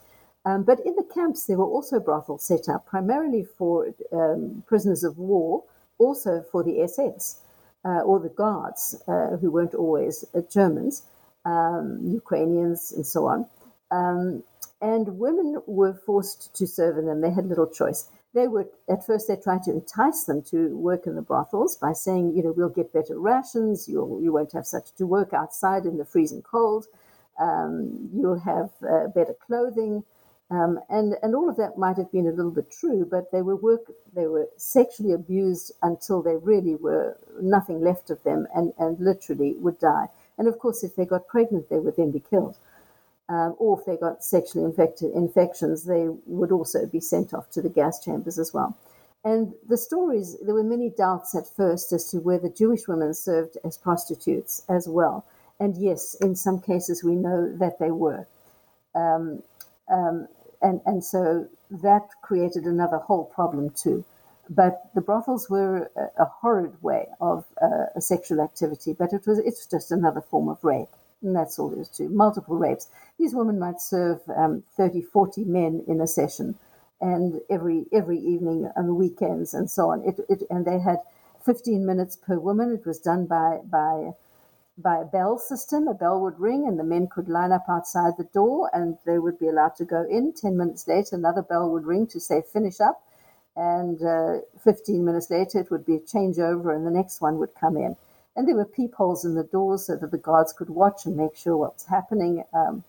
Um, 0.44 0.62
but 0.62 0.78
in 0.86 0.94
the 0.94 1.08
camps, 1.12 1.46
there 1.46 1.58
were 1.58 1.66
also 1.66 1.98
brothels 1.98 2.44
set 2.44 2.68
up, 2.68 2.86
primarily 2.86 3.44
for 3.44 3.88
um, 4.12 4.62
prisoners 4.66 5.02
of 5.02 5.18
war, 5.18 5.64
also 5.98 6.44
for 6.52 6.62
the 6.62 6.80
SS 6.82 7.40
uh, 7.84 8.00
or 8.00 8.20
the 8.20 8.28
guards, 8.28 9.02
uh, 9.08 9.36
who 9.38 9.50
weren't 9.50 9.74
always 9.74 10.24
uh, 10.34 10.40
Germans, 10.48 11.02
um, 11.44 12.00
Ukrainians, 12.04 12.92
and 12.92 13.04
so 13.06 13.26
on. 13.26 13.46
Um, 13.90 14.44
and 14.80 15.18
women 15.18 15.60
were 15.66 15.94
forced 15.94 16.54
to 16.56 16.66
serve 16.66 16.98
in 16.98 17.06
them. 17.06 17.22
They 17.22 17.30
had 17.30 17.46
little 17.46 17.66
choice. 17.66 18.08
They 18.36 18.48
were 18.48 18.68
at 18.86 19.06
first 19.06 19.28
they 19.28 19.36
tried 19.36 19.62
to 19.62 19.70
entice 19.70 20.24
them 20.24 20.42
to 20.52 20.76
work 20.76 21.06
in 21.06 21.14
the 21.16 21.22
brothels 21.22 21.74
by 21.76 21.94
saying, 21.94 22.36
you 22.36 22.42
know, 22.42 22.52
we'll 22.52 22.68
get 22.80 22.92
better 22.92 23.18
rations. 23.18 23.88
You'll 23.88 24.20
you 24.22 24.30
won't 24.30 24.52
have 24.52 24.66
such 24.66 24.92
to 24.96 25.06
work 25.06 25.32
outside 25.32 25.86
in 25.86 25.96
the 25.96 26.04
freezing 26.04 26.42
cold. 26.42 26.84
Um, 27.40 28.10
you'll 28.14 28.40
have 28.40 28.70
uh, 28.82 29.06
better 29.08 29.34
clothing. 29.46 30.04
Um, 30.50 30.78
and 30.90 31.14
and 31.22 31.34
all 31.34 31.48
of 31.48 31.56
that 31.56 31.78
might 31.78 31.96
have 31.96 32.12
been 32.12 32.26
a 32.28 32.36
little 32.38 32.50
bit 32.50 32.70
true, 32.70 33.08
but 33.10 33.32
they 33.32 33.40
were 33.40 33.56
work 33.56 33.90
they 34.14 34.26
were 34.26 34.48
sexually 34.58 35.12
abused 35.12 35.72
until 35.82 36.22
they 36.22 36.36
really 36.36 36.76
were 36.76 37.16
nothing 37.40 37.80
left 37.80 38.10
of 38.10 38.22
them, 38.22 38.46
and 38.54 38.74
and 38.78 39.00
literally 39.00 39.54
would 39.54 39.78
die. 39.78 40.08
And 40.36 40.46
of 40.46 40.58
course, 40.58 40.84
if 40.84 40.94
they 40.94 41.06
got 41.06 41.26
pregnant, 41.26 41.70
they 41.70 41.78
would 41.78 41.96
then 41.96 42.12
be 42.12 42.20
killed. 42.20 42.58
Um, 43.28 43.56
or 43.58 43.78
if 43.78 43.84
they 43.86 43.96
got 43.96 44.22
sexually 44.22 44.64
infected 44.64 45.12
infections, 45.12 45.84
they 45.84 46.08
would 46.26 46.52
also 46.52 46.86
be 46.86 47.00
sent 47.00 47.34
off 47.34 47.50
to 47.50 47.62
the 47.62 47.68
gas 47.68 47.98
chambers 47.98 48.38
as 48.38 48.54
well. 48.54 48.76
And 49.24 49.54
the 49.68 49.76
stories, 49.76 50.36
there 50.40 50.54
were 50.54 50.62
many 50.62 50.90
doubts 50.90 51.34
at 51.34 51.48
first 51.48 51.92
as 51.92 52.08
to 52.10 52.18
whether 52.18 52.48
Jewish 52.48 52.86
women 52.86 53.12
served 53.14 53.58
as 53.64 53.76
prostitutes 53.76 54.62
as 54.68 54.86
well. 54.86 55.24
And 55.58 55.76
yes, 55.76 56.14
in 56.20 56.36
some 56.36 56.60
cases 56.60 57.02
we 57.02 57.16
know 57.16 57.52
that 57.56 57.80
they 57.80 57.90
were. 57.90 58.28
Um, 58.94 59.42
um, 59.90 60.28
and, 60.62 60.80
and 60.86 61.02
so 61.02 61.48
that 61.70 62.08
created 62.22 62.64
another 62.64 62.98
whole 62.98 63.24
problem 63.24 63.70
too. 63.70 64.04
But 64.48 64.90
the 64.94 65.00
brothels 65.00 65.50
were 65.50 65.90
a, 65.96 66.22
a 66.22 66.26
horrid 66.26 66.80
way 66.82 67.08
of 67.20 67.44
uh, 67.60 67.86
a 67.96 68.00
sexual 68.00 68.40
activity, 68.40 68.92
but 68.92 69.12
it 69.12 69.26
was 69.26 69.40
it's 69.40 69.66
just 69.66 69.90
another 69.90 70.20
form 70.20 70.48
of 70.48 70.62
rape. 70.62 70.88
And 71.26 71.36
that's 71.36 71.58
all 71.58 71.70
there 71.70 71.82
is 71.82 71.90
to 71.98 72.08
multiple 72.10 72.56
rapes. 72.56 72.88
These 73.18 73.34
women 73.36 73.60
might 73.60 73.82
serve 73.82 74.22
um, 74.36 74.64
30, 74.78 75.02
40 75.02 75.44
men 75.44 75.84
in 75.88 76.00
a 76.00 76.08
session, 76.08 76.56
and 77.02 77.42
every 77.50 77.86
every 77.92 78.18
evening 78.20 78.70
on 78.76 78.86
the 78.88 78.94
weekends 78.94 79.54
and 79.54 79.70
so 79.70 79.90
on. 79.90 80.04
It, 80.06 80.20
it, 80.30 80.44
and 80.50 80.66
they 80.66 80.80
had 80.80 81.00
15 81.44 81.86
minutes 81.86 82.16
per 82.16 82.38
woman. 82.40 82.72
It 82.74 82.86
was 82.86 83.00
done 83.00 83.26
by 83.26 83.60
by 83.64 84.12
by 84.78 84.98
a 85.00 85.04
bell 85.06 85.38
system. 85.38 85.88
A 85.88 85.94
bell 85.94 86.20
would 86.22 86.40
ring, 86.40 86.66
and 86.68 86.78
the 86.78 86.84
men 86.84 87.08
could 87.08 87.28
line 87.28 87.52
up 87.52 87.66
outside 87.68 88.14
the 88.18 88.24
door, 88.34 88.70
and 88.74 88.98
they 89.06 89.18
would 89.18 89.38
be 89.38 89.48
allowed 89.48 89.76
to 89.76 89.86
go 89.86 90.04
in. 90.10 90.32
Ten 90.34 90.56
minutes 90.56 90.88
later, 90.88 91.16
another 91.16 91.42
bell 91.42 91.70
would 91.70 91.86
ring 91.86 92.06
to 92.08 92.20
say 92.20 92.42
finish 92.42 92.80
up, 92.80 93.02
and 93.56 94.02
uh, 94.02 94.38
15 94.64 95.04
minutes 95.04 95.30
later, 95.30 95.60
it 95.60 95.70
would 95.70 95.86
be 95.86 95.96
a 95.96 96.00
changeover, 96.00 96.74
and 96.74 96.86
the 96.86 96.90
next 96.90 97.20
one 97.20 97.38
would 97.38 97.54
come 97.54 97.76
in. 97.76 97.96
And 98.36 98.46
there 98.46 98.54
were 98.54 98.66
peepholes 98.66 99.24
in 99.24 99.34
the 99.34 99.44
doors 99.44 99.86
so 99.86 99.96
that 99.96 100.10
the 100.10 100.18
guards 100.18 100.52
could 100.52 100.68
watch 100.68 101.06
and 101.06 101.16
make 101.16 101.34
sure 101.34 101.56
what's 101.56 101.86
happening. 101.86 102.44
Um, 102.52 102.84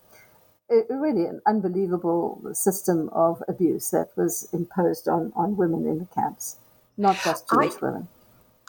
it, 0.70 0.86
really 0.90 1.26
an 1.26 1.42
unbelievable 1.48 2.42
system 2.54 3.10
of 3.14 3.42
abuse 3.48 3.90
that 3.92 4.10
was 4.18 4.50
imposed 4.52 5.08
on, 5.08 5.32
on 5.36 5.56
women 5.56 5.88
in 5.88 6.00
the 6.00 6.06
camps, 6.06 6.58
not 6.98 7.18
just 7.24 7.50
Jewish 7.50 7.76
I, 7.76 7.86
women. 7.86 8.08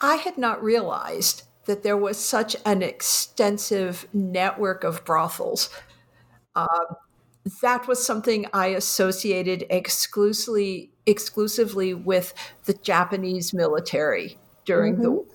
I 0.01 0.15
had 0.15 0.37
not 0.37 0.63
realized 0.63 1.43
that 1.65 1.83
there 1.83 1.97
was 1.97 2.17
such 2.17 2.55
an 2.65 2.81
extensive 2.81 4.07
network 4.13 4.85
of 4.85 5.03
brothels. 5.03 5.69
Uh, 6.55 6.67
that 7.61 7.87
was 7.87 8.05
something 8.05 8.45
I 8.53 8.67
associated 8.67 9.65
exclusively 9.69 10.91
exclusively 11.05 11.93
with 11.93 12.33
the 12.65 12.73
Japanese 12.73 13.53
military 13.53 14.37
during 14.65 14.93
mm-hmm. 14.93 15.03
the. 15.03 15.25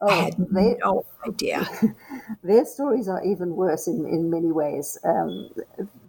Oh, 0.00 0.08
I 0.08 0.14
had 0.24 0.34
they, 0.38 0.76
no 0.82 1.06
idea. 1.26 1.66
their 2.42 2.64
stories 2.64 3.08
are 3.08 3.24
even 3.24 3.56
worse 3.56 3.86
in, 3.86 4.06
in 4.06 4.30
many 4.30 4.52
ways. 4.52 4.98
Um, 5.04 5.50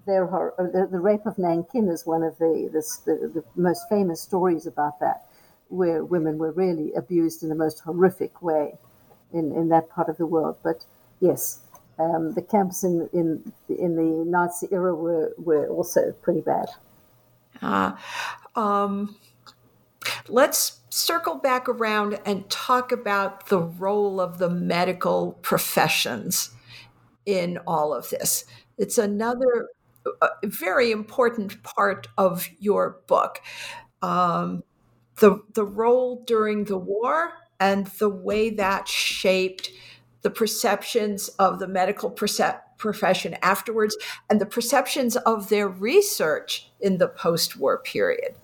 their, 0.05 0.25
the, 0.57 0.87
the, 0.91 0.99
rape 0.99 1.25
of 1.25 1.37
Nanking 1.37 1.87
is 1.87 2.05
one 2.05 2.23
of 2.23 2.37
the, 2.37 2.69
the, 3.05 3.31
the 3.33 3.43
most 3.55 3.87
famous 3.89 4.21
stories 4.21 4.65
about 4.65 4.99
that, 4.99 5.25
where 5.69 6.03
women 6.03 6.37
were 6.37 6.51
really 6.51 6.93
abused 6.93 7.43
in 7.43 7.49
the 7.49 7.55
most 7.55 7.79
horrific 7.79 8.41
way 8.41 8.73
in, 9.33 9.51
in 9.51 9.69
that 9.69 9.89
part 9.89 10.09
of 10.09 10.17
the 10.17 10.25
world. 10.25 10.57
But 10.63 10.85
yes, 11.19 11.59
um, 11.99 12.33
the 12.33 12.41
camps 12.41 12.83
in, 12.83 13.09
in, 13.13 13.53
in 13.69 13.95
the 13.95 14.25
Nazi 14.29 14.67
era 14.71 14.93
were, 14.93 15.33
were 15.37 15.67
also 15.67 16.11
pretty 16.21 16.41
bad. 16.41 16.67
Uh, 17.61 17.93
um, 18.55 19.15
let's 20.27 20.81
circle 20.95 21.35
back 21.35 21.67
around 21.67 22.17
and 22.25 22.49
talk 22.49 22.91
about 22.93 23.47
the 23.47 23.59
role 23.59 24.21
of 24.21 24.37
the 24.37 24.49
medical 24.49 25.33
professions 25.41 26.51
in 27.25 27.57
all 27.67 27.93
of 27.93 28.09
this. 28.09 28.45
It's 28.77 28.97
another 28.97 29.67
uh, 30.21 30.29
very 30.45 30.91
important 30.91 31.61
part 31.63 32.07
of 32.17 32.47
your 32.59 33.01
book. 33.07 33.41
Um, 34.01 34.63
the, 35.17 35.41
the 35.53 35.65
role 35.65 36.23
during 36.25 36.63
the 36.63 36.77
war 36.77 37.33
and 37.59 37.87
the 37.87 38.09
way 38.09 38.49
that 38.51 38.87
shaped 38.87 39.71
the 40.21 40.29
perceptions 40.29 41.27
of 41.39 41.59
the 41.59 41.67
medical 41.67 42.09
profession 42.09 43.35
afterwards 43.41 43.97
and 44.29 44.39
the 44.39 44.45
perceptions 44.45 45.17
of 45.17 45.49
their 45.49 45.67
research 45.67 46.71
in 46.79 46.99
the 46.99 47.07
post-war 47.07 47.79
period. 47.79 48.35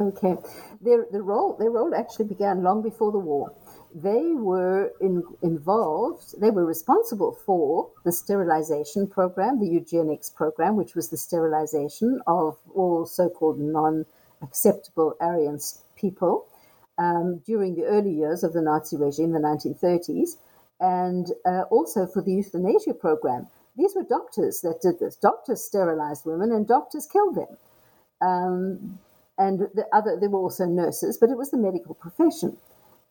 Okay, 0.00 0.36
their, 0.80 1.06
their 1.10 1.22
role 1.22 1.56
their 1.58 1.70
role 1.70 1.94
actually 1.94 2.26
began 2.26 2.62
long 2.62 2.82
before 2.82 3.12
the 3.12 3.18
war. 3.18 3.52
They 3.94 4.32
were 4.34 4.92
in, 5.00 5.22
involved. 5.42 6.40
They 6.40 6.50
were 6.50 6.64
responsible 6.66 7.32
for 7.46 7.90
the 8.04 8.12
sterilization 8.12 9.06
program, 9.06 9.58
the 9.60 9.68
eugenics 9.68 10.30
program, 10.30 10.76
which 10.76 10.94
was 10.94 11.08
the 11.08 11.16
sterilization 11.16 12.20
of 12.26 12.58
all 12.74 13.06
so-called 13.06 13.58
non-acceptable 13.58 15.14
Aryan 15.20 15.58
people 15.96 16.46
um, 16.98 17.38
during 17.46 17.74
the 17.74 17.84
early 17.84 18.12
years 18.12 18.44
of 18.44 18.52
the 18.52 18.60
Nazi 18.60 18.96
regime, 18.96 19.32
the 19.32 19.38
1930s, 19.38 20.36
and 20.80 21.32
uh, 21.46 21.62
also 21.70 22.06
for 22.06 22.22
the 22.22 22.32
euthanasia 22.32 22.94
program. 22.94 23.46
These 23.76 23.94
were 23.94 24.02
doctors 24.02 24.60
that 24.62 24.82
did 24.82 24.98
this. 24.98 25.16
Doctors 25.16 25.64
sterilized 25.64 26.26
women, 26.26 26.52
and 26.52 26.66
doctors 26.66 27.06
killed 27.06 27.36
them. 27.36 27.56
Um, 28.20 28.98
and 29.38 29.60
the 29.74 29.86
other, 29.92 30.18
there 30.20 30.28
were 30.30 30.40
also 30.40 30.66
nurses, 30.66 31.16
but 31.16 31.30
it 31.30 31.38
was 31.38 31.50
the 31.50 31.56
medical 31.56 31.94
profession 31.94 32.56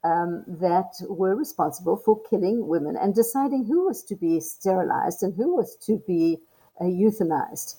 um, 0.03 0.43
that 0.47 0.93
were 1.09 1.35
responsible 1.35 1.97
for 1.97 2.21
killing 2.29 2.67
women 2.67 2.95
and 2.95 3.15
deciding 3.15 3.65
who 3.65 3.85
was 3.85 4.03
to 4.03 4.15
be 4.15 4.39
sterilized 4.39 5.23
and 5.23 5.33
who 5.35 5.55
was 5.55 5.75
to 5.77 6.01
be 6.05 6.39
uh, 6.79 6.85
euthanized. 6.85 7.77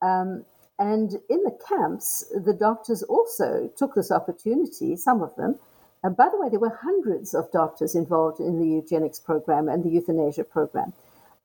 Um, 0.00 0.44
and 0.78 1.12
in 1.28 1.44
the 1.44 1.58
camps, 1.68 2.24
the 2.34 2.54
doctors 2.54 3.02
also 3.02 3.70
took 3.76 3.94
this 3.94 4.10
opportunity, 4.10 4.96
some 4.96 5.22
of 5.22 5.34
them. 5.36 5.58
And 6.02 6.16
by 6.16 6.28
the 6.28 6.40
way, 6.40 6.48
there 6.48 6.58
were 6.58 6.80
hundreds 6.82 7.34
of 7.34 7.52
doctors 7.52 7.94
involved 7.94 8.40
in 8.40 8.58
the 8.58 8.66
eugenics 8.66 9.20
program 9.20 9.68
and 9.68 9.84
the 9.84 9.90
euthanasia 9.90 10.44
program. 10.44 10.92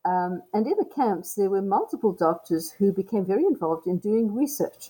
Um, 0.05 0.41
and 0.53 0.65
in 0.65 0.77
the 0.77 0.89
camps, 0.95 1.35
there 1.35 1.49
were 1.49 1.61
multiple 1.61 2.13
doctors 2.13 2.71
who 2.71 2.91
became 2.91 3.25
very 3.25 3.43
involved 3.43 3.85
in 3.87 3.97
doing 3.97 4.33
research. 4.33 4.89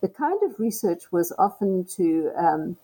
The 0.00 0.08
kind 0.08 0.40
of 0.42 0.58
research 0.58 1.12
was 1.12 1.32
often 1.38 1.84
to 1.96 2.32
um, 2.36 2.76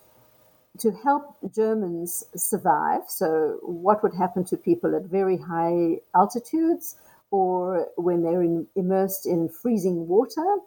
to 0.79 0.93
help 0.93 1.37
Germans 1.55 2.25
survive. 2.35 3.03
So, 3.09 3.59
what 3.63 4.03
would 4.03 4.15
happen 4.15 4.45
to 4.45 4.57
people 4.57 4.95
at 4.95 5.05
very 5.05 5.39
high 5.39 6.01
altitudes? 6.15 6.97
or 7.31 7.89
when 7.97 8.23
they're 8.23 8.43
in, 8.43 8.67
immersed 8.77 9.27
in 9.27 9.49
freezing 9.49 10.07
water, 10.09 10.59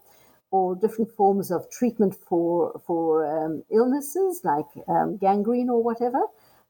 or 0.52 0.76
different 0.76 1.12
forms 1.12 1.52
of 1.52 1.70
treatment 1.70 2.16
for 2.16 2.82
for 2.86 3.26
um, 3.26 3.64
illnesses 3.72 4.42
like 4.44 4.66
um, 4.88 5.18
gangrene 5.18 5.70
or 5.70 5.82
whatever. 5.82 6.22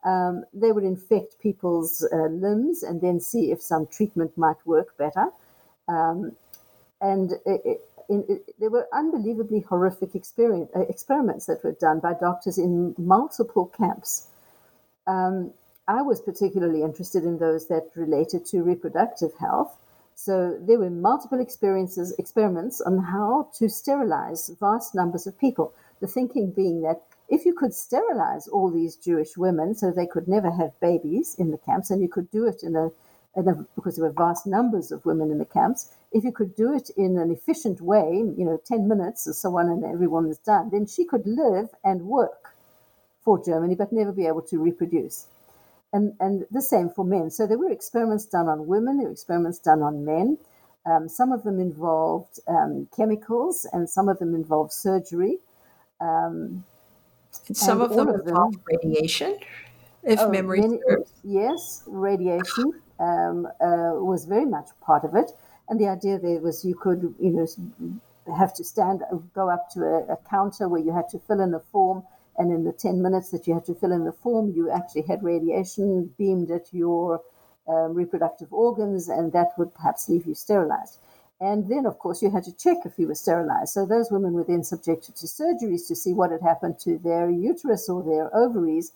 Um, 0.05 0.45
they 0.53 0.71
would 0.71 0.83
infect 0.83 1.39
people's 1.41 2.07
uh, 2.13 2.27
limbs 2.27 2.83
and 2.83 3.01
then 3.01 3.19
see 3.19 3.51
if 3.51 3.61
some 3.61 3.87
treatment 3.87 4.37
might 4.37 4.65
work 4.65 4.97
better. 4.97 5.27
Um, 5.87 6.33
and 7.01 7.33
it, 7.45 7.81
it, 8.09 8.55
there 8.59 8.69
were 8.69 8.87
unbelievably 8.91 9.61
horrific 9.61 10.15
uh, 10.15 10.79
experiments 10.89 11.45
that 11.45 11.63
were 11.63 11.73
done 11.73 11.99
by 11.99 12.13
doctors 12.13 12.57
in 12.57 12.95
multiple 12.97 13.67
camps. 13.67 14.27
Um, 15.07 15.53
I 15.87 16.01
was 16.01 16.21
particularly 16.21 16.83
interested 16.83 17.23
in 17.23 17.39
those 17.39 17.67
that 17.67 17.89
related 17.95 18.45
to 18.47 18.61
reproductive 18.61 19.33
health. 19.39 19.77
So 20.15 20.57
there 20.59 20.77
were 20.77 20.89
multiple 20.89 21.39
experiences, 21.39 22.13
experiments 22.19 22.81
on 22.81 22.97
how 22.97 23.49
to 23.57 23.69
sterilize 23.69 24.49
vast 24.59 24.93
numbers 24.93 25.25
of 25.25 25.39
people. 25.39 25.73
The 26.01 26.07
thinking 26.07 26.51
being 26.51 26.81
that 26.81 27.01
if 27.29 27.45
you 27.45 27.53
could 27.53 27.73
sterilize 27.73 28.47
all 28.47 28.69
these 28.69 28.95
Jewish 28.95 29.37
women 29.37 29.75
so 29.75 29.91
they 29.91 30.07
could 30.07 30.27
never 30.27 30.51
have 30.51 30.79
babies 30.79 31.35
in 31.39 31.51
the 31.51 31.57
camps, 31.57 31.89
and 31.89 32.01
you 32.01 32.09
could 32.09 32.29
do 32.31 32.45
it 32.45 32.63
in 32.63 32.75
a, 32.75 32.89
in 33.39 33.47
a 33.47 33.55
because 33.75 33.95
there 33.95 34.05
were 34.05 34.11
vast 34.11 34.45
numbers 34.45 34.91
of 34.91 35.05
women 35.05 35.31
in 35.31 35.37
the 35.37 35.45
camps, 35.45 35.91
if 36.11 36.23
you 36.23 36.31
could 36.31 36.55
do 36.55 36.73
it 36.73 36.89
in 36.97 37.17
an 37.17 37.31
efficient 37.31 37.81
way, 37.81 38.23
you 38.37 38.45
know, 38.45 38.59
10 38.65 38.87
minutes 38.87 39.27
or 39.27 39.33
so 39.33 39.57
on, 39.57 39.69
and 39.69 39.83
everyone 39.83 40.27
was 40.27 40.39
done, 40.39 40.69
then 40.71 40.85
she 40.85 41.05
could 41.05 41.25
live 41.25 41.69
and 41.83 42.01
work 42.01 42.55
for 43.23 43.43
Germany, 43.43 43.75
but 43.75 43.93
never 43.93 44.11
be 44.11 44.27
able 44.27 44.41
to 44.43 44.57
reproduce. 44.57 45.27
And, 45.91 46.13
and 46.19 46.45
the 46.51 46.61
same 46.61 46.89
for 46.89 47.03
men. 47.03 47.31
So 47.31 47.47
there 47.47 47.57
were 47.57 47.71
experiments 47.71 48.25
done 48.25 48.47
on 48.47 48.67
women, 48.67 48.97
there 48.97 49.07
were 49.07 49.13
experiments 49.13 49.59
done 49.59 49.81
on 49.81 50.05
men. 50.05 50.37
Um, 50.85 51.09
some 51.09 51.31
of 51.31 51.43
them 51.43 51.59
involved 51.59 52.39
um, 52.47 52.87
chemicals, 52.95 53.67
and 53.73 53.89
some 53.89 54.09
of 54.09 54.19
them 54.19 54.33
involved 54.33 54.71
surgery. 54.71 55.37
Um, 55.99 56.63
some 57.31 57.81
of 57.81 57.95
them 57.95 58.09
involved 58.09 58.57
radiation, 58.65 59.37
if 60.03 60.19
oh, 60.19 60.29
memory 60.29 60.61
many, 60.61 60.79
serves. 60.87 61.11
Yes, 61.23 61.83
radiation 61.85 62.73
um, 62.99 63.47
uh, 63.61 63.95
was 63.95 64.25
very 64.25 64.45
much 64.45 64.69
part 64.81 65.03
of 65.03 65.15
it. 65.15 65.31
And 65.67 65.79
the 65.79 65.87
idea 65.87 66.19
there 66.19 66.39
was 66.39 66.65
you 66.65 66.75
could, 66.75 67.15
you 67.19 67.31
know, 67.31 67.47
have 68.35 68.53
to 68.55 68.63
stand, 68.63 69.03
go 69.33 69.49
up 69.49 69.69
to 69.71 69.81
a, 69.81 70.13
a 70.13 70.17
counter 70.29 70.67
where 70.67 70.81
you 70.81 70.93
had 70.93 71.09
to 71.09 71.19
fill 71.19 71.41
in 71.41 71.53
a 71.53 71.59
form, 71.59 72.03
and 72.37 72.51
in 72.51 72.63
the 72.63 72.71
10 72.71 73.01
minutes 73.01 73.31
that 73.31 73.47
you 73.47 73.53
had 73.53 73.65
to 73.65 73.75
fill 73.75 73.91
in 73.91 74.05
the 74.05 74.11
form, 74.11 74.51
you 74.51 74.69
actually 74.69 75.01
had 75.01 75.23
radiation 75.23 76.13
beamed 76.17 76.51
at 76.51 76.73
your 76.73 77.21
um, 77.67 77.93
reproductive 77.93 78.51
organs, 78.53 79.09
and 79.09 79.31
that 79.33 79.49
would 79.57 79.73
perhaps 79.73 80.09
leave 80.09 80.25
you 80.25 80.33
sterilized. 80.33 80.97
And 81.41 81.69
then, 81.69 81.85
of 81.85 81.99
course, 81.99 82.21
you 82.21 82.29
had 82.29 82.43
to 82.45 82.55
check 82.55 82.79
if 82.85 82.97
you 82.97 83.07
were 83.07 83.15
sterilized. 83.15 83.69
So 83.69 83.85
those 83.85 84.11
women 84.11 84.33
were 84.33 84.43
then 84.43 84.63
subjected 84.63 85.15
to 85.17 85.25
surgeries 85.25 85.87
to 85.87 85.95
see 85.95 86.13
what 86.13 86.31
had 86.31 86.41
happened 86.41 86.79
to 86.79 86.97
their 86.97 87.29
uterus 87.29 87.87
or 87.87 88.03
their 88.03 88.35
ovaries, 88.35 88.91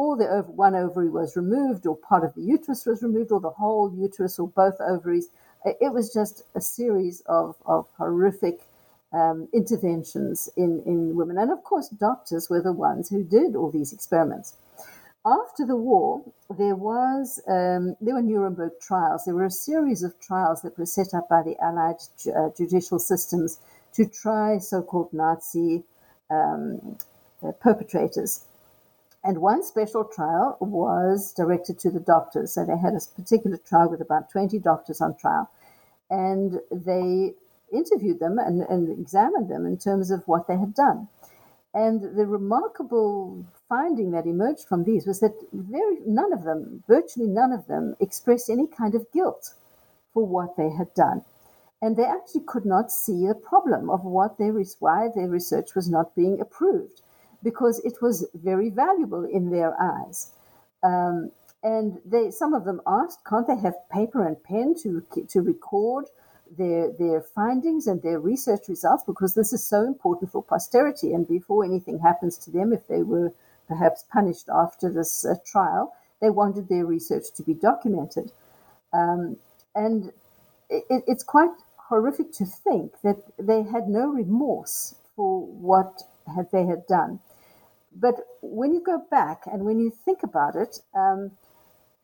or 0.00 0.16
the 0.16 0.26
one 0.66 0.74
ovary 0.84 1.10
was 1.10 1.36
removed, 1.36 1.86
or 1.86 1.96
part 1.96 2.24
of 2.24 2.34
the 2.34 2.42
uterus 2.42 2.86
was 2.86 3.02
removed, 3.02 3.32
or 3.32 3.40
the 3.40 3.58
whole 3.62 3.86
uterus, 4.06 4.38
or 4.38 4.48
both 4.48 4.78
ovaries 4.80 5.28
it 5.64 5.92
was 5.92 6.12
just 6.12 6.42
a 6.54 6.60
series 6.60 7.22
of, 7.26 7.56
of 7.66 7.86
horrific 7.96 8.60
um, 9.12 9.48
interventions 9.52 10.48
in, 10.56 10.82
in 10.86 11.16
women. 11.16 11.38
And 11.38 11.50
of 11.50 11.64
course, 11.64 11.88
doctors 11.88 12.48
were 12.48 12.62
the 12.62 12.72
ones 12.72 13.08
who 13.08 13.24
did 13.24 13.56
all 13.56 13.70
these 13.70 13.92
experiments. 13.92 14.54
After 15.26 15.66
the 15.66 15.76
war, 15.76 16.22
there 16.56 16.76
was 16.76 17.40
um, 17.48 17.96
there 18.00 18.14
were 18.14 18.22
Nuremberg 18.22 18.72
trials. 18.80 19.24
There 19.24 19.34
were 19.34 19.46
a 19.46 19.50
series 19.50 20.02
of 20.02 20.18
trials 20.20 20.62
that 20.62 20.78
were 20.78 20.86
set 20.86 21.12
up 21.12 21.28
by 21.28 21.42
the 21.42 21.56
Allied 21.62 21.96
uh, 22.34 22.50
judicial 22.56 22.98
systems 22.98 23.58
to 23.94 24.06
try 24.06 24.58
so-called 24.58 25.12
Nazi 25.12 25.82
um, 26.30 26.96
uh, 27.42 27.52
perpetrators. 27.60 28.44
And 29.24 29.38
one 29.38 29.62
special 29.62 30.04
trial 30.04 30.56
was 30.60 31.32
directed 31.32 31.78
to 31.80 31.90
the 31.90 32.00
doctors. 32.00 32.52
So 32.52 32.64
they 32.64 32.78
had 32.78 32.94
a 32.94 33.00
particular 33.16 33.58
trial 33.58 33.90
with 33.90 34.00
about 34.00 34.30
20 34.30 34.58
doctors 34.60 35.00
on 35.00 35.16
trial. 35.16 35.50
And 36.08 36.60
they 36.70 37.34
interviewed 37.72 38.20
them 38.20 38.38
and, 38.38 38.62
and 38.62 38.98
examined 38.98 39.50
them 39.50 39.66
in 39.66 39.76
terms 39.76 40.10
of 40.10 40.22
what 40.26 40.46
they 40.46 40.56
had 40.56 40.74
done. 40.74 41.08
And 41.74 42.16
the 42.16 42.26
remarkable 42.26 43.44
finding 43.68 44.12
that 44.12 44.26
emerged 44.26 44.66
from 44.66 44.84
these 44.84 45.06
was 45.06 45.20
that 45.20 45.34
very 45.52 45.98
none 46.06 46.32
of 46.32 46.44
them, 46.44 46.82
virtually 46.88 47.26
none 47.28 47.52
of 47.52 47.66
them, 47.66 47.94
expressed 48.00 48.48
any 48.48 48.66
kind 48.66 48.94
of 48.94 49.10
guilt 49.12 49.52
for 50.14 50.24
what 50.24 50.56
they 50.56 50.70
had 50.70 50.94
done. 50.94 51.24
And 51.82 51.96
they 51.96 52.04
actually 52.04 52.44
could 52.46 52.64
not 52.64 52.90
see 52.90 53.26
a 53.26 53.34
problem 53.34 53.90
of 53.90 54.04
what 54.04 54.38
their, 54.38 54.52
why 54.78 55.08
their 55.14 55.28
research 55.28 55.74
was 55.74 55.88
not 55.88 56.16
being 56.16 56.40
approved 56.40 57.02
because 57.42 57.78
it 57.80 58.00
was 58.02 58.26
very 58.34 58.70
valuable 58.70 59.24
in 59.24 59.50
their 59.50 59.80
eyes. 59.80 60.32
Um, 60.82 61.30
and 61.62 61.98
they, 62.04 62.30
some 62.30 62.54
of 62.54 62.64
them 62.64 62.80
asked, 62.86 63.24
can't 63.24 63.46
they 63.46 63.56
have 63.56 63.74
paper 63.90 64.26
and 64.26 64.42
pen 64.42 64.74
to, 64.82 65.02
to 65.28 65.40
record 65.40 66.06
their, 66.56 66.92
their 66.92 67.20
findings 67.20 67.86
and 67.86 68.00
their 68.02 68.20
research 68.20 68.68
results? 68.68 69.02
Because 69.04 69.34
this 69.34 69.52
is 69.52 69.64
so 69.64 69.82
important 69.82 70.30
for 70.30 70.42
posterity. 70.42 71.12
And 71.12 71.26
before 71.26 71.64
anything 71.64 71.98
happens 71.98 72.38
to 72.38 72.50
them, 72.50 72.72
if 72.72 72.86
they 72.86 73.02
were 73.02 73.32
perhaps 73.66 74.04
punished 74.12 74.48
after 74.48 74.90
this 74.90 75.24
uh, 75.24 75.34
trial, 75.44 75.94
they 76.20 76.30
wanted 76.30 76.68
their 76.68 76.86
research 76.86 77.32
to 77.34 77.42
be 77.42 77.54
documented. 77.54 78.32
Um, 78.92 79.36
and 79.74 80.12
it, 80.70 81.04
it's 81.06 81.24
quite 81.24 81.50
horrific 81.76 82.32
to 82.32 82.44
think 82.44 82.92
that 83.02 83.22
they 83.38 83.62
had 83.62 83.88
no 83.88 84.08
remorse 84.08 84.94
for 85.16 85.44
what 85.46 86.02
had 86.34 86.50
they 86.52 86.66
had 86.66 86.86
done. 86.86 87.20
But 88.00 88.14
when 88.40 88.72
you 88.74 88.80
go 88.80 89.02
back 89.10 89.42
and 89.46 89.64
when 89.64 89.78
you 89.78 89.90
think 89.90 90.22
about 90.22 90.54
it, 90.54 90.78
um, 90.94 91.32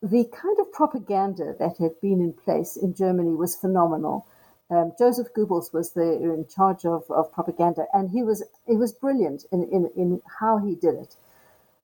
the 0.02 0.24
kind 0.24 0.58
of 0.60 0.72
propaganda 0.72 1.54
that 1.58 1.78
had 1.78 2.00
been 2.02 2.20
in 2.20 2.32
place 2.32 2.76
in 2.76 2.94
Germany 2.94 3.30
was 3.30 3.56
phenomenal. 3.56 4.26
Um, 4.70 4.92
Joseph 4.98 5.28
Goebbels 5.34 5.72
was 5.72 5.92
the, 5.92 6.02
in 6.02 6.46
charge 6.48 6.84
of, 6.84 7.04
of 7.10 7.32
propaganda, 7.32 7.86
and 7.92 8.10
he 8.10 8.22
was 8.22 8.42
he 8.66 8.76
was 8.76 8.92
brilliant 8.92 9.44
in, 9.52 9.62
in, 9.64 9.90
in 9.96 10.22
how 10.40 10.58
he 10.58 10.74
did 10.74 10.94
it. 10.94 11.16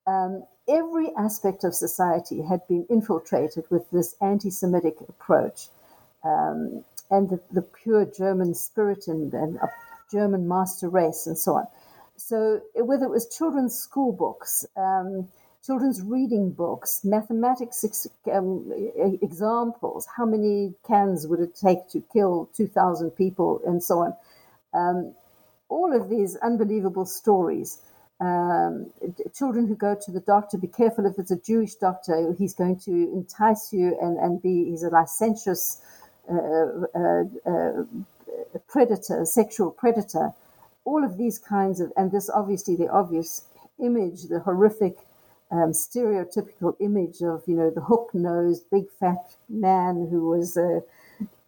Um, 0.07 0.45
every 0.69 1.13
aspect 1.17 1.65
of 1.65 1.75
society 1.75 2.43
had 2.43 2.67
been 2.69 2.87
infiltrated 2.91 3.65
with 3.71 3.91
this 3.91 4.17
anti-Semitic 4.21 4.97
approach, 5.09 5.69
um, 6.25 6.85
and 7.11 7.31
the, 7.31 7.41
the, 7.53 7.63
pure 7.63 8.07
German 8.07 8.55
spirit 8.55 9.07
and, 9.09 9.33
and 9.35 9.59
German 10.11 10.49
master 10.49 10.89
race, 10.89 11.27
and 11.27 11.39
so 11.39 11.55
on. 11.57 11.67
So 12.21 12.61
whether 12.75 13.07
it 13.07 13.11
was 13.11 13.27
children's 13.35 13.75
school 13.75 14.13
books, 14.13 14.67
um, 14.77 15.29
children's 15.65 16.03
reading 16.03 16.53
books, 16.53 17.01
mathematics 17.03 18.07
um, 18.31 18.71
examples, 19.23 20.07
how 20.17 20.27
many 20.27 20.75
cans 20.87 21.27
would 21.27 21.41
it 21.41 21.57
take 21.57 21.89
to 21.91 22.03
kill 22.13 22.51
2,000 22.55 23.11
people, 23.13 23.61
and 23.67 23.83
so 23.83 24.01
on. 24.01 24.15
Um, 24.75 25.15
all 25.69 25.95
of 25.95 26.11
these 26.11 26.37
unbelievable 26.37 27.07
stories. 27.07 27.79
Um, 28.21 28.93
children 29.35 29.67
who 29.67 29.75
go 29.75 29.97
to 30.05 30.11
the 30.11 30.21
doctor, 30.21 30.59
be 30.59 30.67
careful 30.67 31.07
if 31.07 31.19
it's 31.19 31.31
a 31.31 31.41
Jewish 31.41 31.77
doctor, 31.77 32.35
he's 32.39 32.53
going 32.53 32.79
to 32.81 32.93
entice 32.93 33.73
you 33.73 33.97
and, 34.01 34.19
and 34.19 34.43
be, 34.43 34.67
he's 34.67 34.83
a 34.83 34.91
licentious 34.91 35.81
uh, 36.31 36.35
uh, 36.95 37.25
uh, 37.47 37.85
predator, 38.69 39.25
sexual 39.25 39.71
predator 39.71 40.35
all 40.91 41.05
of 41.05 41.17
these 41.17 41.39
kinds 41.39 41.81
of, 41.81 41.93
and 41.97 42.11
this 42.11 42.29
obviously 42.29 42.75
the 42.77 42.89
obvious 42.89 43.45
image, 43.79 44.25
the 44.25 44.41
horrific 44.41 44.97
um, 45.51 45.71
stereotypical 45.73 46.75
image 46.81 47.23
of, 47.23 47.43
you 47.47 47.57
know, 47.57 47.71
the 47.71 47.81
hook 47.81 48.11
nosed, 48.13 48.65
big 48.71 48.87
fat 48.99 49.25
man 49.49 50.09
who 50.11 50.29
was 50.29 50.57
uh, 50.57 50.81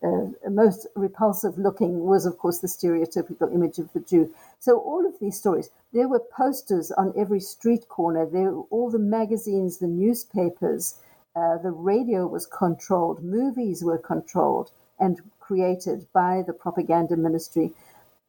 uh, 0.04 0.26
most 0.50 0.86
repulsive 0.94 1.58
looking 1.58 2.04
was, 2.04 2.26
of 2.26 2.38
course, 2.38 2.58
the 2.58 2.68
stereotypical 2.68 3.52
image 3.52 3.78
of 3.78 3.92
the 3.92 4.00
Jew. 4.00 4.32
So 4.60 4.78
all 4.78 5.04
of 5.06 5.18
these 5.20 5.36
stories, 5.36 5.70
there 5.92 6.08
were 6.08 6.20
posters 6.20 6.90
on 6.92 7.12
every 7.16 7.40
street 7.40 7.88
corner. 7.88 8.26
There, 8.26 8.52
were 8.52 8.66
all 8.70 8.90
the 8.90 8.98
magazines, 8.98 9.78
the 9.78 9.86
newspapers, 9.86 10.96
uh, 11.34 11.58
the 11.58 11.70
radio 11.70 12.26
was 12.26 12.46
controlled, 12.46 13.24
movies 13.24 13.82
were 13.82 13.98
controlled 13.98 14.70
and 14.98 15.20
created 15.40 16.06
by 16.12 16.42
the 16.46 16.52
propaganda 16.52 17.16
ministry 17.16 17.72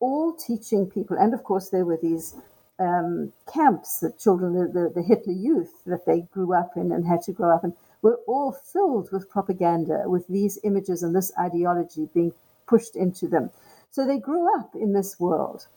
all 0.04 0.34
teaching 0.34 0.84
people, 0.95 1.16
and 1.18 1.34
of 1.34 1.43
course 1.43 1.70
there 1.70 1.86
were 1.86 1.99
these 2.10 2.36
um, 2.80 3.32
camps 3.51 3.99
that 4.01 4.20
children, 4.20 4.54
the, 4.54 4.91
the, 4.93 5.01
Hitler 5.01 5.34
youth 5.34 5.74
that 5.86 6.06
they 6.06 6.22
grew 6.36 6.54
up 6.54 6.72
in 6.76 6.91
and 6.91 7.06
had 7.06 7.22
to 7.24 7.32
grow 7.32 7.51
up 7.56 7.64
in, 7.64 7.74
were 8.01 8.20
all 8.28 8.51
filled 8.51 9.12
with 9.12 9.30
propaganda, 9.30 10.04
with 10.06 10.28
these 10.28 10.60
images 10.64 11.04
and 11.04 11.16
this 11.16 11.32
ideology 11.39 12.10
being 12.14 12.34
pushed 12.68 12.95
into 12.95 13.28
them. 13.28 13.49
So 13.91 14.06
they 14.06 14.18
grew 14.18 14.43
up 14.60 14.76
in 14.76 14.93
this 14.93 15.20
world, 15.20 15.68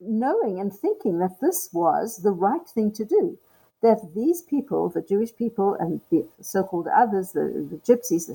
knowing 0.00 0.58
and 0.58 0.72
thinking 0.72 1.18
that 1.18 1.38
this 1.40 1.68
was 1.72 2.18
the 2.22 2.32
right 2.32 2.66
thing 2.74 2.90
to 2.92 3.04
do. 3.04 3.38
that 3.80 4.00
these 4.14 4.42
people, 4.42 4.88
the 4.88 5.02
Jewish 5.02 5.34
people 5.36 5.74
and 5.78 6.00
the 6.10 6.26
so-called 6.40 6.88
others, 6.88 7.32
the, 7.32 7.44
the 7.70 7.76
gypsies, 7.88 8.26
the 8.26 8.34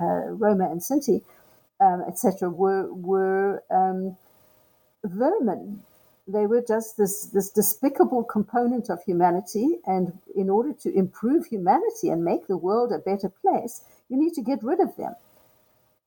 uh, 0.00 0.30
Roma 0.30 0.70
and 0.70 0.80
Sinti, 0.80 1.22
um, 1.80 2.02
etc., 2.08 2.48
were 2.48 2.92
were 2.92 3.62
um, 3.70 4.16
vermin. 5.04 5.82
They 6.28 6.46
were 6.46 6.62
just 6.62 6.96
this 6.96 7.26
this 7.26 7.50
despicable 7.50 8.22
component 8.24 8.88
of 8.88 9.02
humanity, 9.02 9.80
and 9.86 10.18
in 10.36 10.48
order 10.48 10.72
to 10.72 10.94
improve 10.94 11.46
humanity 11.46 12.10
and 12.10 12.24
make 12.24 12.46
the 12.46 12.56
world 12.56 12.92
a 12.92 12.98
better 12.98 13.28
place, 13.28 13.82
you 14.08 14.16
need 14.16 14.34
to 14.34 14.42
get 14.42 14.62
rid 14.62 14.80
of 14.80 14.96
them. 14.96 15.14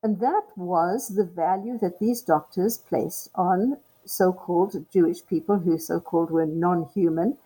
And 0.04 0.20
that 0.20 0.43
was 0.56 1.10
the 1.10 1.26
value 1.26 1.78
that 1.80 2.00
these 2.00 2.22
doctors 2.22 2.78
placed 2.78 3.30
on 3.36 3.78
so-called 4.06 4.86
Jewish 4.93 5.26
people, 5.26 5.58
who 5.58 5.78
so-called 5.80 6.32
were 6.32 6.46
non-human, 6.46 7.38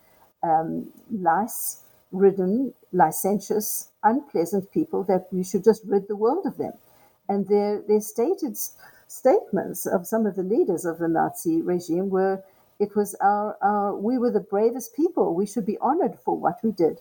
um, 0.42 0.92
lice-ridden, 1.10 2.74
licentious, 2.92 3.88
unpleasant 4.04 4.70
people. 4.70 5.02
That 5.02 5.26
we 5.32 5.42
should 5.42 5.64
just 5.64 5.82
rid 5.84 6.06
the 6.06 6.16
world 6.16 6.46
of 6.46 6.56
them 6.56 6.74
and 7.30 7.46
their, 7.48 7.80
their 7.80 8.00
stated 8.00 8.58
statements 9.10 9.86
of 9.86 10.06
some 10.06 10.24
of 10.24 10.36
the 10.36 10.42
leaders 10.42 10.84
of 10.84 10.98
the 10.98 11.08
Nazi 11.08 11.60
regime 11.60 12.10
were 12.10 12.44
it 12.78 12.94
was 12.94 13.16
our, 13.16 13.58
our 13.60 13.96
we 13.96 14.16
were 14.16 14.30
the 14.30 14.40
bravest 14.40 14.94
people. 14.94 15.34
We 15.34 15.46
should 15.46 15.66
be 15.66 15.76
honored 15.78 16.16
for 16.24 16.36
what 16.36 16.60
we 16.62 16.70
did. 16.70 17.00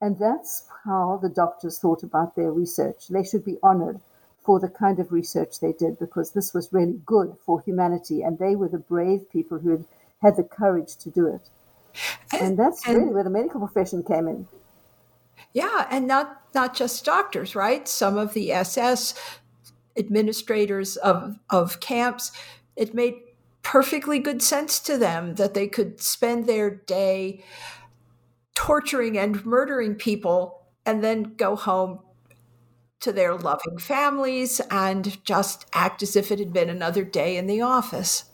And 0.00 0.16
that's 0.18 0.68
how 0.84 1.18
the 1.20 1.28
doctors 1.28 1.78
thought 1.80 2.04
about 2.04 2.36
their 2.36 2.52
research. 2.52 3.08
They 3.08 3.24
should 3.24 3.44
be 3.44 3.58
honored 3.60 3.98
for 4.40 4.60
the 4.60 4.68
kind 4.68 5.00
of 5.00 5.10
research 5.10 5.58
they 5.58 5.72
did 5.72 5.98
because 5.98 6.30
this 6.30 6.54
was 6.54 6.72
really 6.72 7.00
good 7.04 7.36
for 7.44 7.60
humanity 7.60 8.22
and 8.22 8.38
they 8.38 8.54
were 8.54 8.68
the 8.68 8.78
brave 8.78 9.30
people 9.30 9.58
who 9.58 9.70
had 9.70 9.84
had 10.22 10.36
the 10.36 10.44
courage 10.44 10.96
to 10.98 11.10
do 11.10 11.26
it. 11.26 11.50
And 12.40 12.56
that's 12.56 12.86
and, 12.86 12.98
really 12.98 13.12
where 13.12 13.24
the 13.24 13.30
medical 13.30 13.60
profession 13.60 14.04
came 14.04 14.28
in. 14.28 14.46
Yeah 15.52 15.88
and 15.90 16.06
not 16.06 16.40
not 16.54 16.74
just 16.74 17.04
doctors 17.04 17.56
right? 17.56 17.88
Some 17.88 18.16
of 18.16 18.32
the 18.32 18.52
ss 18.52 19.14
administrators 19.98 20.96
of, 20.96 21.38
of 21.50 21.80
camps, 21.80 22.32
it 22.76 22.94
made 22.94 23.14
perfectly 23.62 24.18
good 24.18 24.42
sense 24.42 24.78
to 24.80 24.96
them 24.96 25.34
that 25.34 25.54
they 25.54 25.66
could 25.66 26.00
spend 26.00 26.46
their 26.46 26.70
day 26.70 27.44
torturing 28.54 29.18
and 29.18 29.44
murdering 29.44 29.94
people 29.94 30.62
and 30.86 31.02
then 31.04 31.34
go 31.36 31.56
home 31.56 32.00
to 33.00 33.12
their 33.12 33.34
loving 33.34 33.78
families 33.78 34.60
and 34.70 35.22
just 35.24 35.66
act 35.72 36.02
as 36.02 36.16
if 36.16 36.32
it 36.32 36.38
had 36.38 36.52
been 36.52 36.70
another 36.70 37.04
day 37.04 37.36
in 37.36 37.46
the 37.46 37.60
office. 37.60 38.24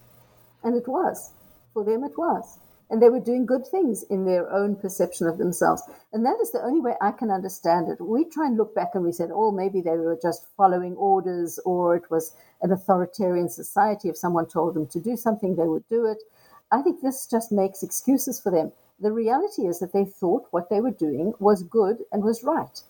And 0.62 0.76
it 0.76 0.88
was. 0.88 1.32
For 1.72 1.84
them, 1.84 2.04
it 2.04 2.16
was 2.16 2.58
and 2.90 3.00
they 3.00 3.08
were 3.08 3.20
doing 3.20 3.46
good 3.46 3.66
things 3.66 4.02
in 4.04 4.24
their 4.24 4.50
own 4.52 4.76
perception 4.76 5.26
of 5.26 5.38
themselves. 5.38 5.82
And 6.12 6.24
that 6.24 6.38
is 6.42 6.52
the 6.52 6.62
only 6.62 6.80
way 6.80 6.94
I 7.00 7.12
can 7.12 7.30
understand 7.30 7.88
it. 7.88 8.00
We 8.00 8.24
try 8.24 8.46
and 8.46 8.56
look 8.56 8.74
back 8.74 8.90
and 8.94 9.04
we 9.04 9.12
said, 9.12 9.30
oh, 9.32 9.50
maybe 9.50 9.80
they 9.80 9.96
were 9.96 10.18
just 10.20 10.46
following 10.56 10.94
orders 10.94 11.58
or 11.64 11.96
it 11.96 12.10
was 12.10 12.34
an 12.62 12.72
authoritarian 12.72 13.48
society. 13.48 14.08
If 14.08 14.16
someone 14.16 14.46
told 14.46 14.74
them 14.74 14.86
to 14.88 15.00
do 15.00 15.16
something, 15.16 15.56
they 15.56 15.66
would 15.66 15.88
do 15.88 16.06
it. 16.06 16.22
I 16.70 16.82
think 16.82 17.00
this 17.00 17.26
just 17.26 17.50
makes 17.50 17.82
excuses 17.82 18.40
for 18.40 18.50
them. 18.50 18.72
The 19.00 19.12
reality 19.12 19.66
is 19.66 19.78
that 19.80 19.92
they 19.92 20.04
thought 20.04 20.46
what 20.50 20.68
they 20.70 20.80
were 20.80 20.90
doing 20.90 21.34
was 21.38 21.62
good 21.62 21.98
and 22.12 22.22
was 22.22 22.44
right. 22.44 22.82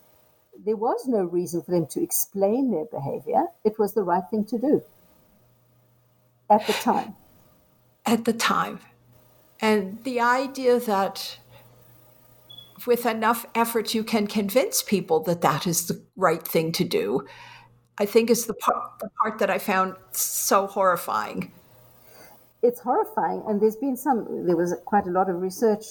There 0.64 0.76
was 0.76 1.06
no 1.06 1.24
reason 1.24 1.62
for 1.62 1.70
them 1.70 1.86
to 1.88 2.02
explain 2.02 2.70
their 2.70 2.84
behavior. 2.84 3.46
It 3.64 3.78
was 3.78 3.94
the 3.94 4.02
right 4.02 4.24
thing 4.30 4.44
to 4.46 4.58
do 4.58 4.82
at 6.50 6.66
the 6.66 6.72
time. 6.74 7.14
At 8.06 8.24
the 8.24 8.32
time. 8.32 8.80
And 9.64 10.04
the 10.04 10.20
idea 10.20 10.78
that 10.78 11.38
with 12.86 13.06
enough 13.06 13.46
effort 13.54 13.94
you 13.94 14.04
can 14.04 14.26
convince 14.26 14.82
people 14.82 15.20
that 15.20 15.40
that 15.40 15.66
is 15.66 15.86
the 15.86 16.02
right 16.16 16.46
thing 16.46 16.70
to 16.72 16.84
do, 16.84 17.26
I 17.96 18.04
think 18.04 18.28
is 18.28 18.44
the 18.44 18.52
part, 18.52 18.98
the 19.00 19.08
part 19.22 19.38
that 19.38 19.48
I 19.48 19.56
found 19.56 19.96
so 20.12 20.66
horrifying. 20.66 21.50
It's 22.62 22.80
horrifying, 22.80 23.42
and 23.46 23.58
there's 23.58 23.76
been 23.76 23.96
some. 23.96 24.46
There 24.46 24.54
was 24.54 24.74
quite 24.84 25.06
a 25.06 25.10
lot 25.10 25.30
of 25.30 25.40
research. 25.40 25.84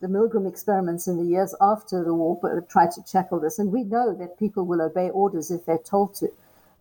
The 0.00 0.08
Milgram 0.08 0.48
experiments 0.48 1.06
in 1.06 1.16
the 1.16 1.30
years 1.30 1.54
after 1.60 2.02
the 2.02 2.12
war 2.12 2.36
but 2.42 2.68
tried 2.68 2.90
to 2.92 3.02
tackle 3.04 3.38
this, 3.38 3.60
and 3.60 3.70
we 3.70 3.84
know 3.84 4.12
that 4.12 4.40
people 4.40 4.64
will 4.64 4.82
obey 4.82 5.08
orders 5.10 5.52
if 5.52 5.66
they're 5.66 5.78
told 5.78 6.16
to. 6.16 6.32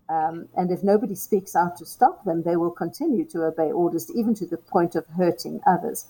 Um, 0.09 0.49
and 0.57 0.71
if 0.71 0.81
nobody 0.83 1.13
speaks 1.13 1.55
out 1.55 1.77
to 1.77 1.85
stop 1.85 2.25
them, 2.25 2.41
they 2.41 2.55
will 2.55 2.71
continue 2.71 3.23
to 3.25 3.43
obey 3.43 3.71
orders, 3.71 4.09
even 4.15 4.33
to 4.33 4.47
the 4.47 4.57
point 4.57 4.95
of 4.95 5.05
hurting 5.15 5.61
others. 5.67 6.07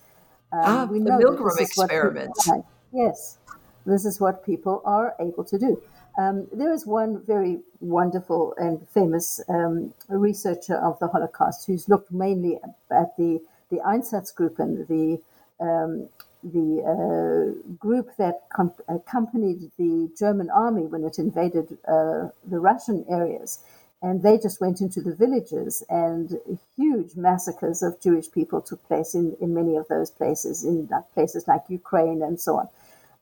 Um, 0.52 0.62
ah, 0.64 0.88
we 0.90 1.00
the 1.00 1.12
Milgram 1.12 1.60
experiments. 1.60 2.50
Yes, 2.92 3.38
this 3.86 4.04
is 4.04 4.20
what 4.20 4.44
people 4.44 4.82
are 4.84 5.14
able 5.20 5.44
to 5.44 5.60
do. 5.60 5.80
Um, 6.18 6.48
there 6.52 6.74
is 6.74 6.88
one 6.88 7.22
very 7.24 7.60
wonderful 7.82 8.56
and 8.58 8.86
famous 8.90 9.40
um, 9.48 9.94
researcher 10.08 10.76
of 10.76 10.98
the 10.98 11.08
Holocaust 11.08 11.68
who's 11.68 11.88
looked 11.88 12.12
mainly 12.12 12.60
at 12.92 13.16
the 13.16 13.40
the 13.70 13.78
Einsatzgruppen, 13.78 14.88
the 14.88 15.22
um, 15.64 16.10
the 16.44 16.82
uh, 16.82 17.76
group 17.76 18.16
that 18.18 18.50
com- 18.50 18.74
accompanied 18.88 19.72
the 19.78 20.10
German 20.18 20.50
army 20.50 20.88
when 20.88 21.04
it 21.04 21.20
invaded 21.20 21.78
uh, 21.88 22.30
the 22.48 22.60
Russian 22.60 23.06
areas 23.10 23.60
and 24.02 24.24
they 24.24 24.38
just 24.38 24.62
went 24.62 24.80
into 24.80 25.02
the 25.02 25.14
villages 25.14 25.84
and 25.90 26.40
huge 26.78 27.16
massacres 27.16 27.84
of 27.84 28.00
Jewish 28.02 28.32
people 28.32 28.62
took 28.62 28.86
place 28.88 29.14
in, 29.14 29.36
in 29.42 29.54
many 29.54 29.76
of 29.76 29.88
those 29.90 30.10
places, 30.10 30.64
in 30.64 30.90
places 31.14 31.48
like 31.48 31.64
Ukraine 31.68 32.22
and 32.22 32.40
so 32.40 32.56
on. 32.60 32.70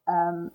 Um, 0.08 0.52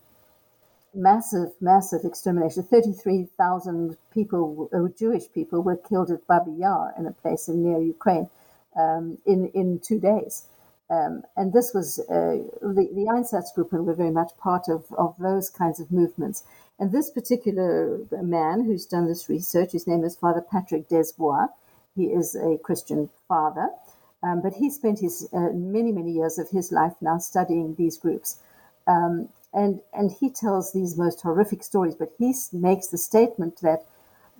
massive, 0.94 1.50
massive 1.60 2.04
extermination. 2.04 2.62
33,000 2.62 3.96
people, 4.12 4.68
uh, 4.72 4.96
Jewish 4.96 5.24
people, 5.32 5.60
were 5.62 5.76
killed 5.76 6.10
at 6.10 6.26
Babi 6.26 6.52
Yar 6.52 6.94
in 6.96 7.06
a 7.06 7.12
place 7.12 7.48
in 7.48 7.64
near 7.64 7.80
Ukraine 7.80 8.28
um, 8.76 9.18
in, 9.26 9.48
in 9.48 9.80
two 9.80 9.98
days. 9.98 10.46
Um, 10.90 11.22
and 11.36 11.52
this 11.52 11.72
was 11.74 11.98
uh, 12.00 12.36
the, 12.60 12.88
the 12.92 13.06
Einsatzgruppen 13.10 13.84
were 13.84 13.94
very 13.94 14.10
much 14.10 14.32
part 14.36 14.68
of, 14.68 14.84
of 14.98 15.14
those 15.18 15.48
kinds 15.48 15.80
of 15.80 15.90
movements. 15.90 16.44
And 16.82 16.90
this 16.90 17.10
particular 17.10 18.00
man 18.10 18.64
who's 18.64 18.86
done 18.86 19.06
this 19.06 19.28
research, 19.28 19.70
his 19.70 19.86
name 19.86 20.02
is 20.02 20.16
Father 20.16 20.40
Patrick 20.40 20.88
Desbois. 20.88 21.46
He 21.94 22.06
is 22.06 22.34
a 22.34 22.58
Christian 22.58 23.08
father, 23.28 23.68
um, 24.20 24.42
but 24.42 24.54
he 24.54 24.68
spent 24.68 24.98
his 24.98 25.28
uh, 25.32 25.50
many, 25.52 25.92
many 25.92 26.10
years 26.10 26.40
of 26.40 26.50
his 26.50 26.72
life 26.72 26.94
now 27.00 27.18
studying 27.18 27.76
these 27.76 27.96
groups. 27.96 28.40
Um, 28.88 29.28
and, 29.54 29.80
and 29.92 30.10
he 30.10 30.28
tells 30.28 30.72
these 30.72 30.98
most 30.98 31.20
horrific 31.20 31.62
stories, 31.62 31.94
but 31.94 32.10
he 32.18 32.34
makes 32.52 32.88
the 32.88 32.98
statement 32.98 33.60
that 33.60 33.86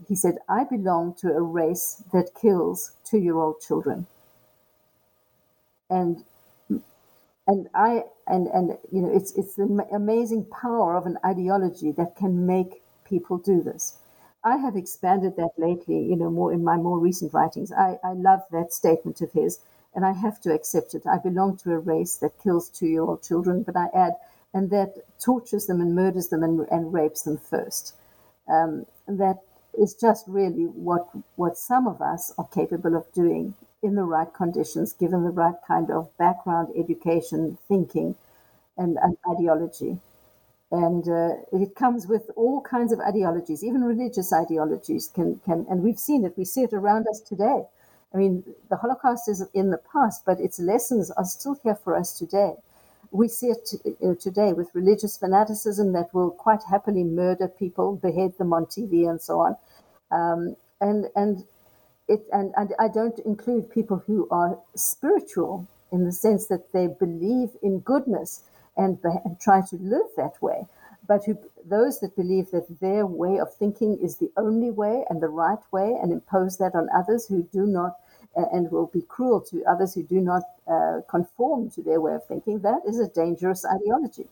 he 0.09 0.16
said, 0.16 0.38
I 0.49 0.64
belong 0.64 1.14
to 1.20 1.28
a 1.28 1.40
race 1.40 2.03
that 2.12 2.34
kills 2.34 2.90
two 3.05 3.18
year 3.18 3.36
old 3.36 3.61
children. 3.61 4.09
And 5.88 6.24
and 7.47 7.68
I 7.74 8.05
and 8.26 8.47
and 8.49 8.78
you 8.90 9.03
know 9.03 9.11
it's 9.12 9.32
it's 9.36 9.57
the 9.57 9.86
amazing 9.93 10.47
power 10.47 10.97
of 10.97 11.07
an 11.07 11.18
ideology 11.24 11.90
that 11.93 12.16
can 12.16 12.47
make 12.47 12.82
people 13.05 13.38
do 13.38 13.62
this. 13.62 13.99
I 14.45 14.57
have 14.57 14.76
expanded 14.76 15.36
that 15.36 15.53
lately, 15.57 16.03
you 16.03 16.16
know, 16.16 16.30
more 16.30 16.53
in 16.53 16.64
my 16.64 16.76
more 16.76 16.99
recent 16.99 17.32
writings. 17.32 17.72
I, 17.72 17.99
I 18.03 18.12
love 18.12 18.43
that 18.51 18.72
statement 18.72 19.20
of 19.20 19.32
his, 19.32 19.61
and 19.95 20.05
I 20.05 20.12
have 20.12 20.40
to 20.40 20.53
accept 20.53 20.95
it. 20.95 21.07
I 21.07 21.18
belong 21.18 21.57
to 21.59 21.72
a 21.72 21.78
race 21.78 22.16
that 22.16 22.43
kills 22.43 22.68
two-year-old 22.68 23.22
children, 23.22 23.62
but 23.62 23.76
I 23.76 23.86
add, 23.95 24.16
and 24.53 24.70
that 24.70 24.95
tortures 25.20 25.66
them 25.66 25.80
and 25.80 25.95
murders 25.95 26.28
them 26.28 26.43
and, 26.43 26.66
and 26.70 26.93
rapes 26.93 27.22
them 27.22 27.38
first. 27.38 27.95
Um, 28.49 28.86
that 29.07 29.38
is 29.78 29.95
just 29.95 30.26
really 30.26 30.64
what 30.64 31.09
what 31.36 31.57
some 31.57 31.86
of 31.86 32.03
us 32.03 32.32
are 32.36 32.49
capable 32.49 32.97
of 32.97 33.12
doing 33.12 33.55
in 33.83 33.97
the 33.97 34.05
right 34.05 34.33
conditions, 34.33 34.93
given 34.93 35.24
the 35.24 35.30
right 35.30 35.57
kind 35.66 35.91
of 35.91 36.16
background, 36.16 36.68
education, 36.76 37.59
thinking, 37.68 38.14
and, 38.76 38.97
and 39.03 39.16
ideology. 39.28 39.99
And 40.70 41.07
uh, 41.07 41.35
it 41.53 41.74
comes 41.74 42.07
with 42.07 42.30
all 42.35 42.62
kinds 42.62 42.93
of 42.93 43.01
ideologies, 43.01 43.62
even 43.62 43.83
religious 43.83 44.33
ideologies 44.33 45.11
can, 45.14 45.41
can, 45.45 45.66
and 45.68 45.83
we've 45.83 45.99
seen 45.99 46.24
it, 46.24 46.39
we 46.39 46.45
see 46.45 46.62
it 46.62 46.72
around 46.72 47.07
us 47.09 47.20
today. 47.20 47.64
I 48.14 48.16
mean, 48.16 48.45
the 48.70 48.76
Holocaust 48.76 49.28
is 49.28 49.45
in 49.53 49.70
the 49.70 49.80
past, 49.93 50.24
but 50.24 50.41
its 50.41 50.59
lessons 50.59 51.11
are 51.11 51.24
still 51.24 51.59
here 51.62 51.74
for 51.74 51.97
us 51.97 52.16
today. 52.16 52.55
We 53.11 53.28
see 53.28 53.49
it 53.49 53.68
uh, 54.03 54.14
today 54.14 54.53
with 54.55 54.74
religious 54.74 55.18
fanaticism 55.18 55.93
that 55.93 56.14
will 56.14 56.30
quite 56.30 56.62
happily 56.70 57.05
murder 57.05 57.49
people, 57.49 57.97
behead 57.97 58.39
them 58.39 58.53
on 58.55 58.66
TV, 58.66 59.09
and 59.09 59.20
so 59.20 59.41
on. 59.41 59.57
Um, 60.11 60.57
and 60.80 61.07
and 61.14 61.45
it, 62.09 62.24
and, 62.32 62.53
and 62.57 62.74
I 62.78 62.88
don't 62.88 63.18
include 63.20 63.70
people 63.70 64.03
who 64.07 64.28
are 64.30 64.59
spiritual 64.74 65.66
in 65.92 66.05
the 66.05 66.12
sense 66.12 66.46
that 66.46 66.72
they 66.72 66.86
believe 66.86 67.50
in 67.62 67.80
goodness 67.80 68.42
and, 68.76 68.98
and 69.05 69.38
try 69.40 69.61
to 69.61 69.76
live 69.76 70.07
that 70.16 70.40
way, 70.40 70.66
but 71.07 71.24
who, 71.24 71.38
those 71.64 72.00
that 72.00 72.16
believe 72.16 72.50
that 72.50 72.80
their 72.80 73.07
way 73.07 73.38
of 73.38 73.55
thinking 73.55 73.98
is 74.03 74.16
the 74.16 74.30
only 74.36 74.70
way 74.70 75.05
and 75.11 75.20
the 75.20 75.28
right 75.28 75.62
way 75.70 75.98
and 76.00 76.12
impose 76.12 76.57
that 76.59 76.74
on 76.74 76.88
others 76.94 77.26
who 77.26 77.42
do 77.53 77.66
not 77.66 77.96
uh, 78.36 78.44
and 78.53 78.70
will 78.70 78.86
be 78.86 79.03
cruel 79.03 79.40
to 79.40 79.62
others 79.66 79.94
who 79.94 80.03
do 80.03 80.20
not 80.20 80.42
uh, 80.66 81.00
conform 81.09 81.68
to 81.70 81.82
their 81.82 82.00
way 82.00 82.14
of 82.14 82.26
thinking, 82.26 82.61
that 82.61 82.80
is 82.86 82.98
a 82.98 83.09
dangerous 83.09 83.64
ideology. 83.66 84.26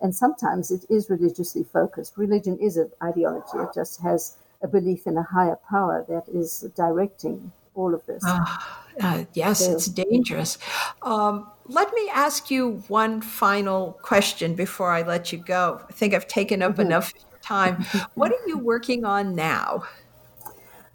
And 0.00 0.14
sometimes 0.14 0.70
it 0.70 0.84
is 0.90 1.08
religiously 1.08 1.64
focused. 1.64 2.18
Religion 2.18 2.58
is 2.58 2.76
an 2.76 2.90
ideology, 3.02 3.56
it 3.58 3.70
just 3.74 4.02
has 4.02 4.36
a 4.62 4.68
belief 4.68 5.06
in 5.06 5.16
a 5.16 5.22
higher 5.22 5.58
power 5.68 6.04
that 6.08 6.24
is 6.32 6.66
directing 6.76 7.52
all 7.74 7.94
of 7.94 8.04
this. 8.06 8.22
Uh, 8.26 8.44
uh, 9.00 9.24
yes, 9.34 9.64
so, 9.64 9.72
it's 9.72 9.86
dangerous. 9.86 10.58
Um, 11.02 11.50
let 11.66 11.92
me 11.92 12.08
ask 12.12 12.50
you 12.50 12.82
one 12.88 13.20
final 13.20 13.98
question 14.02 14.54
before 14.54 14.90
I 14.90 15.02
let 15.02 15.32
you 15.32 15.38
go. 15.38 15.80
I 15.88 15.92
think 15.92 16.14
I've 16.14 16.28
taken 16.28 16.62
up 16.62 16.72
mm-hmm. 16.72 16.82
enough 16.82 17.12
time. 17.42 17.84
what 18.14 18.32
are 18.32 18.46
you 18.46 18.58
working 18.58 19.04
on 19.04 19.34
now? 19.34 19.84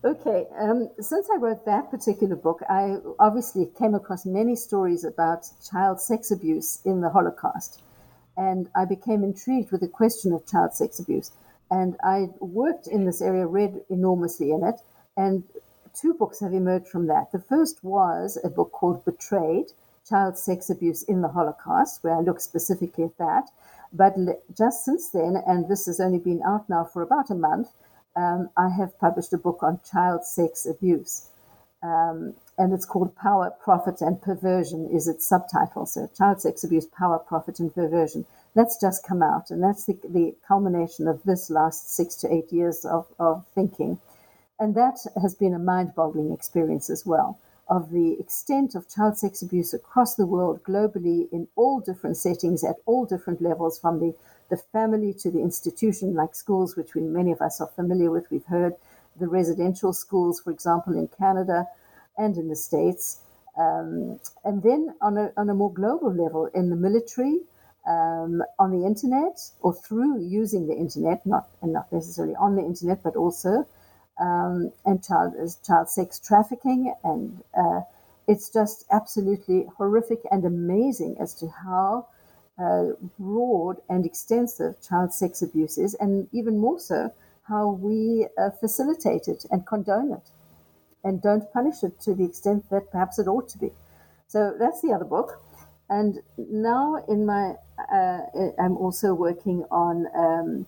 Okay, 0.04 0.48
um, 0.60 0.90
since 1.00 1.30
I 1.32 1.38
wrote 1.38 1.64
that 1.66 1.92
particular 1.92 2.36
book, 2.36 2.62
I 2.68 2.98
obviously 3.20 3.70
came 3.78 3.94
across 3.94 4.26
many 4.26 4.56
stories 4.56 5.04
about 5.04 5.48
child 5.64 6.02
sex 6.02 6.32
abuse 6.32 6.80
in 6.86 7.02
the 7.02 7.10
Holocaust. 7.10 7.84
And 8.36 8.68
I 8.76 8.86
became 8.86 9.24
intrigued 9.24 9.72
with 9.72 9.82
the 9.82 9.88
question 9.88 10.34
of 10.34 10.48
child 10.48 10.74
sex 10.74 11.00
abuse. 11.00 11.32
And 11.72 11.96
I 12.04 12.30
worked 12.40 12.88
in 12.88 13.06
this 13.06 13.22
area, 13.22 13.48
read 13.48 13.82
enormously 13.90 14.52
in 14.52 14.64
it, 14.64 14.82
and 15.18 15.44
two 15.94 16.14
books 16.14 16.42
have 16.42 16.54
emerged 16.54 16.90
from 16.90 17.08
that. 17.08 17.32
The 17.32 17.40
first 17.40 17.84
was 17.84 18.38
a 18.44 18.50
book 18.50 18.72
called 18.72 19.06
Betrayed 19.06 19.72
Child 20.08 20.38
Sex 20.38 20.70
Abuse 20.70 21.04
in 21.04 21.22
the 21.22 21.30
Holocaust, 21.30 22.04
where 22.04 22.16
I 22.16 22.20
look 22.20 22.42
specifically 22.42 23.06
at 23.06 23.18
that. 23.18 23.50
But 23.94 24.16
just 24.56 24.86
since 24.86 25.10
then, 25.10 25.42
and 25.48 25.68
this 25.68 25.86
has 25.86 26.00
only 26.00 26.20
been 26.20 26.42
out 26.44 26.70
now 26.70 26.84
for 26.84 27.02
about 27.02 27.30
a 27.30 27.36
month, 27.36 27.70
um, 28.16 28.50
I 28.58 28.70
have 28.70 29.00
published 29.00 29.34
a 29.34 29.38
book 29.38 29.64
on 29.64 29.80
child 29.90 30.26
sex 30.26 30.66
abuse. 30.66 31.30
Um, 31.84 32.36
and 32.58 32.74
it's 32.74 32.86
called 32.86 33.16
Power, 33.16 33.52
Profit, 33.64 34.02
and 34.02 34.22
Perversion, 34.22 34.90
is 34.90 35.08
its 35.08 35.26
subtitle. 35.26 35.86
So, 35.86 36.08
Child 36.16 36.42
Sex 36.42 36.64
Abuse, 36.64 36.86
Power, 36.86 37.18
Profit, 37.18 37.60
and 37.60 37.74
Perversion. 37.74 38.26
That's 38.54 38.80
just 38.80 39.06
come 39.08 39.24
out, 39.24 39.50
and 39.50 39.64
that's 39.64 39.86
the, 39.86 39.98
the 40.04 40.36
culmination 40.46 41.08
of 41.08 41.24
this 41.24 41.50
last 41.50 41.90
six 41.90 42.16
to 42.18 42.34
eight 42.34 42.52
years 42.52 42.84
of, 42.86 43.08
of 43.18 43.46
thinking. 43.56 44.00
And 44.60 44.76
that 44.76 45.00
has 45.22 45.36
been 45.36 45.54
a 45.54 45.60
mind 45.60 45.96
boggling 45.96 46.32
experience 46.32 46.90
as 46.90 47.06
well 47.06 47.40
of 47.72 47.90
the 47.92 48.20
extent 48.20 48.76
of 48.76 48.90
child 48.90 49.18
sex 49.18 49.42
abuse 49.42 49.74
across 49.74 50.16
the 50.16 50.26
world, 50.26 50.62
globally, 50.64 51.32
in 51.32 51.48
all 51.56 51.80
different 51.80 52.18
settings, 52.18 52.66
at 52.66 52.76
all 52.86 53.06
different 53.06 53.42
levels, 53.42 53.80
from 53.80 54.00
the, 54.00 54.14
the 54.50 54.58
family 54.58 55.14
to 55.14 55.32
the 55.32 55.40
institution, 55.40 56.14
like 56.14 56.36
schools, 56.36 56.76
which 56.76 56.94
we, 56.94 57.02
many 57.02 57.32
of 57.32 57.40
us 57.40 57.62
are 57.62 57.72
familiar 57.74 58.12
with. 58.12 58.30
We've 58.30 58.46
heard 58.46 58.76
the 59.18 59.30
residential 59.30 59.94
schools, 59.94 60.42
for 60.42 60.52
example, 60.52 60.94
in 60.94 61.08
Canada 61.08 61.66
and 62.18 62.36
in 62.36 62.50
the 62.50 62.58
States. 62.58 63.22
Um, 63.58 64.20
and 64.44 64.62
then 64.62 64.94
on 65.02 65.18
a, 65.18 65.32
on 65.38 65.50
a 65.50 65.54
more 65.54 65.72
global 65.72 66.14
level, 66.14 66.48
in 66.48 66.70
the 66.70 66.76
military, 66.76 67.40
um, 67.88 68.42
on 68.60 68.72
the 68.72 68.86
internet, 68.86 69.40
or 69.62 69.74
through 69.74 70.22
using 70.22 70.68
the 70.68 70.76
internet, 70.76 71.26
not, 71.26 71.48
and 71.62 71.74
not 71.74 71.92
necessarily 71.92 72.36
on 72.36 72.56
the 72.56 72.62
internet, 72.62 73.02
but 73.04 73.16
also 73.16 73.68
um, 74.20 74.72
and 74.86 75.04
child 75.04 75.34
child 75.66 75.90
sex 75.90 76.20
trafficking, 76.20 76.94
and 77.04 77.42
uh, 77.58 77.82
it's 78.28 78.50
just 78.50 78.86
absolutely 78.92 79.66
horrific 79.78 80.20
and 80.32 80.46
amazing 80.46 81.16
as 81.20 81.34
to 81.34 81.48
how 81.48 82.08
uh, 82.60 82.92
broad 83.18 83.78
and 83.90 84.06
extensive 84.06 84.76
child 84.82 85.12
sex 85.14 85.42
abuse 85.42 85.78
is, 85.78 85.96
and 85.96 86.28
even 86.32 86.60
more 86.60 86.80
so 86.80 87.12
how 87.44 87.72
we 87.72 88.28
uh, 88.38 88.52
facilitate 88.60 89.28
it 89.28 89.46
and 89.50 89.66
condone 89.66 90.12
it, 90.14 90.30
and 91.04 91.22
don't 91.22 91.52
punish 91.52 91.84
it 91.84 92.00
to 92.00 92.14
the 92.14 92.26
extent 92.26 92.70
that 92.70 92.92
perhaps 92.92 93.18
it 93.18 93.28
ought 93.28 93.50
to 93.50 93.58
be. 93.58 93.72
So 94.28 94.56
that's 94.60 94.82
the 94.82 94.94
other 94.94 95.06
book. 95.06 95.42
And 95.90 96.20
now, 96.38 97.04
in 97.10 97.26
my, 97.26 97.56
I'm 98.60 98.78
also 98.78 99.14
working 99.14 99.66
on 99.72 100.08
um, 100.16 100.66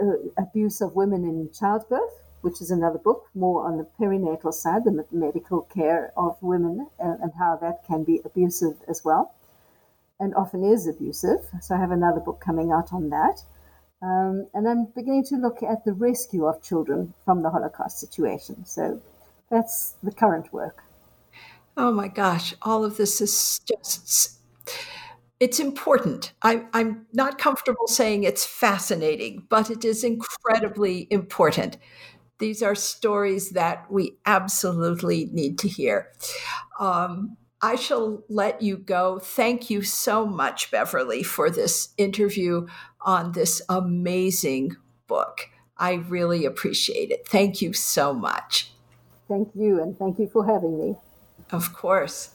uh, 0.00 0.42
abuse 0.42 0.80
of 0.80 0.94
women 0.94 1.24
in 1.24 1.50
childbirth, 1.52 2.22
which 2.42 2.60
is 2.60 2.70
another 2.70 2.98
book, 2.98 3.26
more 3.34 3.66
on 3.66 3.78
the 3.78 3.86
perinatal 3.98 4.52
side, 4.52 4.84
the 4.84 5.04
medical 5.10 5.62
care 5.62 6.12
of 6.16 6.36
women 6.40 6.88
and, 6.98 7.20
and 7.20 7.32
how 7.38 7.56
that 7.60 7.84
can 7.86 8.04
be 8.04 8.20
abusive 8.24 8.76
as 8.88 9.04
well, 9.04 9.34
and 10.20 10.34
often 10.34 10.62
is 10.64 10.86
abusive. 10.86 11.40
So 11.60 11.74
I 11.74 11.78
have 11.78 11.90
another 11.90 12.20
book 12.20 12.40
coming 12.40 12.70
out 12.70 12.92
on 12.92 13.10
that. 13.10 13.42
Um, 14.00 14.46
and 14.54 14.68
I'm 14.68 14.84
beginning 14.94 15.24
to 15.24 15.36
look 15.36 15.62
at 15.62 15.84
the 15.84 15.92
rescue 15.92 16.46
of 16.46 16.62
children 16.62 17.14
from 17.24 17.42
the 17.42 17.50
Holocaust 17.50 17.98
situation. 17.98 18.64
So 18.64 19.02
that's 19.50 19.96
the 20.02 20.12
current 20.12 20.52
work. 20.52 20.84
Oh 21.76 21.90
my 21.90 22.08
gosh, 22.08 22.54
all 22.62 22.84
of 22.84 22.96
this 22.96 23.20
is 23.20 23.60
just 23.66 24.38
it's 25.40 25.60
important. 25.60 26.32
I, 26.42 26.64
am 26.74 27.06
not 27.12 27.38
comfortable 27.38 27.86
saying 27.86 28.24
it's 28.24 28.44
fascinating, 28.44 29.46
but 29.48 29.70
it 29.70 29.84
is 29.84 30.04
incredibly 30.04 31.06
important 31.10 31.78
these 32.38 32.62
are 32.62 32.74
stories 32.74 33.50
that 33.50 33.90
we 33.90 34.16
absolutely 34.24 35.28
need 35.32 35.58
to 35.58 35.68
hear. 35.68 36.10
Um, 36.78 37.36
I 37.60 37.74
shall 37.74 38.22
let 38.28 38.62
you 38.62 38.76
go. 38.76 39.18
Thank 39.18 39.68
you 39.68 39.82
so 39.82 40.24
much, 40.24 40.70
Beverly, 40.70 41.24
for 41.24 41.50
this 41.50 41.88
interview 41.96 42.68
on 43.00 43.32
this 43.32 43.60
amazing 43.68 44.76
book. 45.08 45.50
I 45.76 45.94
really 45.94 46.44
appreciate 46.44 47.10
it. 47.10 47.26
Thank 47.26 47.60
you 47.60 47.72
so 47.72 48.14
much. 48.14 48.70
Thank 49.28 49.50
you, 49.54 49.82
and 49.82 49.98
thank 49.98 50.18
you 50.18 50.28
for 50.28 50.46
having 50.46 50.78
me. 50.78 50.96
Of 51.50 51.72
course. 51.72 52.30